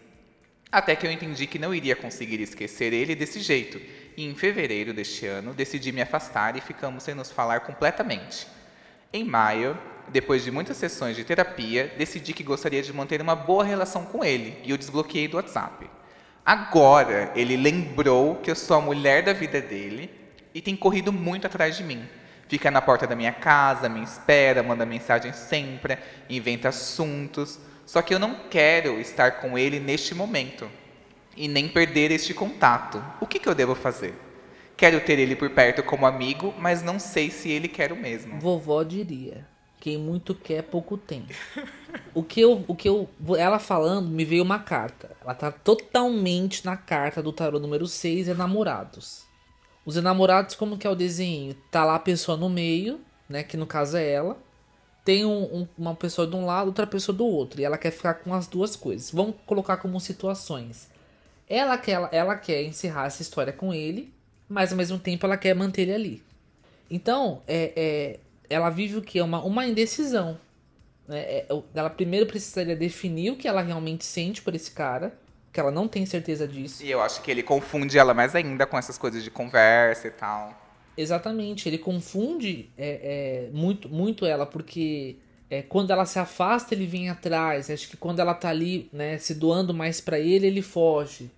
Até 0.72 0.96
que 0.96 1.08
eu 1.08 1.12
entendi 1.12 1.48
que 1.48 1.58
não 1.58 1.74
iria 1.74 1.96
conseguir 1.96 2.40
esquecer 2.40 2.94
ele 2.94 3.16
desse 3.16 3.40
jeito, 3.40 3.82
e 4.16 4.24
em 4.24 4.36
fevereiro 4.36 4.94
deste 4.94 5.26
ano 5.26 5.52
decidi 5.52 5.92
me 5.92 6.02
afastar 6.02 6.56
e 6.56 6.62
ficamos 6.62 7.02
sem 7.02 7.16
nos 7.16 7.32
falar 7.32 7.62
completamente. 7.62 8.46
Em 9.12 9.24
maio, 9.24 9.76
depois 10.10 10.44
de 10.44 10.52
muitas 10.52 10.78
sessões 10.78 11.16
de 11.16 11.24
terapia, 11.24 11.92
decidi 11.98 12.34
que 12.34 12.44
gostaria 12.44 12.84
de 12.84 12.94
manter 12.94 13.20
uma 13.20 13.36
boa 13.36 13.64
relação 13.64 14.06
com 14.06 14.24
ele 14.24 14.60
e 14.64 14.72
o 14.72 14.78
desbloqueei 14.78 15.28
do 15.28 15.38
WhatsApp. 15.38 15.90
Agora 16.50 17.32
ele 17.36 17.56
lembrou 17.56 18.38
que 18.38 18.50
eu 18.50 18.56
sou 18.56 18.78
a 18.78 18.82
mulher 18.82 19.22
da 19.22 19.34
vida 19.34 19.62
dele 19.62 20.10
e 20.52 20.60
tem 20.60 20.76
corrido 20.76 21.14
muito 21.14 21.46
atrás 21.46 21.78
de 21.78 21.84
mim. 21.84 22.10
Fica 22.48 22.72
na 22.72 22.82
porta 22.82 23.06
da 23.06 23.16
minha 23.16 23.32
casa, 23.32 23.88
me 23.88 24.02
espera, 24.02 24.64
manda 24.64 24.84
mensagem 24.84 25.32
sempre, 25.32 26.00
inventa 26.28 26.70
assuntos. 26.70 27.60
Só 27.86 28.02
que 28.02 28.16
eu 28.16 28.18
não 28.18 28.34
quero 28.50 29.00
estar 29.00 29.42
com 29.42 29.60
ele 29.60 29.80
neste 29.80 30.16
momento 30.16 30.68
e 31.38 31.48
nem 31.48 31.70
perder 31.70 32.10
este 32.10 32.34
contato. 32.34 33.00
O 33.22 33.28
que, 33.28 33.38
que 33.38 33.48
eu 33.48 33.54
devo 33.54 33.76
fazer? 33.76 34.16
Quero 34.76 35.00
ter 35.02 35.20
ele 35.20 35.36
por 35.36 35.52
perto 35.52 35.84
como 35.84 36.08
amigo, 36.08 36.56
mas 36.58 36.82
não 36.82 36.98
sei 36.98 37.30
se 37.30 37.52
ele 37.52 37.68
quer 37.68 37.92
o 37.92 37.96
mesmo. 37.96 38.40
Vovó 38.40 38.82
diria: 38.82 39.46
quem 39.80 39.98
muito 39.98 40.36
quer, 40.36 40.64
pouco 40.64 40.98
tem. 40.98 41.26
O 42.14 42.22
que 42.22 42.42
eu, 42.42 42.66
o 42.68 42.76
que 42.76 42.90
eu, 42.90 43.10
ela 43.38 43.60
falando, 43.60 44.10
me 44.10 44.26
veio 44.26 44.44
uma 44.44 44.60
carta. 44.60 45.12
Ela 45.24 45.34
tá 45.34 45.52
totalmente 45.52 46.66
na 46.66 46.76
carta 46.76 47.24
do 47.24 47.32
tarô 47.32 47.60
número 47.60 47.88
6, 47.88 48.28
é 48.28 48.34
namorados. 48.34 49.24
Os 49.86 49.96
enamorados, 49.96 50.56
como 50.56 50.78
que 50.78 50.86
é 50.86 50.90
o 50.90 50.96
desenho? 50.96 51.56
Tá 51.72 51.86
lá 51.86 51.96
a 51.96 52.00
pessoa 52.00 52.38
no 52.38 52.50
meio, 52.50 53.00
né, 53.28 53.42
que 53.42 53.56
no 53.56 53.66
caso 53.66 53.96
é 53.96 54.08
ela. 54.08 54.38
Tem 55.06 55.26
um, 55.26 55.62
um, 55.62 55.68
uma 55.78 55.96
pessoa 55.96 56.28
de 56.28 56.36
um 56.36 56.46
lado, 56.46 56.68
outra 56.68 56.86
pessoa 56.86 57.18
do 57.18 57.26
outro, 57.26 57.62
e 57.62 57.64
ela 57.64 57.78
quer 57.78 57.92
ficar 57.92 58.16
com 58.16 58.34
as 58.34 58.48
duas 58.48 58.76
coisas. 58.76 59.12
Vamos 59.12 59.36
colocar 59.46 59.78
como 59.78 60.00
situações. 60.00 60.90
Ela 61.48 61.78
quer, 61.78 61.94
ela, 61.94 62.10
ela 62.12 62.36
quer 62.36 62.64
encerrar 62.64 63.06
essa 63.06 63.22
história 63.22 63.54
com 63.54 63.74
ele, 63.74 64.14
mas 64.48 64.72
ao 64.72 64.78
mesmo 64.78 65.00
tempo 65.00 65.26
ela 65.26 65.38
quer 65.38 65.56
manter 65.56 65.84
ele 65.84 65.94
ali. 65.94 66.24
Então, 66.90 67.42
é, 67.48 67.74
é 67.76 68.20
ela 68.50 68.70
vive 68.70 68.98
o 68.98 69.02
que? 69.02 69.22
Uma, 69.22 69.42
uma 69.44 69.66
indecisão 69.66 70.38
né? 71.10 71.22
É, 71.22 71.48
ela 71.74 71.90
primeiro 71.90 72.28
precisaria 72.28 72.76
definir 72.76 73.32
o 73.32 73.36
que 73.36 73.48
ela 73.48 73.62
realmente 73.62 74.06
sente 74.06 74.44
por 74.44 74.54
esse 74.54 74.70
cara, 74.70 75.12
que 75.52 75.60
ela 75.60 75.72
não 75.72 75.88
tem 75.88 76.06
certeza 76.06 76.48
disso. 76.48 76.86
E 76.86 76.92
eu 76.92 77.02
acho 77.02 77.24
que 77.24 77.32
ele 77.32 77.42
confunde 77.42 77.98
ela 77.98 78.14
mais 78.14 78.36
ainda 78.36 78.68
com 78.68 78.78
essas 78.78 78.98
coisas 78.98 79.24
de 79.24 79.32
conversa 79.32 80.08
e 80.08 80.12
tal. 80.12 80.56
Exatamente, 80.96 81.68
ele 81.68 81.80
confunde 81.80 82.70
é, 82.78 83.48
é, 83.48 83.50
muito, 83.52 83.90
muito 83.90 84.24
ela, 84.24 84.46
porque 84.46 85.16
é, 85.50 85.64
quando 85.64 85.90
ela 85.92 86.06
se 86.06 86.20
afasta, 86.20 86.76
ele 86.76 86.86
vem 86.86 87.10
atrás. 87.10 87.72
Acho 87.72 87.90
que 87.90 87.98
quando 87.98 88.20
ela 88.20 88.36
tá 88.36 88.50
ali, 88.50 88.88
né, 88.94 89.18
se 89.18 89.34
doando 89.34 89.74
mais 89.74 90.00
para 90.00 90.20
ele, 90.20 90.46
ele 90.46 90.62
foge. 90.62 91.32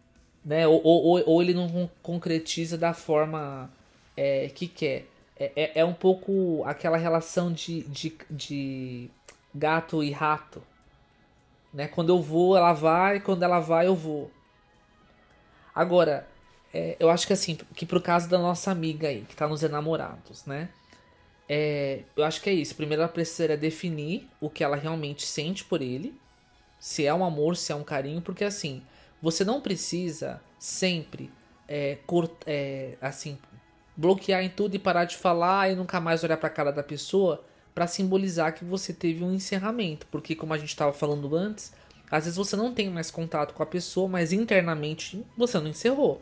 Né? 0.43 0.68
Ou, 0.68 0.82
ou, 0.84 1.24
ou 1.26 1.41
ele 1.41 1.53
não 1.53 1.89
concretiza 2.01 2.78
da 2.78 2.93
forma 2.93 3.72
é, 4.18 4.49
que 4.53 4.68
quer. 4.68 5.05
É, 5.42 5.52
é, 5.56 5.72
é, 5.80 5.86
um 5.86 5.94
pouco 5.94 6.64
aquela 6.66 6.98
relação 6.98 7.52
de, 7.52 7.82
de, 7.84 8.16
de 8.30 9.10
gato 9.56 10.04
e 10.04 10.12
rato. 10.12 10.62
Né? 11.74 11.88
Quando 11.88 12.10
eu 12.10 12.22
vou, 12.22 12.56
ela 12.56 12.74
vai, 12.74 13.20
quando 13.20 13.42
ela 13.42 13.60
vai, 13.60 13.88
eu 13.88 13.96
vou. 13.96 14.30
Agora, 15.74 16.28
é, 16.72 16.96
eu 17.00 17.10
acho 17.10 17.26
que 17.26 17.34
assim, 17.34 17.56
que 17.76 17.88
pro 17.88 18.00
caso 18.00 18.30
da 18.30 18.38
nossa 18.38 18.70
amiga 18.70 19.08
aí, 19.08 19.22
que 19.22 19.36
tá 19.36 19.48
nos 19.48 19.64
enamorados, 19.64 20.46
né? 20.46 20.70
É, 21.50 22.04
eu 22.16 22.24
acho 22.24 22.39
que 22.39 22.50
é 22.50 22.54
isso. 22.54 22.76
Primeiro 22.76 23.02
ela 23.02 23.12
precisaria 23.12 23.58
definir 23.58 24.30
o 24.39 24.48
que 24.48 24.64
ela 24.64 24.76
realmente 24.76 25.26
sente 25.26 25.64
por 25.64 25.82
ele. 25.82 26.16
Se 26.80 27.04
é 27.04 27.14
um 27.14 27.26
amor, 27.26 27.58
se 27.58 27.72
é 27.72 27.76
um 27.76 27.84
carinho, 27.84 28.22
porque 28.22 28.44
assim, 28.44 28.84
você 29.20 29.44
não 29.44 29.60
precisa 29.60 30.39
sempre 30.60 31.32
é, 31.68 31.98
é, 32.46 32.98
assim, 33.02 33.39
bloquear 33.96 34.44
em 34.44 34.50
tudo 34.50 34.76
e 34.76 34.80
parar 34.80 35.06
de 35.06 35.18
falar 35.18 35.72
e 35.72 35.76
nunca 35.76 36.00
mais 36.00 36.24
olhar 36.24 36.38
pra 36.38 36.50
cara 36.50 36.72
da 36.72 36.84
pessoa 36.84 37.44
para 37.74 37.88
simbolizar 37.88 38.54
que 38.54 38.66
você 38.66 38.94
teve 38.94 39.24
um 39.24 39.34
encerramento, 39.34 40.06
porque 40.08 40.36
como 40.36 40.54
a 40.54 40.58
gente 40.58 40.70
estava 40.70 40.92
falando 40.92 41.36
antes, 41.36 41.74
às 42.10 42.26
vezes 42.26 42.38
você 42.38 42.56
não 42.56 42.74
tem 42.74 42.89
mais 42.89 43.10
contato 43.10 43.54
com 43.54 43.64
a 43.64 43.66
pessoa, 43.66 44.08
mas 44.08 44.34
internamente 44.34 45.26
você 45.38 45.58
não 45.60 45.68
encerrou, 45.68 46.22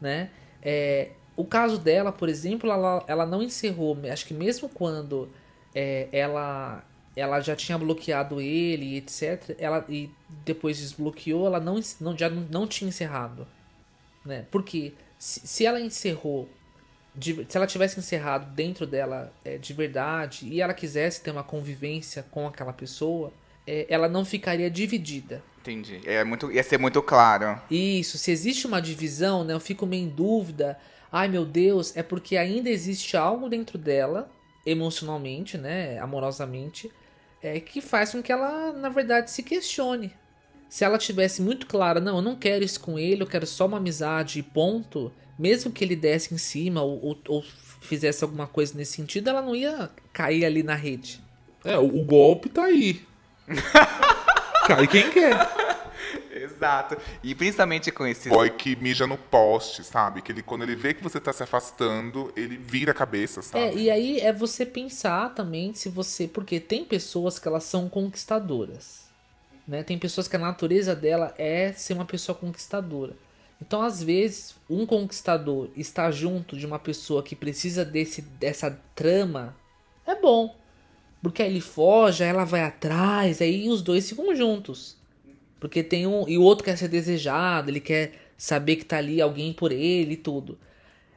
né? 0.00 0.30
É, 0.62 1.10
o 1.36 1.44
caso 1.44 1.78
dela, 1.78 2.12
por 2.12 2.28
exemplo, 2.28 2.70
ela, 2.70 3.04
ela 3.06 3.26
não 3.26 3.42
encerrou, 3.42 3.96
acho 4.10 4.26
que 4.26 4.34
mesmo 4.34 4.68
quando 4.68 5.28
é, 5.74 6.08
ela 6.12 6.84
ela 7.16 7.40
já 7.40 7.56
tinha 7.56 7.76
bloqueado 7.76 8.40
ele, 8.40 8.96
etc. 8.96 9.54
Ela 9.58 9.84
e 9.88 10.10
depois 10.44 10.78
desbloqueou, 10.78 11.46
ela 11.46 11.60
não, 11.60 11.78
não 12.00 12.16
já 12.16 12.30
não, 12.30 12.42
não 12.42 12.66
tinha 12.66 12.88
encerrado, 12.88 13.46
né? 14.24 14.46
Porque 14.50 14.94
se, 15.18 15.46
se 15.46 15.66
ela 15.66 15.80
encerrou 15.80 16.48
de, 17.14 17.46
se 17.48 17.56
ela 17.56 17.66
tivesse 17.66 17.98
encerrado 17.98 18.54
dentro 18.54 18.86
dela 18.86 19.32
é, 19.44 19.58
de 19.58 19.72
verdade 19.72 20.46
e 20.46 20.60
ela 20.60 20.72
quisesse 20.72 21.22
ter 21.22 21.30
uma 21.30 21.42
convivência 21.42 22.24
com 22.30 22.46
aquela 22.46 22.72
pessoa, 22.72 23.32
é, 23.66 23.86
ela 23.88 24.08
não 24.08 24.24
ficaria 24.24 24.70
dividida. 24.70 25.42
Entendi. 25.60 26.00
É 26.06 26.24
muito, 26.24 26.50
ia 26.50 26.62
ser 26.62 26.78
muito 26.78 27.02
claro. 27.02 27.60
Isso. 27.70 28.16
Se 28.16 28.30
existe 28.30 28.66
uma 28.66 28.80
divisão, 28.80 29.44
né, 29.44 29.52
eu 29.52 29.60
fico 29.60 29.86
meio 29.86 30.04
em 30.04 30.08
dúvida. 30.08 30.78
Ai 31.12 31.28
meu 31.28 31.44
Deus, 31.44 31.96
é 31.96 32.02
porque 32.02 32.36
ainda 32.36 32.70
existe 32.70 33.16
algo 33.16 33.48
dentro 33.48 33.76
dela, 33.76 34.30
emocionalmente, 34.64 35.58
né, 35.58 35.98
amorosamente, 35.98 36.90
é, 37.42 37.58
que 37.60 37.80
faz 37.80 38.12
com 38.12 38.22
que 38.22 38.32
ela, 38.32 38.72
na 38.72 38.88
verdade, 38.88 39.30
se 39.30 39.42
questione. 39.42 40.14
Se 40.70 40.84
ela 40.84 40.96
tivesse 40.96 41.42
muito 41.42 41.66
clara, 41.66 42.00
não, 42.00 42.16
eu 42.16 42.22
não 42.22 42.34
quero 42.34 42.64
isso 42.64 42.80
com 42.80 42.98
ele, 42.98 43.22
eu 43.22 43.26
quero 43.26 43.46
só 43.46 43.66
uma 43.66 43.76
amizade, 43.76 44.42
ponto 44.42 45.12
mesmo 45.40 45.72
que 45.72 45.82
ele 45.82 45.96
desse 45.96 46.34
em 46.34 46.38
cima 46.38 46.82
ou, 46.82 47.02
ou, 47.02 47.18
ou 47.26 47.44
fizesse 47.80 48.22
alguma 48.22 48.46
coisa 48.46 48.76
nesse 48.76 48.92
sentido, 48.92 49.30
ela 49.30 49.40
não 49.40 49.56
ia 49.56 49.90
cair 50.12 50.44
ali 50.44 50.62
na 50.62 50.74
rede. 50.74 51.18
É, 51.64 51.78
o, 51.78 51.86
o 51.86 52.04
golpe 52.04 52.50
tá 52.50 52.64
aí. 52.64 53.02
Cai 54.66 54.86
quem 54.86 55.10
quer. 55.10 55.34
Exato. 56.30 56.96
E 57.24 57.34
principalmente 57.34 57.90
com 57.90 58.06
esse. 58.06 58.28
Boy 58.28 58.50
que 58.50 58.76
mija 58.76 59.06
no 59.06 59.16
poste, 59.16 59.82
sabe? 59.82 60.20
Que 60.20 60.30
ele, 60.30 60.42
quando 60.42 60.62
ele 60.62 60.76
vê 60.76 60.92
que 60.92 61.02
você 61.02 61.18
tá 61.18 61.32
se 61.32 61.42
afastando, 61.42 62.30
ele 62.36 62.58
vira 62.58 62.92
a 62.92 62.94
cabeça, 62.94 63.40
sabe? 63.40 63.64
É, 63.64 63.74
e 63.74 63.90
aí 63.90 64.20
é 64.20 64.32
você 64.32 64.66
pensar 64.66 65.34
também 65.34 65.72
se 65.72 65.88
você. 65.88 66.28
Porque 66.28 66.60
tem 66.60 66.84
pessoas 66.84 67.38
que 67.38 67.48
elas 67.48 67.64
são 67.64 67.88
conquistadoras. 67.88 69.09
Né? 69.70 69.84
Tem 69.84 69.96
pessoas 69.96 70.26
que 70.26 70.34
a 70.34 70.38
natureza 70.38 70.96
dela 70.96 71.32
é 71.38 71.72
ser 71.72 71.92
uma 71.92 72.04
pessoa 72.04 72.36
conquistadora. 72.36 73.14
Então, 73.62 73.80
às 73.82 74.02
vezes, 74.02 74.56
um 74.68 74.84
conquistador 74.84 75.70
estar 75.76 76.10
junto 76.10 76.56
de 76.56 76.66
uma 76.66 76.80
pessoa 76.80 77.22
que 77.22 77.36
precisa 77.36 77.84
desse, 77.84 78.20
dessa 78.20 78.76
trama 78.96 79.54
é 80.04 80.16
bom. 80.16 80.56
Porque 81.22 81.40
aí 81.40 81.50
ele 81.50 81.60
foge, 81.60 82.24
aí 82.24 82.30
ela 82.30 82.44
vai 82.44 82.62
atrás, 82.62 83.40
aí 83.40 83.68
os 83.68 83.80
dois 83.80 84.08
ficam 84.08 84.34
juntos. 84.34 84.96
Porque 85.60 85.84
tem 85.84 86.04
um. 86.04 86.28
E 86.28 86.36
o 86.36 86.42
outro 86.42 86.64
quer 86.64 86.76
ser 86.76 86.88
desejado, 86.88 87.70
ele 87.70 87.80
quer 87.80 88.14
saber 88.36 88.74
que 88.74 88.84
tá 88.84 88.96
ali 88.96 89.20
alguém 89.22 89.52
por 89.52 89.70
ele 89.70 90.14
e 90.14 90.16
tudo. 90.16 90.58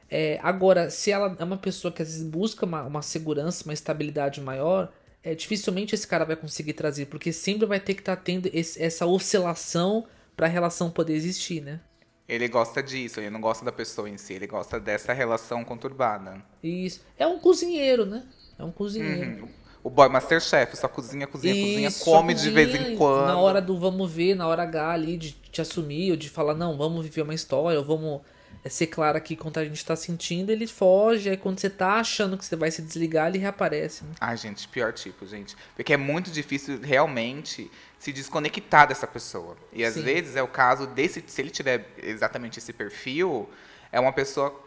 É, 0.08 0.38
agora, 0.44 0.90
se 0.90 1.10
ela 1.10 1.34
é 1.40 1.42
uma 1.42 1.56
pessoa 1.56 1.90
que 1.90 2.02
às 2.02 2.08
vezes 2.08 2.22
busca 2.22 2.64
uma, 2.64 2.84
uma 2.84 3.02
segurança, 3.02 3.64
uma 3.64 3.74
estabilidade 3.74 4.40
maior, 4.40 4.92
é, 5.24 5.34
dificilmente 5.34 5.94
esse 5.94 6.06
cara 6.06 6.24
vai 6.24 6.36
conseguir 6.36 6.74
trazer, 6.74 7.06
porque 7.06 7.32
sempre 7.32 7.66
vai 7.66 7.80
ter 7.80 7.94
que 7.94 8.02
estar 8.02 8.16
tá 8.16 8.22
tendo 8.22 8.50
esse, 8.52 8.80
essa 8.80 9.06
oscilação 9.06 10.04
para 10.36 10.46
a 10.46 10.50
relação 10.50 10.90
poder 10.90 11.14
existir, 11.14 11.62
né? 11.62 11.80
Ele 12.28 12.46
gosta 12.48 12.82
disso, 12.82 13.20
ele 13.20 13.30
não 13.30 13.40
gosta 13.40 13.64
da 13.64 13.72
pessoa 13.72 14.08
em 14.08 14.18
si, 14.18 14.34
ele 14.34 14.46
gosta 14.46 14.78
dessa 14.78 15.12
relação 15.12 15.64
conturbada. 15.64 16.42
Isso. 16.62 17.00
É 17.18 17.26
um 17.26 17.38
cozinheiro, 17.38 18.04
né? 18.04 18.24
É 18.58 18.64
um 18.64 18.70
cozinheiro. 18.70 19.42
Uhum. 19.42 19.48
O 19.82 19.90
boy 19.90 20.08
Masterchef 20.08 20.76
só 20.76 20.88
cozinha, 20.88 21.26
cozinha, 21.26 21.54
Isso, 21.54 22.00
cozinha, 22.00 22.16
come 22.16 22.32
cozinha, 22.32 22.50
de 22.50 22.54
vez 22.54 22.74
em 22.74 22.96
quando. 22.96 23.26
Na 23.26 23.38
hora 23.38 23.60
do 23.60 23.78
vamos 23.78 24.10
ver, 24.10 24.34
na 24.34 24.46
hora 24.48 24.62
H 24.62 24.92
ali, 24.92 25.18
de 25.18 25.32
te 25.32 25.60
assumir, 25.60 26.10
ou 26.10 26.16
de 26.16 26.30
falar, 26.30 26.54
não, 26.54 26.76
vamos 26.76 27.04
viver 27.04 27.22
uma 27.22 27.34
história, 27.34 27.78
ou 27.78 27.84
vamos 27.84 28.22
é, 28.64 28.68
ser 28.68 28.86
claro 28.86 29.18
aqui 29.18 29.36
quanto 29.36 29.60
a 29.60 29.64
gente 29.64 29.84
tá 29.84 29.94
sentindo, 29.94 30.50
ele 30.50 30.66
foge, 30.66 31.28
aí 31.28 31.36
quando 31.36 31.60
você 31.60 31.68
tá 31.68 31.96
achando 31.96 32.38
que 32.38 32.44
você 32.44 32.56
vai 32.56 32.70
se 32.70 32.80
desligar, 32.80 33.28
ele 33.28 33.38
reaparece. 33.38 34.04
Né? 34.04 34.12
Ai, 34.20 34.36
gente, 34.36 34.66
pior 34.66 34.92
tipo, 34.92 35.26
gente. 35.26 35.54
Porque 35.76 35.92
é 35.92 35.96
muito 35.98 36.30
difícil 36.30 36.80
realmente 36.80 37.70
se 37.98 38.12
desconectar 38.12 38.88
dessa 38.88 39.06
pessoa. 39.06 39.56
E 39.72 39.84
às 39.84 39.94
Sim. 39.94 40.02
vezes 40.02 40.34
é 40.34 40.42
o 40.42 40.48
caso 40.48 40.86
desse, 40.86 41.22
se 41.26 41.42
ele 41.42 41.50
tiver 41.50 41.86
exatamente 42.02 42.58
esse 42.58 42.72
perfil, 42.72 43.48
é 43.92 44.00
uma 44.00 44.12
pessoa 44.12 44.64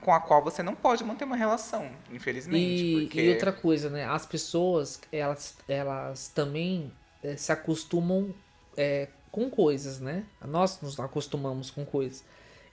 com 0.00 0.12
a 0.12 0.20
qual 0.20 0.42
você 0.42 0.62
não 0.62 0.74
pode 0.74 1.04
manter 1.04 1.24
uma 1.24 1.36
relação, 1.36 1.90
infelizmente. 2.10 2.84
E, 2.84 3.00
porque... 3.02 3.20
e 3.22 3.30
outra 3.30 3.52
coisa, 3.52 3.90
né? 3.90 4.04
As 4.06 4.24
pessoas, 4.24 5.00
elas, 5.12 5.56
elas 5.68 6.28
também 6.28 6.92
é, 7.22 7.36
se 7.36 7.52
acostumam 7.52 8.34
é, 8.76 9.08
com 9.30 9.50
coisas, 9.50 10.00
né? 10.00 10.24
Nós 10.42 10.80
nos 10.80 10.98
acostumamos 10.98 11.70
com 11.70 11.84
coisas. 11.84 12.24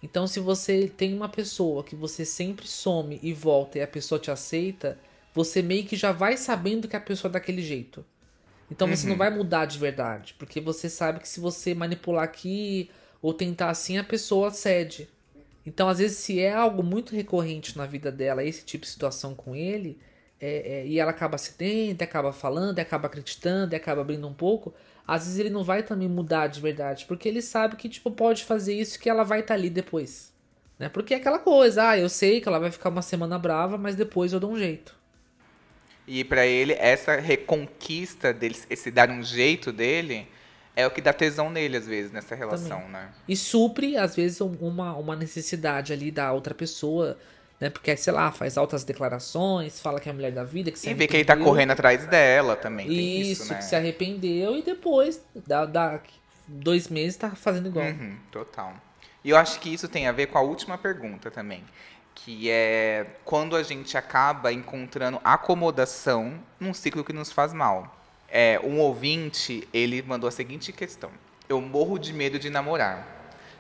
Então, 0.01 0.27
se 0.27 0.39
você 0.39 0.87
tem 0.87 1.13
uma 1.13 1.29
pessoa 1.29 1.83
que 1.83 1.95
você 1.95 2.23
sempre 2.23 2.67
some 2.67 3.19
e 3.21 3.33
volta 3.33 3.79
e 3.79 3.81
a 3.81 3.87
pessoa 3.87 4.19
te 4.19 4.29
aceita, 4.29 4.97
você 5.33 5.61
meio 5.61 5.85
que 5.85 5.95
já 5.95 6.11
vai 6.11 6.37
sabendo 6.37 6.87
que 6.87 6.95
a 6.95 7.01
pessoa 7.01 7.29
é 7.29 7.33
daquele 7.33 7.61
jeito. 7.61 8.05
Então, 8.69 8.87
você 8.87 9.07
não 9.07 9.15
vai 9.15 9.29
mudar 9.29 9.65
de 9.65 9.77
verdade, 9.77 10.35
porque 10.37 10.59
você 10.59 10.89
sabe 10.89 11.19
que 11.19 11.27
se 11.27 11.39
você 11.39 11.73
manipular 11.73 12.23
aqui 12.23 12.89
ou 13.21 13.33
tentar 13.33 13.69
assim, 13.69 13.97
a 13.97 14.03
pessoa 14.03 14.51
cede. 14.51 15.09
Então, 15.65 15.89
às 15.89 15.99
vezes, 15.99 16.17
se 16.17 16.39
é 16.39 16.53
algo 16.53 16.83
muito 16.83 17.15
recorrente 17.15 17.77
na 17.77 17.85
vida 17.85 18.11
dela, 18.11 18.43
esse 18.43 18.63
tipo 18.63 18.85
de 18.85 18.91
situação 18.91 19.33
com 19.33 19.55
ele, 19.55 19.97
é, 20.39 20.79
é, 20.79 20.87
e 20.87 20.99
ela 20.99 21.11
acaba 21.11 21.37
cedendo, 21.37 22.01
acaba 22.01 22.31
falando, 22.31 22.79
acaba 22.79 23.07
acreditando, 23.07 23.75
acaba 23.75 24.01
abrindo 24.01 24.27
um 24.27 24.33
pouco, 24.33 24.73
às 25.07 25.23
vezes 25.23 25.39
ele 25.39 25.49
não 25.49 25.63
vai 25.63 25.83
também 25.83 26.09
mudar 26.09 26.47
de 26.47 26.59
verdade, 26.59 27.05
porque 27.05 27.29
ele 27.29 27.41
sabe 27.41 27.77
que, 27.77 27.87
tipo, 27.87 28.11
pode 28.11 28.43
fazer 28.43 28.73
isso 28.73 28.99
que 28.99 29.09
ela 29.09 29.23
vai 29.23 29.39
estar 29.39 29.53
tá 29.53 29.59
ali 29.59 29.69
depois. 29.69 30.33
Né? 30.77 30.89
Porque 30.89 31.13
é 31.13 31.17
aquela 31.17 31.39
coisa, 31.39 31.89
ah, 31.89 31.97
eu 31.97 32.09
sei 32.09 32.41
que 32.41 32.47
ela 32.47 32.59
vai 32.59 32.71
ficar 32.71 32.89
uma 32.89 33.01
semana 33.01 33.39
brava, 33.39 33.77
mas 33.77 33.95
depois 33.95 34.33
eu 34.33 34.39
dou 34.39 34.51
um 34.51 34.57
jeito. 34.57 34.95
E 36.05 36.23
para 36.23 36.45
ele, 36.45 36.73
essa 36.73 37.15
reconquista 37.15 38.33
dele, 38.33 38.55
esse 38.69 38.91
dar 38.91 39.09
um 39.09 39.23
jeito 39.23 39.71
dele, 39.71 40.27
é 40.75 40.85
o 40.85 40.91
que 40.91 41.01
dá 41.01 41.11
tesão 41.11 41.49
nele, 41.49 41.77
às 41.77 41.87
vezes, 41.87 42.11
nessa 42.11 42.35
relação, 42.35 42.77
Também. 42.81 42.91
né? 42.91 43.09
E 43.27 43.35
supre, 43.35 43.97
às 43.97 44.15
vezes, 44.15 44.39
uma, 44.39 44.95
uma 44.95 45.15
necessidade 45.15 45.91
ali 45.91 46.11
da 46.11 46.31
outra 46.31 46.53
pessoa, 46.53 47.17
né? 47.59 47.69
Porque, 47.69 47.95
sei 47.97 48.13
lá, 48.13 48.31
faz 48.31 48.57
altas 48.57 48.83
declarações, 48.83 49.79
fala 49.79 49.99
que 49.99 50.07
é 50.07 50.11
a 50.11 50.15
mulher 50.15 50.31
da 50.31 50.43
vida, 50.43 50.71
que 50.71 50.77
se 50.77 50.89
E 50.89 50.93
vê 50.93 51.07
que 51.07 51.17
ele 51.17 51.25
tá 51.25 51.35
correndo 51.35 51.71
atrás 51.71 52.05
dela 52.05 52.55
também. 52.55 52.87
Isso, 52.87 53.43
isso, 53.43 53.53
né? 53.53 53.59
que 53.59 53.65
se 53.65 53.75
arrependeu 53.75 54.55
e 54.55 54.61
depois, 54.61 55.21
dá, 55.45 55.65
dá 55.65 55.99
dois 56.47 56.87
meses, 56.87 57.17
tá 57.17 57.31
fazendo 57.31 57.67
igual. 57.67 57.85
Uhum, 57.85 58.17
total. 58.31 58.73
E 59.23 59.31
eu 59.31 59.37
acho 59.37 59.59
que 59.59 59.73
isso 59.73 59.87
tem 59.87 60.07
a 60.07 60.11
ver 60.11 60.27
com 60.27 60.37
a 60.37 60.41
última 60.41 60.77
pergunta 60.77 61.31
também. 61.31 61.63
Que 62.13 62.49
é 62.49 63.05
quando 63.25 63.55
a 63.55 63.63
gente 63.63 63.97
acaba 63.97 64.51
encontrando 64.51 65.19
acomodação 65.23 66.39
num 66.59 66.73
ciclo 66.73 67.03
que 67.03 67.13
nos 67.13 67.31
faz 67.31 67.53
mal. 67.53 67.95
É, 68.29 68.59
um 68.63 68.79
ouvinte, 68.79 69.67
ele 69.73 70.01
mandou 70.01 70.27
a 70.27 70.31
seguinte 70.31 70.71
questão. 70.71 71.09
Eu 71.47 71.61
morro 71.61 71.97
de 71.97 72.11
medo 72.13 72.37
de 72.37 72.49
namorar. 72.49 73.16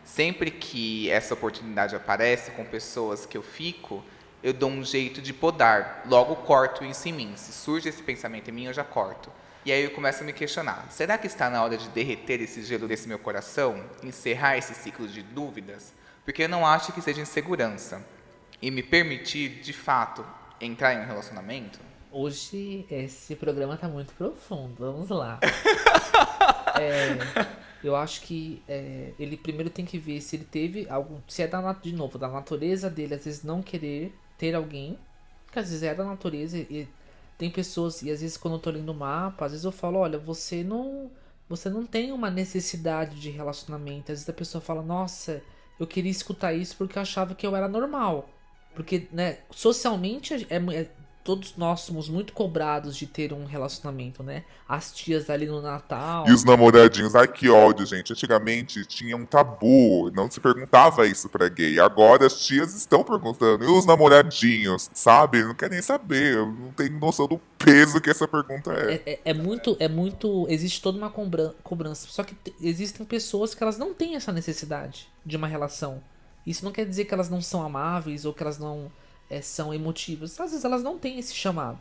Sempre 0.07 0.49
que 0.49 1.11
essa 1.11 1.33
oportunidade 1.33 1.93
aparece 1.93 2.51
com 2.51 2.63
pessoas 2.63 3.25
que 3.25 3.37
eu 3.37 3.43
fico, 3.43 4.01
eu 4.41 4.53
dou 4.53 4.69
um 4.69 4.81
jeito 4.81 5.21
de 5.21 5.33
podar. 5.33 6.03
Logo 6.07 6.33
corto 6.37 6.85
isso 6.85 7.09
em 7.09 7.11
mim. 7.11 7.33
Se 7.35 7.51
surge 7.51 7.89
esse 7.89 8.01
pensamento 8.01 8.49
em 8.49 8.53
mim, 8.53 8.65
eu 8.67 8.73
já 8.73 8.85
corto. 8.85 9.29
E 9.65 9.71
aí 9.71 9.83
eu 9.83 9.91
começo 9.91 10.23
a 10.23 10.25
me 10.25 10.31
questionar: 10.31 10.87
será 10.89 11.17
que 11.17 11.27
está 11.27 11.49
na 11.49 11.61
hora 11.61 11.77
de 11.77 11.89
derreter 11.89 12.41
esse 12.41 12.63
gelo 12.63 12.87
desse 12.87 13.05
meu 13.05 13.19
coração? 13.19 13.83
Encerrar 14.01 14.57
esse 14.57 14.73
ciclo 14.73 15.09
de 15.09 15.21
dúvidas? 15.21 15.93
Porque 16.23 16.43
eu 16.43 16.49
não 16.49 16.65
acho 16.65 16.93
que 16.93 17.01
seja 17.01 17.21
insegurança. 17.21 18.01
E 18.61 18.71
me 18.71 18.81
permitir, 18.81 19.59
de 19.59 19.73
fato, 19.73 20.25
entrar 20.59 20.93
em 20.93 21.01
um 21.01 21.05
relacionamento? 21.05 21.79
Hoje 22.09 22.87
esse 22.89 23.35
programa 23.35 23.75
tá 23.75 23.89
muito 23.89 24.13
profundo, 24.13 24.73
vamos 24.79 25.09
lá. 25.09 25.39
É, 26.79 27.17
eu 27.83 27.95
acho 27.95 28.21
que 28.21 28.61
é, 28.67 29.13
ele 29.19 29.37
primeiro 29.37 29.69
tem 29.69 29.85
que 29.85 29.97
ver 29.97 30.21
se 30.21 30.35
ele 30.35 30.45
teve 30.45 30.87
algum. 30.89 31.19
Se 31.27 31.41
é 31.43 31.47
da 31.47 31.73
de 31.73 31.93
novo, 31.93 32.17
da 32.17 32.27
natureza 32.27 32.89
dele, 32.89 33.15
às 33.15 33.25
vezes 33.25 33.43
não 33.43 33.61
querer 33.61 34.13
ter 34.37 34.55
alguém. 34.55 34.97
Que 35.51 35.59
às 35.59 35.69
vezes 35.69 35.83
é 35.83 35.93
da 35.93 36.03
natureza. 36.03 36.57
E 36.57 36.87
tem 37.37 37.49
pessoas, 37.51 38.01
e 38.01 38.11
às 38.11 38.21
vezes 38.21 38.37
quando 38.37 38.55
eu 38.55 38.59
tô 38.59 38.69
lendo 38.71 38.89
o 38.91 38.95
mapa, 38.95 39.45
às 39.45 39.51
vezes 39.51 39.65
eu 39.65 39.71
falo, 39.71 39.99
olha, 39.99 40.17
você 40.17 40.63
não. 40.63 41.11
Você 41.49 41.69
não 41.69 41.85
tem 41.85 42.11
uma 42.11 42.29
necessidade 42.29 43.19
de 43.21 43.29
relacionamento. 43.29 44.11
Às 44.11 44.19
vezes 44.19 44.29
a 44.29 44.33
pessoa 44.33 44.61
fala, 44.61 44.81
nossa, 44.81 45.41
eu 45.79 45.87
queria 45.87 46.11
escutar 46.11 46.53
isso 46.53 46.75
porque 46.77 46.97
eu 46.97 47.01
achava 47.01 47.35
que 47.35 47.47
eu 47.47 47.55
era 47.55 47.67
normal. 47.69 48.29
Porque, 48.75 49.07
né, 49.11 49.39
socialmente 49.49 50.33
é, 50.49 50.57
é- 50.57 50.91
todos 51.27 51.55
nós 51.57 51.81
somos 51.81 52.07
muito 52.07 52.31
cobrados 52.31 52.95
de 52.95 53.05
ter 53.05 53.33
um 53.33 53.43
relacionamento, 53.43 54.23
né? 54.23 54.45
As 54.65 54.93
tias 54.93 55.29
ali 55.29 55.45
no 55.45 55.61
Natal. 55.61 56.25
E 56.25 56.31
os 56.31 56.45
namoradinhos, 56.45 57.15
ai 57.15 57.27
que 57.27 57.49
ódio, 57.49 57.85
gente. 57.85 58.13
Antigamente 58.13 58.85
tinha 58.85 59.17
um 59.17 59.25
tabu, 59.25 60.09
não 60.15 60.31
se 60.31 60.39
perguntava 60.39 61.05
isso 61.05 61.27
pra 61.27 61.49
gay. 61.49 61.81
Agora 61.81 62.25
as 62.25 62.39
tias 62.45 62.73
estão 62.73 63.03
perguntando. 63.03 63.65
E 63.65 63.67
os 63.67 63.85
namoradinhos, 63.85 64.89
sabe? 64.93 65.43
Não 65.43 65.53
querem 65.53 65.81
saber. 65.81 66.35
Eu 66.35 66.45
não 66.45 66.71
tenho 66.71 66.97
noção 66.97 67.27
do 67.27 67.37
peso 67.57 67.99
que 67.99 68.09
essa 68.09 68.25
pergunta 68.25 68.71
é. 68.71 68.93
É, 68.93 69.01
é- 69.11 69.19
é 69.25 69.33
muito, 69.33 69.75
é 69.81 69.89
muito. 69.89 70.45
Existe 70.47 70.81
toda 70.81 70.97
uma 70.97 71.09
cobran- 71.09 71.51
cobrança. 71.61 72.07
Só 72.09 72.23
que 72.23 72.35
te- 72.35 72.55
existem 72.61 73.05
pessoas 73.05 73.53
que 73.53 73.61
elas 73.61 73.77
não 73.77 73.93
têm 73.93 74.15
essa 74.15 74.31
necessidade 74.31 75.09
de 75.25 75.35
uma 75.35 75.47
relação. 75.47 76.01
Isso 76.45 76.63
não 76.63 76.71
quer 76.71 76.85
dizer 76.85 77.03
que 77.03 77.13
elas 77.13 77.29
não 77.29 77.41
são 77.41 77.61
amáveis 77.61 78.23
ou 78.23 78.33
que 78.33 78.41
elas 78.41 78.57
não 78.57 78.89
é, 79.29 79.41
são 79.41 79.73
emotivas. 79.73 80.39
Às 80.39 80.51
vezes 80.51 80.65
elas 80.65 80.83
não 80.83 80.97
têm 80.97 81.19
esse 81.19 81.33
chamado. 81.35 81.79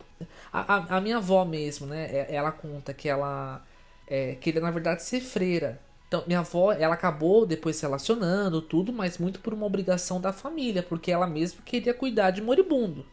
A, 0.53 0.75
a- 0.77 0.97
a 0.97 1.01
minha 1.01 1.19
avó 1.19 1.45
mesmo, 1.45 1.87
né? 1.87 2.07
é- 2.11 2.35
Ela 2.35 2.53
conta 2.53 2.93
que 2.95 3.09
ela 3.09 3.65
é, 4.07 4.35
queria, 4.37 4.61
na 4.61 4.71
verdade, 4.71 5.03
ser 5.03 5.21
freira. 5.21 5.81
Então, 6.09 6.23
minha 6.27 6.39
avó, 6.41 6.73
ela 6.73 6.95
acabou 6.95 7.45
depois 7.47 7.77
se 7.77 7.83
relacionando, 7.83 8.63
tudo, 8.63 8.93
mas 8.93 9.19
muito 9.19 9.41
por 9.41 9.53
uma 9.53 9.67
obrigação 9.67 10.21
da 10.21 10.33
família, 10.33 10.83
porque 10.83 11.11
ela 11.11 11.27
mesma 11.27 11.61
queria 11.65 11.93
cuidar 11.95 12.31
de 12.31 12.41
moribundo. 12.41 13.05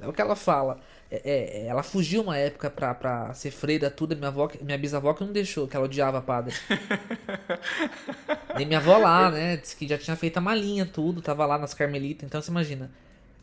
É 0.00 0.08
o 0.08 0.12
que 0.12 0.20
ela 0.20 0.36
fala. 0.36 0.80
É, 1.10 1.22
é, 1.24 1.66
ela 1.66 1.82
fugiu 1.82 2.22
uma 2.22 2.36
época 2.36 2.68
pra, 2.70 2.94
pra 2.94 3.32
ser 3.34 3.50
freira, 3.52 3.90
tudo. 3.90 4.16
Minha, 4.16 4.28
avó, 4.28 4.50
minha 4.62 4.76
bisavó 4.78 5.14
que 5.14 5.24
não 5.24 5.32
deixou, 5.32 5.68
que 5.68 5.76
ela 5.76 5.86
odiava 5.86 6.20
padre. 6.20 6.54
Nem 8.54 8.66
minha 8.66 8.78
avó 8.78 8.96
lá, 8.98 9.30
né? 9.30 9.56
Disse 9.56 9.76
que 9.76 9.86
já 9.88 9.98
tinha 9.98 10.16
feito 10.16 10.36
a 10.38 10.40
malinha, 10.40 10.86
tudo. 10.86 11.20
Tava 11.22 11.46
lá 11.46 11.58
nas 11.58 11.74
Carmelitas. 11.74 12.26
Então 12.26 12.40
você 12.40 12.50
imagina. 12.50 12.90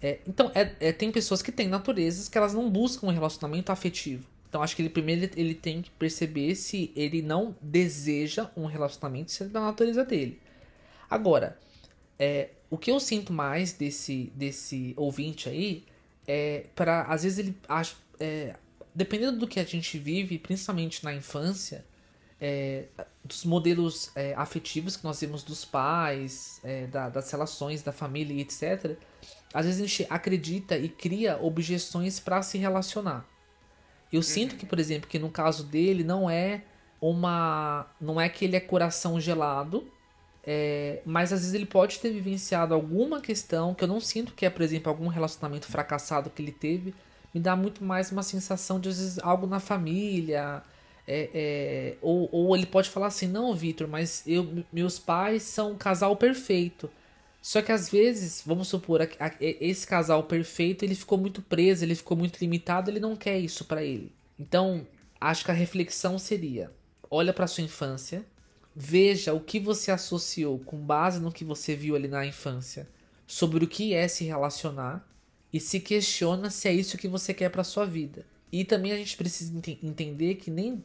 É, 0.02 0.20
então, 0.28 0.52
é, 0.56 0.74
é, 0.80 0.92
tem 0.92 1.12
pessoas 1.12 1.42
que 1.42 1.52
têm 1.52 1.68
naturezas 1.68 2.28
que 2.28 2.38
elas 2.38 2.54
não 2.54 2.70
buscam 2.70 3.08
um 3.08 3.12
relacionamento 3.12 3.72
afetivo. 3.72 4.26
Então, 4.50 4.62
acho 4.62 4.76
que 4.76 4.82
ele 4.82 4.90
primeiro 4.90 5.30
ele, 5.38 5.56
tem 5.56 5.82
que 5.82 5.92
perceber 5.92 6.56
se 6.56 6.92
ele 6.96 7.22
não 7.22 7.56
deseja 7.62 8.50
um 8.58 8.66
relacionamento, 8.66 9.32
se 9.32 9.44
é 9.44 9.46
da 9.46 9.62
natureza 9.62 10.04
dele. 10.04 10.42
Agora, 11.10 11.58
é, 12.20 12.50
o 12.70 12.78
que 12.78 12.92
eu 12.92 13.00
sinto 13.00 13.32
mais 13.32 13.74
desse, 13.74 14.32
desse 14.36 14.94
ouvinte 14.98 15.48
aí 15.48 15.86
é 16.28 16.66
para 16.76 17.04
às 17.04 17.24
vezes 17.24 17.40
ele 17.40 17.58
acha, 17.68 17.96
é, 18.20 18.56
dependendo 18.94 19.40
do 19.40 19.48
que 19.48 19.60
a 19.60 19.64
gente 19.64 19.98
vive, 19.98 20.38
principalmente 20.38 21.04
na 21.04 21.14
infância, 21.14 21.86
é, 22.40 22.86
dos 23.24 23.46
modelos 23.46 24.12
é, 24.16 24.34
afetivos 24.36 24.98
que 24.98 25.04
nós 25.04 25.22
vemos 25.22 25.44
dos 25.44 25.64
pais, 25.64 26.60
é, 26.64 26.88
da, 26.88 27.08
das 27.08 27.30
relações 27.32 27.84
da 27.84 27.92
família 27.92 28.42
etc. 28.42 28.98
Às 29.54 29.66
vezes 29.66 29.82
a 29.82 29.86
gente 29.86 30.08
acredita 30.10 30.78
e 30.78 30.88
cria 30.88 31.38
objeções 31.42 32.20
para 32.20 32.42
se 32.42 32.58
relacionar. 32.58 33.26
Eu 34.12 34.22
sinto 34.22 34.56
que, 34.56 34.66
por 34.66 34.80
exemplo, 34.80 35.10
que 35.10 35.18
no 35.18 35.30
caso 35.30 35.64
dele 35.64 36.04
não 36.04 36.30
é 36.30 36.64
uma, 37.00 37.88
não 38.00 38.20
é 38.20 38.28
que 38.28 38.46
ele 38.46 38.56
é 38.56 38.60
coração 38.60 39.20
gelado, 39.20 39.88
é, 40.44 41.02
mas 41.06 41.32
às 41.32 41.40
vezes 41.42 41.54
ele 41.54 41.66
pode 41.66 42.00
ter 42.00 42.12
vivenciado 42.12 42.74
alguma 42.74 43.22
questão 43.22 43.74
que 43.74 43.84
eu 43.84 43.88
não 43.88 44.00
sinto 44.00 44.34
que 44.34 44.46
é, 44.46 44.50
por 44.50 44.62
exemplo, 44.62 44.90
algum 44.90 45.08
relacionamento 45.08 45.68
fracassado 45.68 46.30
que 46.30 46.42
ele 46.42 46.52
teve. 46.52 46.94
Me 47.34 47.40
dá 47.40 47.56
muito 47.56 47.84
mais 47.84 48.12
uma 48.12 48.24
sensação 48.24 48.80
de 48.80 48.90
às 48.90 49.00
vezes 49.00 49.20
algo 49.20 49.48
na 49.48 49.60
família. 49.60 50.62
É, 51.08 51.30
é, 51.34 51.98
ou, 52.02 52.30
ou 52.32 52.56
ele 52.56 52.66
pode 52.66 52.90
falar 52.90 53.08
assim: 53.08 53.28
Não, 53.28 53.54
Vitor, 53.56 53.88
mas 53.88 54.24
eu, 54.28 54.64
meus 54.72 55.00
pais 55.00 55.44
são 55.44 55.72
um 55.72 55.78
casal 55.78 56.16
perfeito. 56.16 56.90
Só 57.42 57.62
que 57.62 57.72
às 57.72 57.90
vezes, 57.90 58.44
vamos 58.46 58.68
supor, 58.68 59.02
a, 59.02 59.06
a, 59.20 59.32
esse 59.40 59.88
casal 59.88 60.24
perfeito 60.24 60.86
ele 60.86 60.94
ficou 60.94 61.18
muito 61.18 61.42
preso, 61.42 61.84
ele 61.84 61.96
ficou 61.96 62.16
muito 62.16 62.38
limitado, 62.40 62.92
ele 62.92 63.00
não 63.00 63.16
quer 63.16 63.40
isso 63.40 63.66
para 63.66 63.84
ele. 63.84 64.12
Então, 64.40 64.86
acho 65.20 65.44
que 65.44 65.52
a 65.52 65.56
reflexão 65.56 66.20
seria: 66.20 66.72
olha 67.10 67.34
para 67.34 67.48
sua 67.48 67.64
infância, 67.64 68.24
Veja 68.76 69.34
o 69.34 69.40
que 69.42 69.60
você 69.60 69.92
associou 69.92 70.58
com 70.60 70.78
base 70.78 71.20
no 71.20 71.32
que 71.32 71.44
você 71.44 71.76
viu 71.76 71.96
ali 71.96 72.08
na 72.08 72.26
infância 72.26 72.88
sobre 73.28 73.64
o 73.64 73.68
que 73.68 73.94
é 73.94 74.08
se 74.08 74.24
relacionar 74.24 75.06
e 75.52 75.60
se 75.60 75.80
questiona 75.82 76.50
se 76.50 76.70
é 76.70 76.74
isso 76.74 76.98
que 76.98 77.08
você 77.08 77.34
quer 77.34 77.50
para 77.50 77.66
sua 77.66 77.86
vida. 77.86 78.26
E 78.50 78.64
também 78.64 78.94
a 78.94 78.98
gente 78.98 79.18
precisa 79.18 79.54
ent 79.54 79.68
entender 79.84 80.36
que 80.36 80.50
nem 80.50 80.84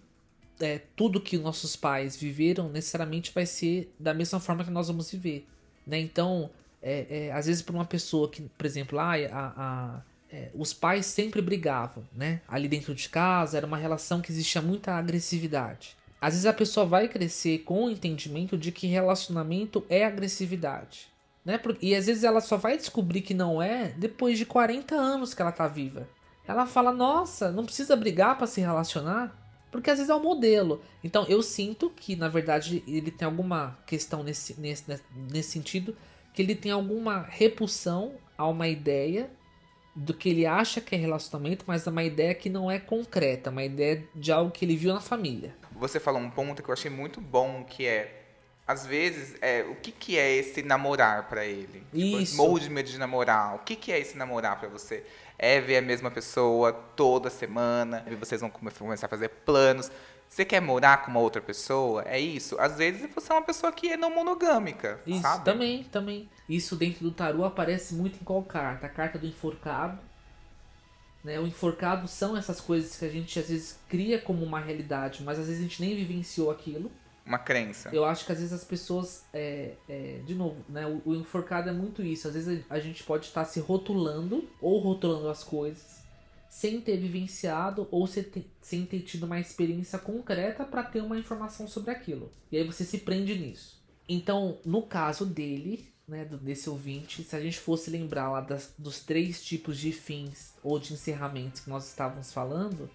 é, 0.59 0.81
tudo 0.97 1.21
que 1.21 1.39
nossos 1.39 1.77
pais 1.77 2.17
viveram 2.17 2.69
necessariamente 2.69 3.31
vai 3.33 3.47
ser 3.47 3.93
da 3.99 4.13
mesma 4.13 4.41
forma 4.41 4.65
que 4.65 4.71
nós 4.71 4.89
vamos 4.89 5.11
viver. 5.11 5.47
Né? 5.87 6.01
Então, 6.01 6.51
é, 6.83 7.27
é, 7.29 7.33
às 7.33 7.47
vezes, 7.47 7.63
para 7.63 7.75
uma 7.75 7.85
pessoa 7.85 8.29
que, 8.31 8.43
por 8.43 8.67
exemplo, 8.67 8.99
a, 8.99 9.15
a, 9.33 10.01
é, 10.31 10.51
os 10.55 10.73
pais 10.73 11.07
sempre 11.07 11.41
brigavam 11.41 12.05
né? 12.15 12.41
ali 12.49 12.69
dentro 12.69 12.95
de 12.95 13.09
casa, 13.09 13.57
era 13.57 13.67
uma 13.67 13.77
relação 13.77 14.21
que 14.21 14.31
existia 14.31 14.61
muita 14.61 14.95
agressividade. 14.95 15.97
Às 16.21 16.33
vezes 16.35 16.47
a 16.47 16.53
pessoa 16.53 16.87
vai 16.87 17.09
crescer 17.09 17.59
com 17.59 17.85
o 17.85 17.91
entendimento 17.91 18.57
de 18.57 18.73
que 18.73 18.87
relacionamento 18.87 19.85
é 19.89 20.05
agressividade. 20.05 21.09
Né? 21.45 21.61
E 21.81 21.95
às 21.95 22.07
vezes 22.07 22.25
ela 22.25 22.41
só 22.41 22.57
vai 22.57 22.77
descobrir 22.77 23.21
que 23.21 23.35
não 23.35 23.63
é 23.63 23.95
depois 23.97 24.37
de 24.37 24.45
40 24.45 24.95
anos 24.95 25.35
que 25.35 25.43
ela 25.43 25.53
tá 25.53 25.69
viva. 25.69 26.09
Ela 26.49 26.67
fala: 26.67 26.93
"Nossa, 26.93 27.53
não 27.53 27.65
precisa 27.65 27.95
brigar 27.95 28.37
para 28.37 28.47
se 28.47 28.61
relacionar", 28.61 29.37
porque 29.81 29.91
às 29.91 29.99
vezes 29.99 30.11
é 30.11 30.15
o 30.15 30.19
um 30.19 30.23
modelo. 30.23 30.83
Então 31.03 31.25
eu 31.29 31.43
sinto 31.43 31.91
que 31.91 32.17
na 32.17 32.29
verdade 32.29 32.83
ele 32.87 33.11
tem 33.11 33.27
alguma 33.27 33.79
questão 33.87 34.23
nesse, 34.23 34.61
nesse, 34.61 34.85
nesse 35.31 35.51
sentido, 35.51 35.97
que 36.35 36.43
ele 36.43 36.55
tem 36.55 36.73
alguma 36.73 37.23
repulsão 37.23 38.15
a 38.37 38.47
uma 38.47 38.69
ideia 38.69 39.31
do 39.95 40.13
que 40.13 40.29
ele 40.29 40.45
acha 40.45 40.81
que 40.81 40.95
é 40.95 40.99
relacionamento, 40.99 41.65
mas 41.67 41.87
é 41.87 41.91
uma 41.91 42.05
ideia 42.05 42.35
que 42.35 42.51
não 42.51 42.71
é 42.71 42.79
concreta, 42.79 43.49
uma 43.49 43.65
ideia 43.65 44.07
de 44.15 44.31
algo 44.31 44.51
que 44.51 44.63
ele 44.63 44.77
viu 44.77 44.93
na 44.93 45.01
família 45.01 45.55
você 45.79 46.01
falou 46.01 46.21
um 46.21 46.31
ponto 46.31 46.63
que 46.63 46.69
eu 46.69 46.73
achei 46.73 46.91
muito 46.91 47.21
bom, 47.21 47.65
que 47.65 47.87
é 47.87 48.23
às 48.67 48.85
vezes, 48.85 49.37
é, 49.41 49.63
o 49.63 49.77
que, 49.77 49.93
que 49.93 50.19
é 50.19 50.35
esse 50.35 50.61
namorar 50.61 51.29
para 51.29 51.45
ele? 51.45 51.87
Tipo, 51.95 52.21
Isso. 52.21 52.37
morro 52.37 52.59
de 52.59 52.69
medo 52.69 52.91
de 52.91 52.99
namorar. 52.99 53.55
O 53.55 53.59
que, 53.61 53.77
que 53.77 53.93
é 53.93 54.01
esse 54.01 54.17
namorar 54.17 54.59
para 54.59 54.69
você? 54.69 55.05
É 55.39 55.61
ver 55.61 55.79
a 55.79 55.83
mesma 55.83 56.11
pessoa 56.11 56.73
toda 56.73 57.29
semana, 57.29 58.05
e 58.11 58.15
vocês 58.15 58.41
vão 58.41 58.51
começar 58.51 59.07
a 59.07 59.11
fazer 59.11 59.29
planos. 59.29 59.91
Você 60.29 60.45
quer 60.45 60.61
morar 60.61 61.05
com 61.05 61.11
uma 61.11 61.21
outra 61.21 61.41
pessoa? 61.41 62.03
É 62.07 62.19
isso? 62.19 62.59
Às 62.59 62.77
vezes 62.77 63.09
você 63.15 63.33
é 63.33 63.35
uma 63.35 63.43
pessoa 63.43 63.71
que 63.71 63.93
é 63.93 63.97
não 63.97 64.15
monogâmica, 64.15 65.01
isso, 65.07 65.23
sabe? 65.23 65.45
também, 65.45 65.85
também. 65.85 66.29
Isso 66.49 66.75
dentro 66.77 67.05
do 67.05 67.11
tarô 67.11 67.45
aparece 67.45 67.95
muito 67.95 68.17
em 68.21 68.25
qual 68.25 68.43
carta? 68.43 68.87
A 68.87 68.91
carta 68.91 69.19
do 69.19 69.27
enforcado, 69.27 69.99
né? 71.23 71.39
O 71.39 71.47
enforcado 71.47 72.09
são 72.09 72.37
essas 72.37 72.61
coisas 72.61 72.97
que 72.97 73.05
a 73.05 73.09
gente 73.09 73.39
às 73.39 73.49
vezes 73.49 73.79
cria 73.89 74.19
como 74.19 74.45
uma 74.45 74.61
realidade, 74.61 75.23
mas 75.23 75.39
às 75.39 75.47
vezes 75.47 75.61
a 75.61 75.65
gente 75.65 75.81
nem 75.81 75.95
vivenciou 75.95 76.51
aquilo. 76.51 76.91
Uma 77.27 77.39
crença. 77.39 77.91
Eu 77.93 78.05
acho 78.05 78.25
que 78.25 78.31
às 78.31 78.39
vezes 78.39 78.53
as 78.53 78.63
pessoas, 78.63 79.25
é, 79.33 79.73
é, 79.89 80.21
de 80.25 80.33
novo, 80.33 80.65
né? 80.69 80.87
O, 80.87 81.11
o, 81.11 81.15
enforcado 81.17 81.69
é 81.69 81.73
muito 81.73 82.01
isso. 82.03 82.29
Às 82.29 82.35
vezes 82.35 82.65
a, 82.71 82.79
gente 82.79 83.03
pode 83.03 83.27
estar 83.27 83.45
se 83.45 83.59
rotulando 83.59 84.49
ou 84.61 84.79
rotulando 84.79 85.29
as 85.29 85.43
coisas 85.43 86.07
sem 86.49 86.81
ter 86.81 86.97
vivenciado 86.97 87.89
ou 87.91 88.07
sem 88.07 88.23
ter, 88.23 88.51
sem 88.63 88.87
ter 88.87 89.01
tido 89.01 89.25
uma 89.25 89.41
experiência 89.41 89.99
concreta 89.99 90.65
para 90.65 90.85
ter 90.85 91.03
uma 91.03 91.19
informação 91.19 91.67
sobre 91.67 91.91
aquilo. 91.91 92.31
E 92.51 92.57
aí 92.57 92.65
você 92.65 92.85
se 92.85 92.99
prende 92.99 93.37
nisso. 93.37 93.83
Então, 94.09 94.59
no 94.65 94.83
caso 94.83 95.27
dele, 95.27 95.93
né, 96.07 96.25
desse 96.25 96.71
ouvinte, 96.71 97.25
se 97.25 97.35
a 97.35 97.41
gente 97.41 97.59
fosse 97.59 97.91
lembrar 97.91 98.31
lá 98.31 98.41
das, 98.41 98.73
dos 98.79 99.01
três 99.01 99.45
tipos 99.45 99.77
de 99.77 99.91
fins 99.91 100.55
ou 100.63 100.79
de 100.79 100.93
encerramentos 100.93 101.61
que 101.61 101.69
nós 101.69 101.89
estávamos 101.89 102.33
falando, 102.33 102.89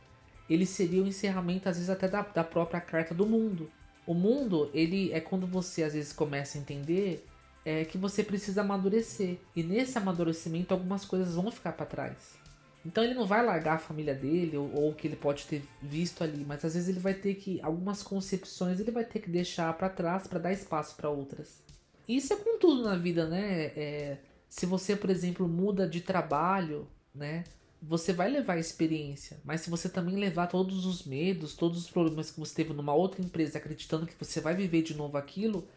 ele 0.49 0.65
seria 0.65 1.03
o 1.03 1.07
encerramento, 1.07 1.67
às 1.67 1.75
vezes, 1.75 1.89
até 1.89 2.07
da, 2.07 2.21
da 2.21 2.43
própria 2.43 2.79
carta 2.79 3.13
do 3.13 3.25
mundo. 3.25 3.69
O 4.06 4.14
mundo, 4.14 4.70
ele 4.74 5.12
é 5.12 5.20
quando 5.20 5.45
você 5.45 5.84
às 5.84 5.93
vezes 5.93 6.12
começa 6.14 6.58
a 6.58 6.62
entender 6.62 7.26
é, 7.64 7.86
que 7.86 7.97
você 7.97 8.24
precisa 8.24 8.62
amadurecer. 8.62 9.38
E 9.56 9.64
nesse 9.64 9.97
amadurecimento, 9.97 10.74
algumas 10.74 11.06
coisas 11.06 11.36
vão 11.36 11.52
ficar 11.52 11.74
para 11.74 11.86
trás. 11.86 12.41
Então 12.86 13.04
ele 13.04 13.14
não 13.14 13.28
vai 13.28 13.45
largar 13.45 13.76
a 13.76 13.80
família 13.80 14.14
dele 14.14 14.58
ou, 14.58 14.89
o 14.89 14.95
que 14.95 15.08
ele 15.08 15.16
pode 15.16 15.45
ter 15.45 15.64
visto 15.82 16.24
ali, 16.24 16.43
mas 16.47 16.66
às 16.66 16.74
vezes 16.74 16.89
ele 16.89 16.99
vai 16.99 17.14
ter 17.14 17.36
que 17.36 17.60
algumas 17.62 18.02
concepções 18.02 18.80
ele 18.80 18.89
vai 18.89 19.06
ter 19.06 19.20
que 19.20 19.30
deixar 19.30 19.72
para 19.78 19.88
trás 19.88 20.26
para 20.26 20.39
dar 20.39 20.52
espaço 20.52 20.95
para 20.95 21.10
outras. 21.10 21.62
Isso 22.08 22.34
é 22.34 22.36
com 22.36 22.58
tudo 22.58 22.84
na 22.84 22.95
vida, 22.95 23.28
né? 23.28 23.66
É, 23.76 24.18
se 24.49 24.66
você, 24.66 24.95
por 24.95 25.10
exemplo, 25.10 25.47
muda 25.47 25.88
de 25.88 26.02
trabalho, 26.02 26.88
né? 27.14 27.43
Você 27.82 28.13
vai 28.13 28.29
levar 28.29 28.53
a 28.53 28.59
experiência, 28.59 29.39
mas 29.43 29.61
se 29.61 29.69
você 29.69 29.89
também 29.89 30.15
levar 30.15 30.47
todos 30.47 30.86
os 30.86 31.03
medos, 31.03 31.55
todos 31.55 31.79
os 31.79 31.89
problemas 31.89 32.29
que 32.29 32.39
você 32.39 32.53
teve 32.53 32.73
numa 32.73 32.93
outra 32.93 33.21
empresa, 33.21 33.57
acreditando 33.57 34.05
que 34.05 34.13
você 34.19 34.39
vai 34.39 34.53
viver 34.53 34.84
de 34.84 34.93
novo 34.93 35.17
aquilo, 35.17 35.67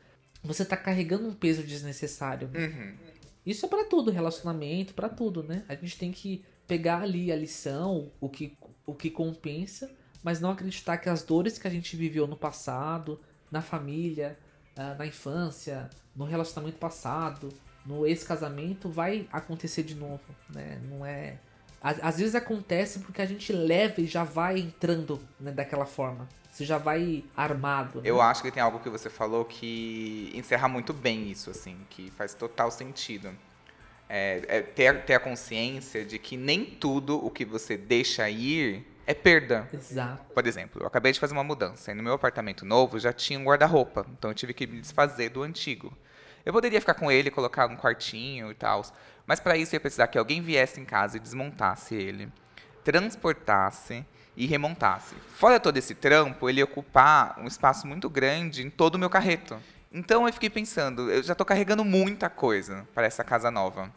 você 0.42 0.64
tá 0.64 0.76
carregando 0.76 1.26
um 1.26 1.34
peso 1.34 1.62
desnecessário. 1.62 2.50
Uhum. 2.54 2.94
Isso 3.46 3.64
é 3.64 3.68
para 3.68 3.84
tudo, 3.84 4.10
relacionamento, 4.10 4.94
para 4.94 5.08
tudo, 5.08 5.42
né? 5.42 5.64
A 5.68 5.74
gente 5.74 5.98
tem 5.98 6.12
que 6.12 6.44
pegar 6.66 7.02
ali 7.02 7.32
a 7.32 7.36
lição, 7.36 8.10
o 8.20 8.28
que, 8.28 8.56
o 8.86 8.94
que 8.94 9.10
compensa, 9.10 9.90
mas 10.22 10.40
não 10.40 10.50
acreditar 10.50 10.98
que 10.98 11.08
as 11.08 11.22
dores 11.22 11.58
que 11.58 11.66
a 11.66 11.70
gente 11.70 11.96
viveu 11.96 12.26
no 12.26 12.36
passado, 12.36 13.20
na 13.50 13.60
família, 13.60 14.38
ah, 14.76 14.94
na 14.94 15.06
infância, 15.06 15.90
no 16.16 16.24
relacionamento 16.24 16.78
passado, 16.78 17.50
no 17.84 18.06
ex-casamento, 18.06 18.88
vai 18.88 19.28
acontecer 19.30 19.82
de 19.82 19.94
novo, 19.94 20.24
né? 20.48 20.80
Não 20.88 21.04
é... 21.04 21.38
Às, 21.84 22.02
às, 22.02 22.18
vezes 22.18 22.34
acontece 22.34 23.00
porque 23.00 23.20
a 23.20 23.26
gente 23.26 23.52
leva 23.52 24.00
e 24.00 24.06
já 24.06 24.24
vai 24.24 24.58
entrando 24.58 25.20
né, 25.38 25.52
daquela 25.52 25.84
forma. 25.84 26.26
Você 26.50 26.64
já 26.64 26.78
vai 26.78 27.22
armado. 27.36 28.00
Né? 28.00 28.08
Eu 28.08 28.22
acho 28.22 28.42
que 28.42 28.50
tem 28.50 28.62
algo 28.62 28.78
que 28.78 28.88
você 28.88 29.10
falou 29.10 29.44
que 29.44 30.32
encerra 30.34 30.66
muito 30.66 30.94
bem 30.94 31.30
isso, 31.30 31.50
assim, 31.50 31.76
que 31.90 32.10
faz 32.12 32.32
total 32.32 32.70
sentido. 32.70 33.30
É, 34.08 34.42
é 34.48 34.62
ter, 34.62 35.04
ter 35.04 35.12
a 35.12 35.20
consciência 35.20 36.06
de 36.06 36.18
que 36.18 36.38
nem 36.38 36.64
tudo 36.64 37.22
o 37.22 37.30
que 37.30 37.44
você 37.44 37.76
deixa 37.76 38.30
ir 38.30 38.86
é 39.06 39.12
perda. 39.12 39.68
Exato. 39.70 40.32
Por 40.32 40.46
exemplo, 40.46 40.80
eu 40.80 40.86
acabei 40.86 41.12
de 41.12 41.20
fazer 41.20 41.34
uma 41.34 41.44
mudança 41.44 41.92
e 41.92 41.94
no 41.94 42.02
meu 42.02 42.14
apartamento 42.14 42.64
novo 42.64 42.98
já 42.98 43.12
tinha 43.12 43.38
um 43.38 43.44
guarda-roupa, 43.44 44.06
então 44.16 44.30
eu 44.30 44.34
tive 44.34 44.54
que 44.54 44.66
me 44.66 44.80
desfazer 44.80 45.28
do 45.28 45.42
antigo. 45.42 45.92
Eu 46.44 46.52
poderia 46.52 46.80
ficar 46.80 46.94
com 46.94 47.10
ele, 47.10 47.30
colocar 47.30 47.66
um 47.66 47.76
quartinho 47.76 48.50
e 48.50 48.54
tal, 48.54 48.82
mas 49.26 49.40
para 49.40 49.56
isso 49.56 49.74
ia 49.74 49.80
precisar 49.80 50.06
que 50.08 50.18
alguém 50.18 50.40
viesse 50.40 50.80
em 50.80 50.84
casa 50.84 51.16
e 51.16 51.20
desmontasse 51.20 51.94
ele, 51.94 52.30
transportasse 52.82 54.04
e 54.36 54.46
remontasse. 54.46 55.14
Fora 55.36 55.60
todo 55.60 55.76
esse 55.76 55.94
trampo, 55.94 56.48
ele 56.48 56.60
ia 56.60 56.64
ocupar 56.64 57.38
um 57.38 57.46
espaço 57.46 57.86
muito 57.86 58.10
grande 58.10 58.62
em 58.62 58.70
todo 58.70 58.96
o 58.96 58.98
meu 58.98 59.08
carreto. 59.08 59.58
Então 59.92 60.26
eu 60.26 60.32
fiquei 60.32 60.50
pensando, 60.50 61.10
eu 61.10 61.22
já 61.22 61.32
estou 61.32 61.46
carregando 61.46 61.84
muita 61.84 62.28
coisa 62.28 62.86
para 62.94 63.06
essa 63.06 63.22
casa 63.22 63.50
nova. 63.50 63.90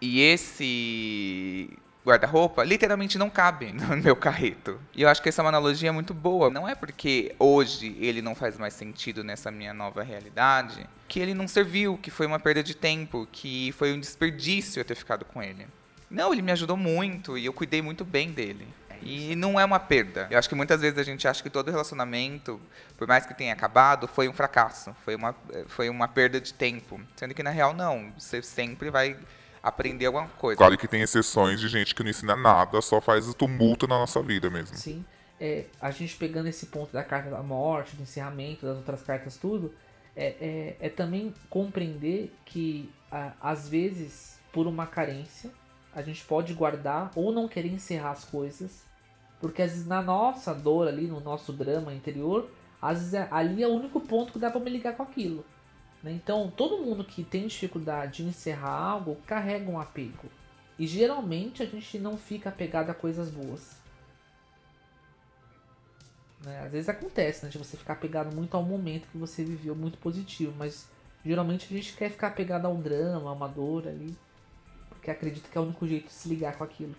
E 0.00 0.20
esse 0.20 1.70
guarda-roupa 2.08 2.64
literalmente 2.64 3.18
não 3.18 3.30
cabe 3.30 3.72
no 3.72 3.96
meu 3.96 4.16
carreto. 4.16 4.80
E 4.94 5.02
eu 5.02 5.08
acho 5.08 5.22
que 5.22 5.28
essa 5.28 5.42
é 5.42 5.44
uma 5.44 5.50
analogia 5.50 5.92
muito 5.92 6.12
boa. 6.12 6.50
Não 6.50 6.68
é 6.68 6.74
porque 6.74 7.34
hoje 7.38 7.96
ele 8.00 8.22
não 8.22 8.34
faz 8.34 8.58
mais 8.58 8.74
sentido 8.74 9.22
nessa 9.22 9.50
minha 9.50 9.72
nova 9.74 10.02
realidade 10.02 10.86
que 11.06 11.18
ele 11.18 11.32
não 11.32 11.48
serviu, 11.48 11.96
que 11.96 12.10
foi 12.10 12.26
uma 12.26 12.38
perda 12.38 12.62
de 12.62 12.76
tempo, 12.76 13.26
que 13.32 13.72
foi 13.72 13.92
um 13.92 13.98
desperdício 13.98 14.78
eu 14.78 14.84
ter 14.84 14.94
ficado 14.94 15.24
com 15.24 15.42
ele. 15.42 15.66
Não, 16.10 16.32
ele 16.32 16.42
me 16.42 16.52
ajudou 16.52 16.76
muito 16.76 17.36
e 17.36 17.46
eu 17.46 17.52
cuidei 17.52 17.80
muito 17.80 18.04
bem 18.04 18.30
dele. 18.30 18.68
E 19.02 19.36
não 19.36 19.58
é 19.58 19.64
uma 19.64 19.78
perda. 19.78 20.26
Eu 20.30 20.38
acho 20.38 20.48
que 20.48 20.54
muitas 20.54 20.80
vezes 20.80 20.98
a 20.98 21.02
gente 21.02 21.26
acha 21.26 21.42
que 21.42 21.50
todo 21.50 21.70
relacionamento, 21.70 22.60
por 22.96 23.06
mais 23.06 23.24
que 23.24 23.34
tenha 23.34 23.52
acabado, 23.52 24.08
foi 24.08 24.28
um 24.28 24.32
fracasso, 24.32 24.94
foi 25.04 25.14
uma, 25.14 25.34
foi 25.66 25.88
uma 25.88 26.08
perda 26.08 26.40
de 26.40 26.52
tempo. 26.52 27.00
Sendo 27.16 27.34
que 27.34 27.42
na 27.42 27.50
real 27.50 27.72
não. 27.72 28.12
Você 28.18 28.42
sempre 28.42 28.90
vai 28.90 29.16
aprender 29.62 30.06
alguma 30.06 30.28
coisa. 30.28 30.58
Claro 30.58 30.76
que 30.76 30.88
tem 30.88 31.02
exceções 31.02 31.60
de 31.60 31.68
gente 31.68 31.94
que 31.94 32.02
não 32.02 32.10
ensina 32.10 32.36
nada, 32.36 32.80
só 32.80 33.00
faz 33.00 33.32
tumulto 33.34 33.86
na 33.86 33.98
nossa 33.98 34.22
vida 34.22 34.48
mesmo. 34.50 34.76
Sim. 34.76 35.04
É, 35.40 35.66
a 35.80 35.90
gente 35.90 36.16
pegando 36.16 36.48
esse 36.48 36.66
ponto 36.66 36.92
da 36.92 37.04
carta 37.04 37.30
da 37.30 37.42
morte, 37.42 37.94
do 37.94 38.02
encerramento, 38.02 38.66
das 38.66 38.76
outras 38.76 39.02
cartas, 39.02 39.36
tudo, 39.36 39.72
é, 40.16 40.34
é, 40.80 40.86
é 40.86 40.88
também 40.88 41.32
compreender 41.48 42.34
que, 42.44 42.90
a, 43.10 43.32
às 43.40 43.68
vezes, 43.68 44.38
por 44.52 44.66
uma 44.66 44.86
carência, 44.86 45.50
a 45.94 46.02
gente 46.02 46.24
pode 46.24 46.52
guardar 46.54 47.12
ou 47.14 47.32
não 47.32 47.46
querer 47.46 47.72
encerrar 47.72 48.10
as 48.10 48.24
coisas, 48.24 48.82
porque 49.40 49.62
às 49.62 49.70
vezes 49.70 49.86
na 49.86 50.02
nossa 50.02 50.52
dor 50.52 50.88
ali, 50.88 51.06
no 51.06 51.20
nosso 51.20 51.52
drama 51.52 51.94
interior, 51.94 52.50
às 52.82 52.98
vezes 52.98 53.14
é- 53.14 53.28
ali 53.30 53.62
é 53.62 53.68
o 53.68 53.72
único 53.72 54.00
ponto 54.00 54.32
que 54.32 54.38
dá 54.38 54.50
pra 54.50 54.60
me 54.60 54.70
ligar 54.70 54.96
com 54.96 55.02
aquilo. 55.04 55.44
Né? 56.02 56.12
Então, 56.12 56.50
todo 56.50 56.84
mundo 56.84 57.04
que 57.04 57.24
tem 57.24 57.46
dificuldade 57.46 58.22
de 58.22 58.28
encerrar 58.28 58.70
algo 58.70 59.16
carrega 59.26 59.70
um 59.70 59.80
apego. 59.80 60.28
E 60.78 60.86
geralmente 60.86 61.62
a 61.62 61.66
gente 61.66 61.98
não 61.98 62.16
fica 62.16 62.48
apegado 62.48 62.90
a 62.90 62.94
coisas 62.94 63.30
boas. 63.30 63.76
Né? 66.44 66.62
Às 66.64 66.70
vezes 66.70 66.88
acontece, 66.88 67.44
né? 67.44 67.50
De 67.50 67.58
você 67.58 67.76
ficar 67.76 67.94
apegado 67.94 68.34
muito 68.34 68.56
ao 68.56 68.62
momento 68.62 69.08
que 69.08 69.18
você 69.18 69.42
viveu 69.44 69.74
muito 69.74 69.98
positivo, 69.98 70.54
mas 70.56 70.88
geralmente 71.24 71.66
a 71.66 71.76
gente 71.76 71.96
quer 71.96 72.10
ficar 72.10 72.28
apegado 72.28 72.66
a 72.66 72.68
um 72.68 72.80
drama, 72.80 73.30
a 73.30 73.32
uma 73.32 73.48
dor 73.48 73.88
ali, 73.88 74.16
porque 74.88 75.10
acredita 75.10 75.48
que 75.48 75.58
é 75.58 75.60
o 75.60 75.64
único 75.64 75.86
jeito 75.86 76.06
de 76.06 76.12
se 76.12 76.28
ligar 76.28 76.56
com 76.56 76.62
aquilo. 76.62 76.94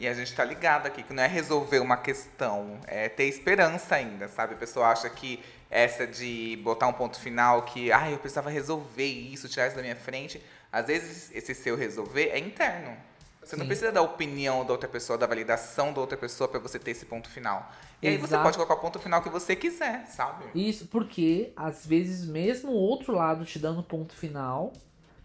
E 0.00 0.08
a 0.08 0.14
gente 0.14 0.34
tá 0.34 0.42
ligado 0.42 0.86
aqui 0.86 1.02
que 1.02 1.12
não 1.12 1.22
é 1.22 1.26
resolver 1.26 1.78
uma 1.78 1.98
questão, 1.98 2.80
é 2.86 3.06
ter 3.06 3.24
esperança 3.24 3.96
ainda, 3.96 4.28
sabe? 4.28 4.54
A 4.54 4.56
pessoa 4.56 4.86
acha 4.86 5.10
que 5.10 5.44
essa 5.70 6.06
de 6.06 6.58
botar 6.64 6.86
um 6.86 6.92
ponto 6.94 7.20
final, 7.20 7.64
que 7.64 7.92
ah, 7.92 8.10
eu 8.10 8.16
precisava 8.16 8.48
resolver 8.48 9.04
isso, 9.04 9.46
tirar 9.46 9.66
isso 9.66 9.76
da 9.76 9.82
minha 9.82 9.94
frente. 9.94 10.42
Às 10.72 10.86
vezes 10.86 11.30
esse 11.34 11.54
seu 11.54 11.76
resolver 11.76 12.30
é 12.30 12.38
interno. 12.38 12.96
Você 13.44 13.56
não 13.56 13.64
Sim. 13.64 13.68
precisa 13.68 13.92
da 13.92 14.00
opinião 14.00 14.64
da 14.64 14.72
outra 14.72 14.88
pessoa, 14.88 15.18
da 15.18 15.26
validação 15.26 15.92
da 15.92 16.00
outra 16.00 16.16
pessoa 16.16 16.48
para 16.48 16.60
você 16.60 16.78
ter 16.78 16.92
esse 16.92 17.04
ponto 17.04 17.28
final. 17.28 17.70
E 18.00 18.08
aí 18.08 18.16
você 18.16 18.32
Exato. 18.32 18.42
pode 18.42 18.56
colocar 18.56 18.74
o 18.76 18.78
ponto 18.78 18.98
final 18.98 19.20
que 19.22 19.28
você 19.28 19.54
quiser, 19.54 20.06
sabe? 20.06 20.46
Isso 20.54 20.86
porque, 20.86 21.52
às 21.54 21.84
vezes, 21.84 22.26
mesmo 22.26 22.72
o 22.72 22.74
outro 22.74 23.12
lado 23.12 23.44
te 23.44 23.58
dando 23.58 23.82
ponto 23.82 24.14
final, 24.14 24.72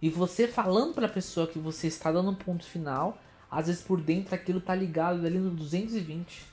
e 0.02 0.10
você 0.10 0.50
falando 0.50 0.94
pra 0.94 1.08
pessoa 1.08 1.48
que 1.48 1.58
você 1.58 1.88
está 1.88 2.12
dando 2.12 2.32
um 2.32 2.36
ponto 2.36 2.66
final, 2.66 3.18
às 3.56 3.68
vezes 3.68 3.82
por 3.82 4.02
dentro 4.02 4.36
aquilo 4.36 4.60
tá 4.60 4.76
ligado 4.76 5.26
ali 5.26 5.40
no 5.40 5.50
220. 5.52 6.46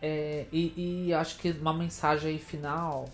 É, 0.00 0.46
e, 0.52 1.08
e 1.08 1.12
acho 1.12 1.36
que 1.38 1.50
uma 1.50 1.74
mensagem 1.74 2.30
aí 2.30 2.38
final 2.38 3.08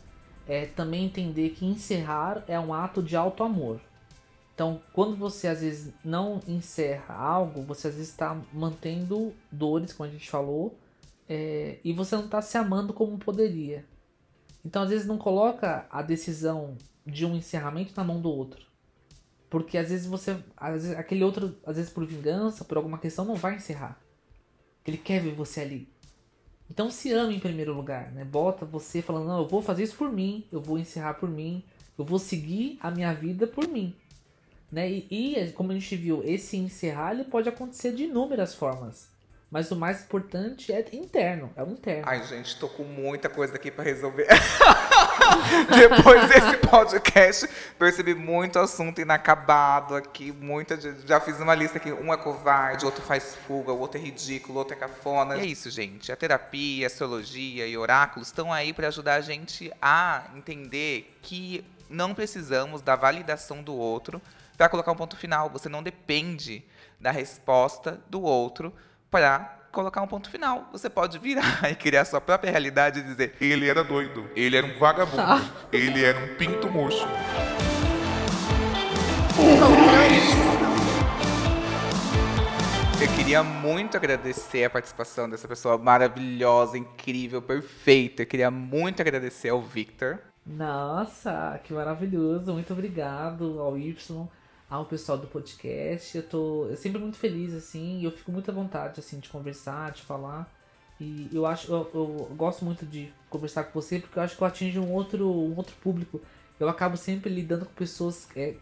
é 0.46 0.66
também 0.66 1.06
entender 1.06 1.50
que 1.50 1.64
encerrar 1.64 2.44
é 2.46 2.60
um 2.60 2.74
ato 2.74 3.02
de 3.02 3.16
alto 3.16 3.42
amor. 3.42 3.80
Então, 4.54 4.80
quando 4.92 5.16
você 5.16 5.48
às 5.48 5.62
vezes 5.62 5.92
não 6.04 6.40
encerra 6.46 7.14
algo, 7.14 7.62
você 7.62 7.88
às 7.88 7.94
vezes 7.94 8.10
está 8.10 8.38
mantendo 8.52 9.32
dores, 9.50 9.92
como 9.92 10.08
a 10.08 10.12
gente 10.12 10.30
falou, 10.30 10.78
é, 11.28 11.78
e 11.82 11.92
você 11.92 12.16
não 12.16 12.26
está 12.26 12.40
se 12.40 12.56
amando 12.56 12.92
como 12.92 13.18
poderia. 13.18 13.84
Então, 14.64 14.82
às 14.82 14.90
vezes, 14.90 15.06
não 15.06 15.18
coloca 15.18 15.86
a 15.90 16.02
decisão 16.02 16.76
de 17.06 17.24
um 17.24 17.34
encerramento 17.34 17.92
na 17.96 18.04
mão 18.04 18.20
do 18.20 18.30
outro. 18.30 18.66
Porque 19.48 19.78
às 19.78 19.88
vezes 19.88 20.06
você. 20.06 20.36
Às 20.56 20.72
vezes, 20.72 20.98
aquele 20.98 21.22
outro, 21.22 21.56
às 21.64 21.76
vezes 21.76 21.90
por 21.90 22.04
vingança, 22.04 22.64
por 22.64 22.76
alguma 22.76 22.98
questão, 22.98 23.24
não 23.24 23.34
vai 23.34 23.56
encerrar. 23.56 24.00
Ele 24.86 24.96
quer 24.96 25.20
ver 25.20 25.34
você 25.34 25.60
ali. 25.60 25.88
Então 26.70 26.90
se 26.90 27.12
ame 27.12 27.36
em 27.36 27.40
primeiro 27.40 27.72
lugar, 27.72 28.10
né? 28.12 28.24
Bota 28.24 28.64
você 28.64 29.00
falando, 29.00 29.26
não, 29.26 29.38
eu 29.38 29.48
vou 29.48 29.62
fazer 29.62 29.84
isso 29.84 29.96
por 29.96 30.10
mim, 30.10 30.44
eu 30.50 30.60
vou 30.60 30.78
encerrar 30.78 31.14
por 31.14 31.28
mim, 31.28 31.64
eu 31.96 32.04
vou 32.04 32.18
seguir 32.18 32.78
a 32.80 32.90
minha 32.90 33.12
vida 33.14 33.46
por 33.46 33.68
mim. 33.68 33.94
Né? 34.70 34.90
E, 34.90 35.06
e, 35.10 35.52
como 35.52 35.70
a 35.70 35.74
gente 35.74 35.96
viu, 35.96 36.22
esse 36.24 36.56
encerrar 36.56 37.12
ele 37.12 37.24
pode 37.24 37.48
acontecer 37.48 37.92
de 37.92 38.04
inúmeras 38.04 38.54
formas. 38.54 39.08
Mas 39.48 39.70
o 39.70 39.76
mais 39.76 40.02
importante 40.02 40.72
é 40.72 40.84
interno, 40.92 41.52
é 41.54 41.62
o 41.62 41.70
interno. 41.70 42.02
Ai, 42.04 42.24
gente, 42.26 42.58
tô 42.58 42.68
com 42.68 42.82
muita 42.82 43.28
coisa 43.28 43.54
aqui 43.54 43.70
pra 43.70 43.84
resolver. 43.84 44.26
Depois 45.74 46.28
desse 46.28 46.56
podcast, 46.58 47.48
percebi 47.78 48.14
muito 48.14 48.58
assunto 48.58 49.00
inacabado 49.00 49.94
aqui. 49.94 50.32
Muita, 50.32 50.78
já 51.06 51.20
fiz 51.20 51.38
uma 51.40 51.54
lista 51.54 51.78
aqui. 51.78 51.92
Um 51.92 52.12
é 52.12 52.16
covarde, 52.16 52.84
outro 52.84 53.02
faz 53.02 53.36
fuga, 53.46 53.72
o 53.72 53.78
outro 53.78 53.98
é 53.98 54.02
ridículo, 54.02 54.54
o 54.54 54.58
outro 54.58 54.74
é 54.74 54.76
cafona. 54.76 55.36
E 55.36 55.40
é 55.40 55.46
isso, 55.46 55.70
gente. 55.70 56.10
A 56.10 56.16
terapia, 56.16 56.86
a 56.86 56.88
astrologia 56.88 57.66
e 57.66 57.76
oráculos 57.76 58.28
estão 58.28 58.52
aí 58.52 58.72
para 58.72 58.88
ajudar 58.88 59.14
a 59.14 59.20
gente 59.20 59.72
a 59.80 60.24
entender 60.34 61.18
que 61.22 61.64
não 61.88 62.14
precisamos 62.14 62.82
da 62.82 62.96
validação 62.96 63.62
do 63.62 63.74
outro 63.74 64.20
para 64.56 64.68
colocar 64.68 64.92
um 64.92 64.96
ponto 64.96 65.16
final. 65.16 65.50
Você 65.50 65.68
não 65.68 65.82
depende 65.82 66.64
da 67.00 67.10
resposta 67.10 68.00
do 68.08 68.22
outro 68.22 68.72
para 69.10 69.56
colocar 69.76 70.00
um 70.00 70.06
ponto 70.06 70.30
final. 70.30 70.68
Você 70.72 70.88
pode 70.88 71.18
virar 71.18 71.60
e 71.70 71.74
criar 71.74 72.06
sua 72.06 72.20
própria 72.20 72.50
realidade 72.50 73.00
e 73.00 73.02
dizer: 73.02 73.36
Ele 73.38 73.68
era 73.68 73.84
doido, 73.84 74.28
ele 74.34 74.56
era 74.56 74.66
um 74.66 74.78
vagabundo, 74.78 75.44
ele 75.70 76.02
era 76.02 76.18
um 76.18 76.34
pinto 76.36 76.70
murcho. 76.70 77.06
Eu 82.98 83.08
queria 83.14 83.42
muito 83.42 83.98
agradecer 83.98 84.64
a 84.64 84.70
participação 84.70 85.28
dessa 85.28 85.46
pessoa 85.46 85.76
maravilhosa, 85.76 86.78
incrível, 86.78 87.42
perfeita. 87.42 88.22
Eu 88.22 88.26
queria 88.26 88.50
muito 88.50 89.02
agradecer 89.02 89.50
ao 89.50 89.60
Victor. 89.60 90.18
Nossa, 90.46 91.60
que 91.62 91.74
maravilhoso. 91.74 92.54
Muito 92.54 92.72
obrigado 92.72 93.60
ao 93.60 93.76
Y, 93.76 94.26
ao 94.68 94.84
pessoal 94.84 95.18
do 95.18 95.26
podcast. 95.26 96.16
Eu 96.16 96.22
tô 96.22 96.66
eu 96.66 96.76
sempre 96.76 97.00
muito 97.00 97.16
feliz, 97.16 97.54
assim, 97.54 98.00
e 98.00 98.04
eu 98.04 98.10
fico 98.10 98.32
muito 98.32 98.50
à 98.50 98.54
vontade, 98.54 99.00
assim, 99.00 99.18
de 99.18 99.28
conversar, 99.28 99.92
de 99.92 100.02
falar. 100.02 100.50
E 101.00 101.28
eu 101.32 101.44
acho, 101.44 101.70
eu, 101.70 101.90
eu 101.94 102.06
gosto 102.36 102.64
muito 102.64 102.86
de 102.86 103.12
conversar 103.28 103.64
com 103.64 103.80
você, 103.80 103.98
porque 103.98 104.18
eu 104.18 104.22
acho 104.22 104.36
que 104.36 104.42
eu 104.42 104.46
atingo 104.46 104.80
um 104.80 104.92
outro, 104.92 105.28
um 105.28 105.56
outro 105.56 105.76
público. 105.76 106.20
Eu 106.58 106.68
acabo 106.68 106.96
sempre 106.96 107.28
lidando 107.30 107.66
com 107.66 107.72
pessoas 107.72 108.26
é, 108.34 108.54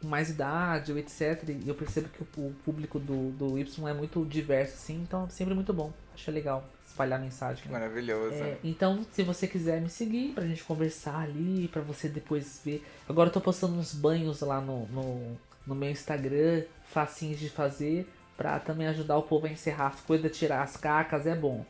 com 0.00 0.06
mais 0.06 0.28
idade, 0.28 0.92
ou 0.92 0.98
etc. 0.98 1.42
E 1.48 1.66
eu 1.66 1.74
percebo 1.74 2.08
que 2.10 2.22
o, 2.22 2.46
o 2.48 2.54
público 2.64 2.98
do, 2.98 3.30
do 3.30 3.58
Y 3.58 3.88
é 3.88 3.94
muito 3.94 4.24
diverso, 4.26 4.74
assim, 4.74 5.00
então 5.00 5.24
é 5.24 5.30
sempre 5.30 5.54
muito 5.54 5.72
bom. 5.72 5.92
Acho 6.14 6.30
legal 6.30 6.68
espalhar 6.86 7.20
mensagem. 7.20 7.64
né? 7.66 7.72
Maravilhosa. 7.72 8.34
É, 8.34 8.58
então, 8.64 9.06
se 9.12 9.22
você 9.22 9.46
quiser 9.46 9.80
me 9.80 9.88
seguir 9.88 10.32
pra 10.34 10.46
gente 10.46 10.64
conversar 10.64 11.20
ali, 11.20 11.68
pra 11.68 11.80
você 11.80 12.08
depois 12.08 12.60
ver. 12.64 12.84
Agora 13.08 13.28
eu 13.28 13.32
tô 13.32 13.40
postando 13.40 13.74
uns 13.74 13.94
banhos 13.94 14.40
lá 14.40 14.60
no, 14.60 14.86
no, 14.88 15.38
no 15.68 15.74
meu 15.74 15.90
Instagram, 15.90 16.64
facinhos 16.86 17.38
de 17.38 17.50
fazer, 17.50 18.10
pra 18.36 18.58
também 18.58 18.86
ajudar 18.88 19.18
o 19.18 19.22
povo 19.22 19.46
a 19.46 19.50
encerrar 19.50 19.88
as 19.88 20.00
coisas, 20.00 20.36
tirar 20.36 20.62
as 20.62 20.76
cacas, 20.76 21.26
é 21.26 21.34
bom. 21.34 21.64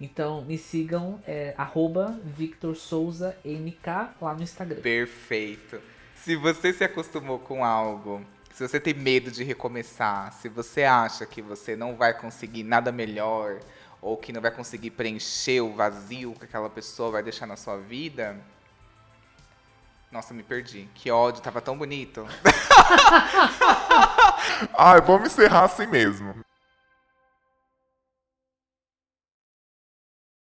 Então 0.00 0.42
me 0.42 0.56
sigam, 0.56 1.20
é, 1.26 1.52
arroba 1.58 2.18
Victor 2.24 2.74
Souza 2.76 3.36
MK 3.44 4.14
lá 4.22 4.34
no 4.34 4.42
Instagram. 4.42 4.80
Perfeito. 4.80 5.80
Se 6.14 6.36
você 6.36 6.72
se 6.72 6.84
acostumou 6.84 7.38
com 7.38 7.64
algo, 7.64 8.24
se 8.52 8.66
você 8.66 8.78
tem 8.78 8.94
medo 8.94 9.30
de 9.30 9.42
recomeçar, 9.42 10.32
se 10.32 10.48
você 10.48 10.84
acha 10.84 11.26
que 11.26 11.42
você 11.42 11.76
não 11.76 11.96
vai 11.96 12.14
conseguir 12.18 12.62
nada 12.62 12.92
melhor, 12.92 13.60
ou 14.00 14.16
que 14.16 14.32
não 14.32 14.40
vai 14.40 14.50
conseguir 14.50 14.90
preencher 14.90 15.60
o 15.60 15.74
vazio 15.74 16.34
que 16.38 16.44
aquela 16.44 16.70
pessoa 16.70 17.10
vai 17.10 17.22
deixar 17.22 17.46
na 17.46 17.56
sua 17.56 17.76
vida. 17.76 18.36
Nossa, 20.10 20.34
me 20.34 20.42
perdi. 20.42 20.88
Que 20.94 21.10
ódio, 21.10 21.40
tava 21.40 21.60
tão 21.60 21.78
bonito. 21.78 22.26
Ai, 24.76 25.00
vamos 25.00 25.28
encerrar 25.28 25.64
assim 25.64 25.86
mesmo. 25.86 26.34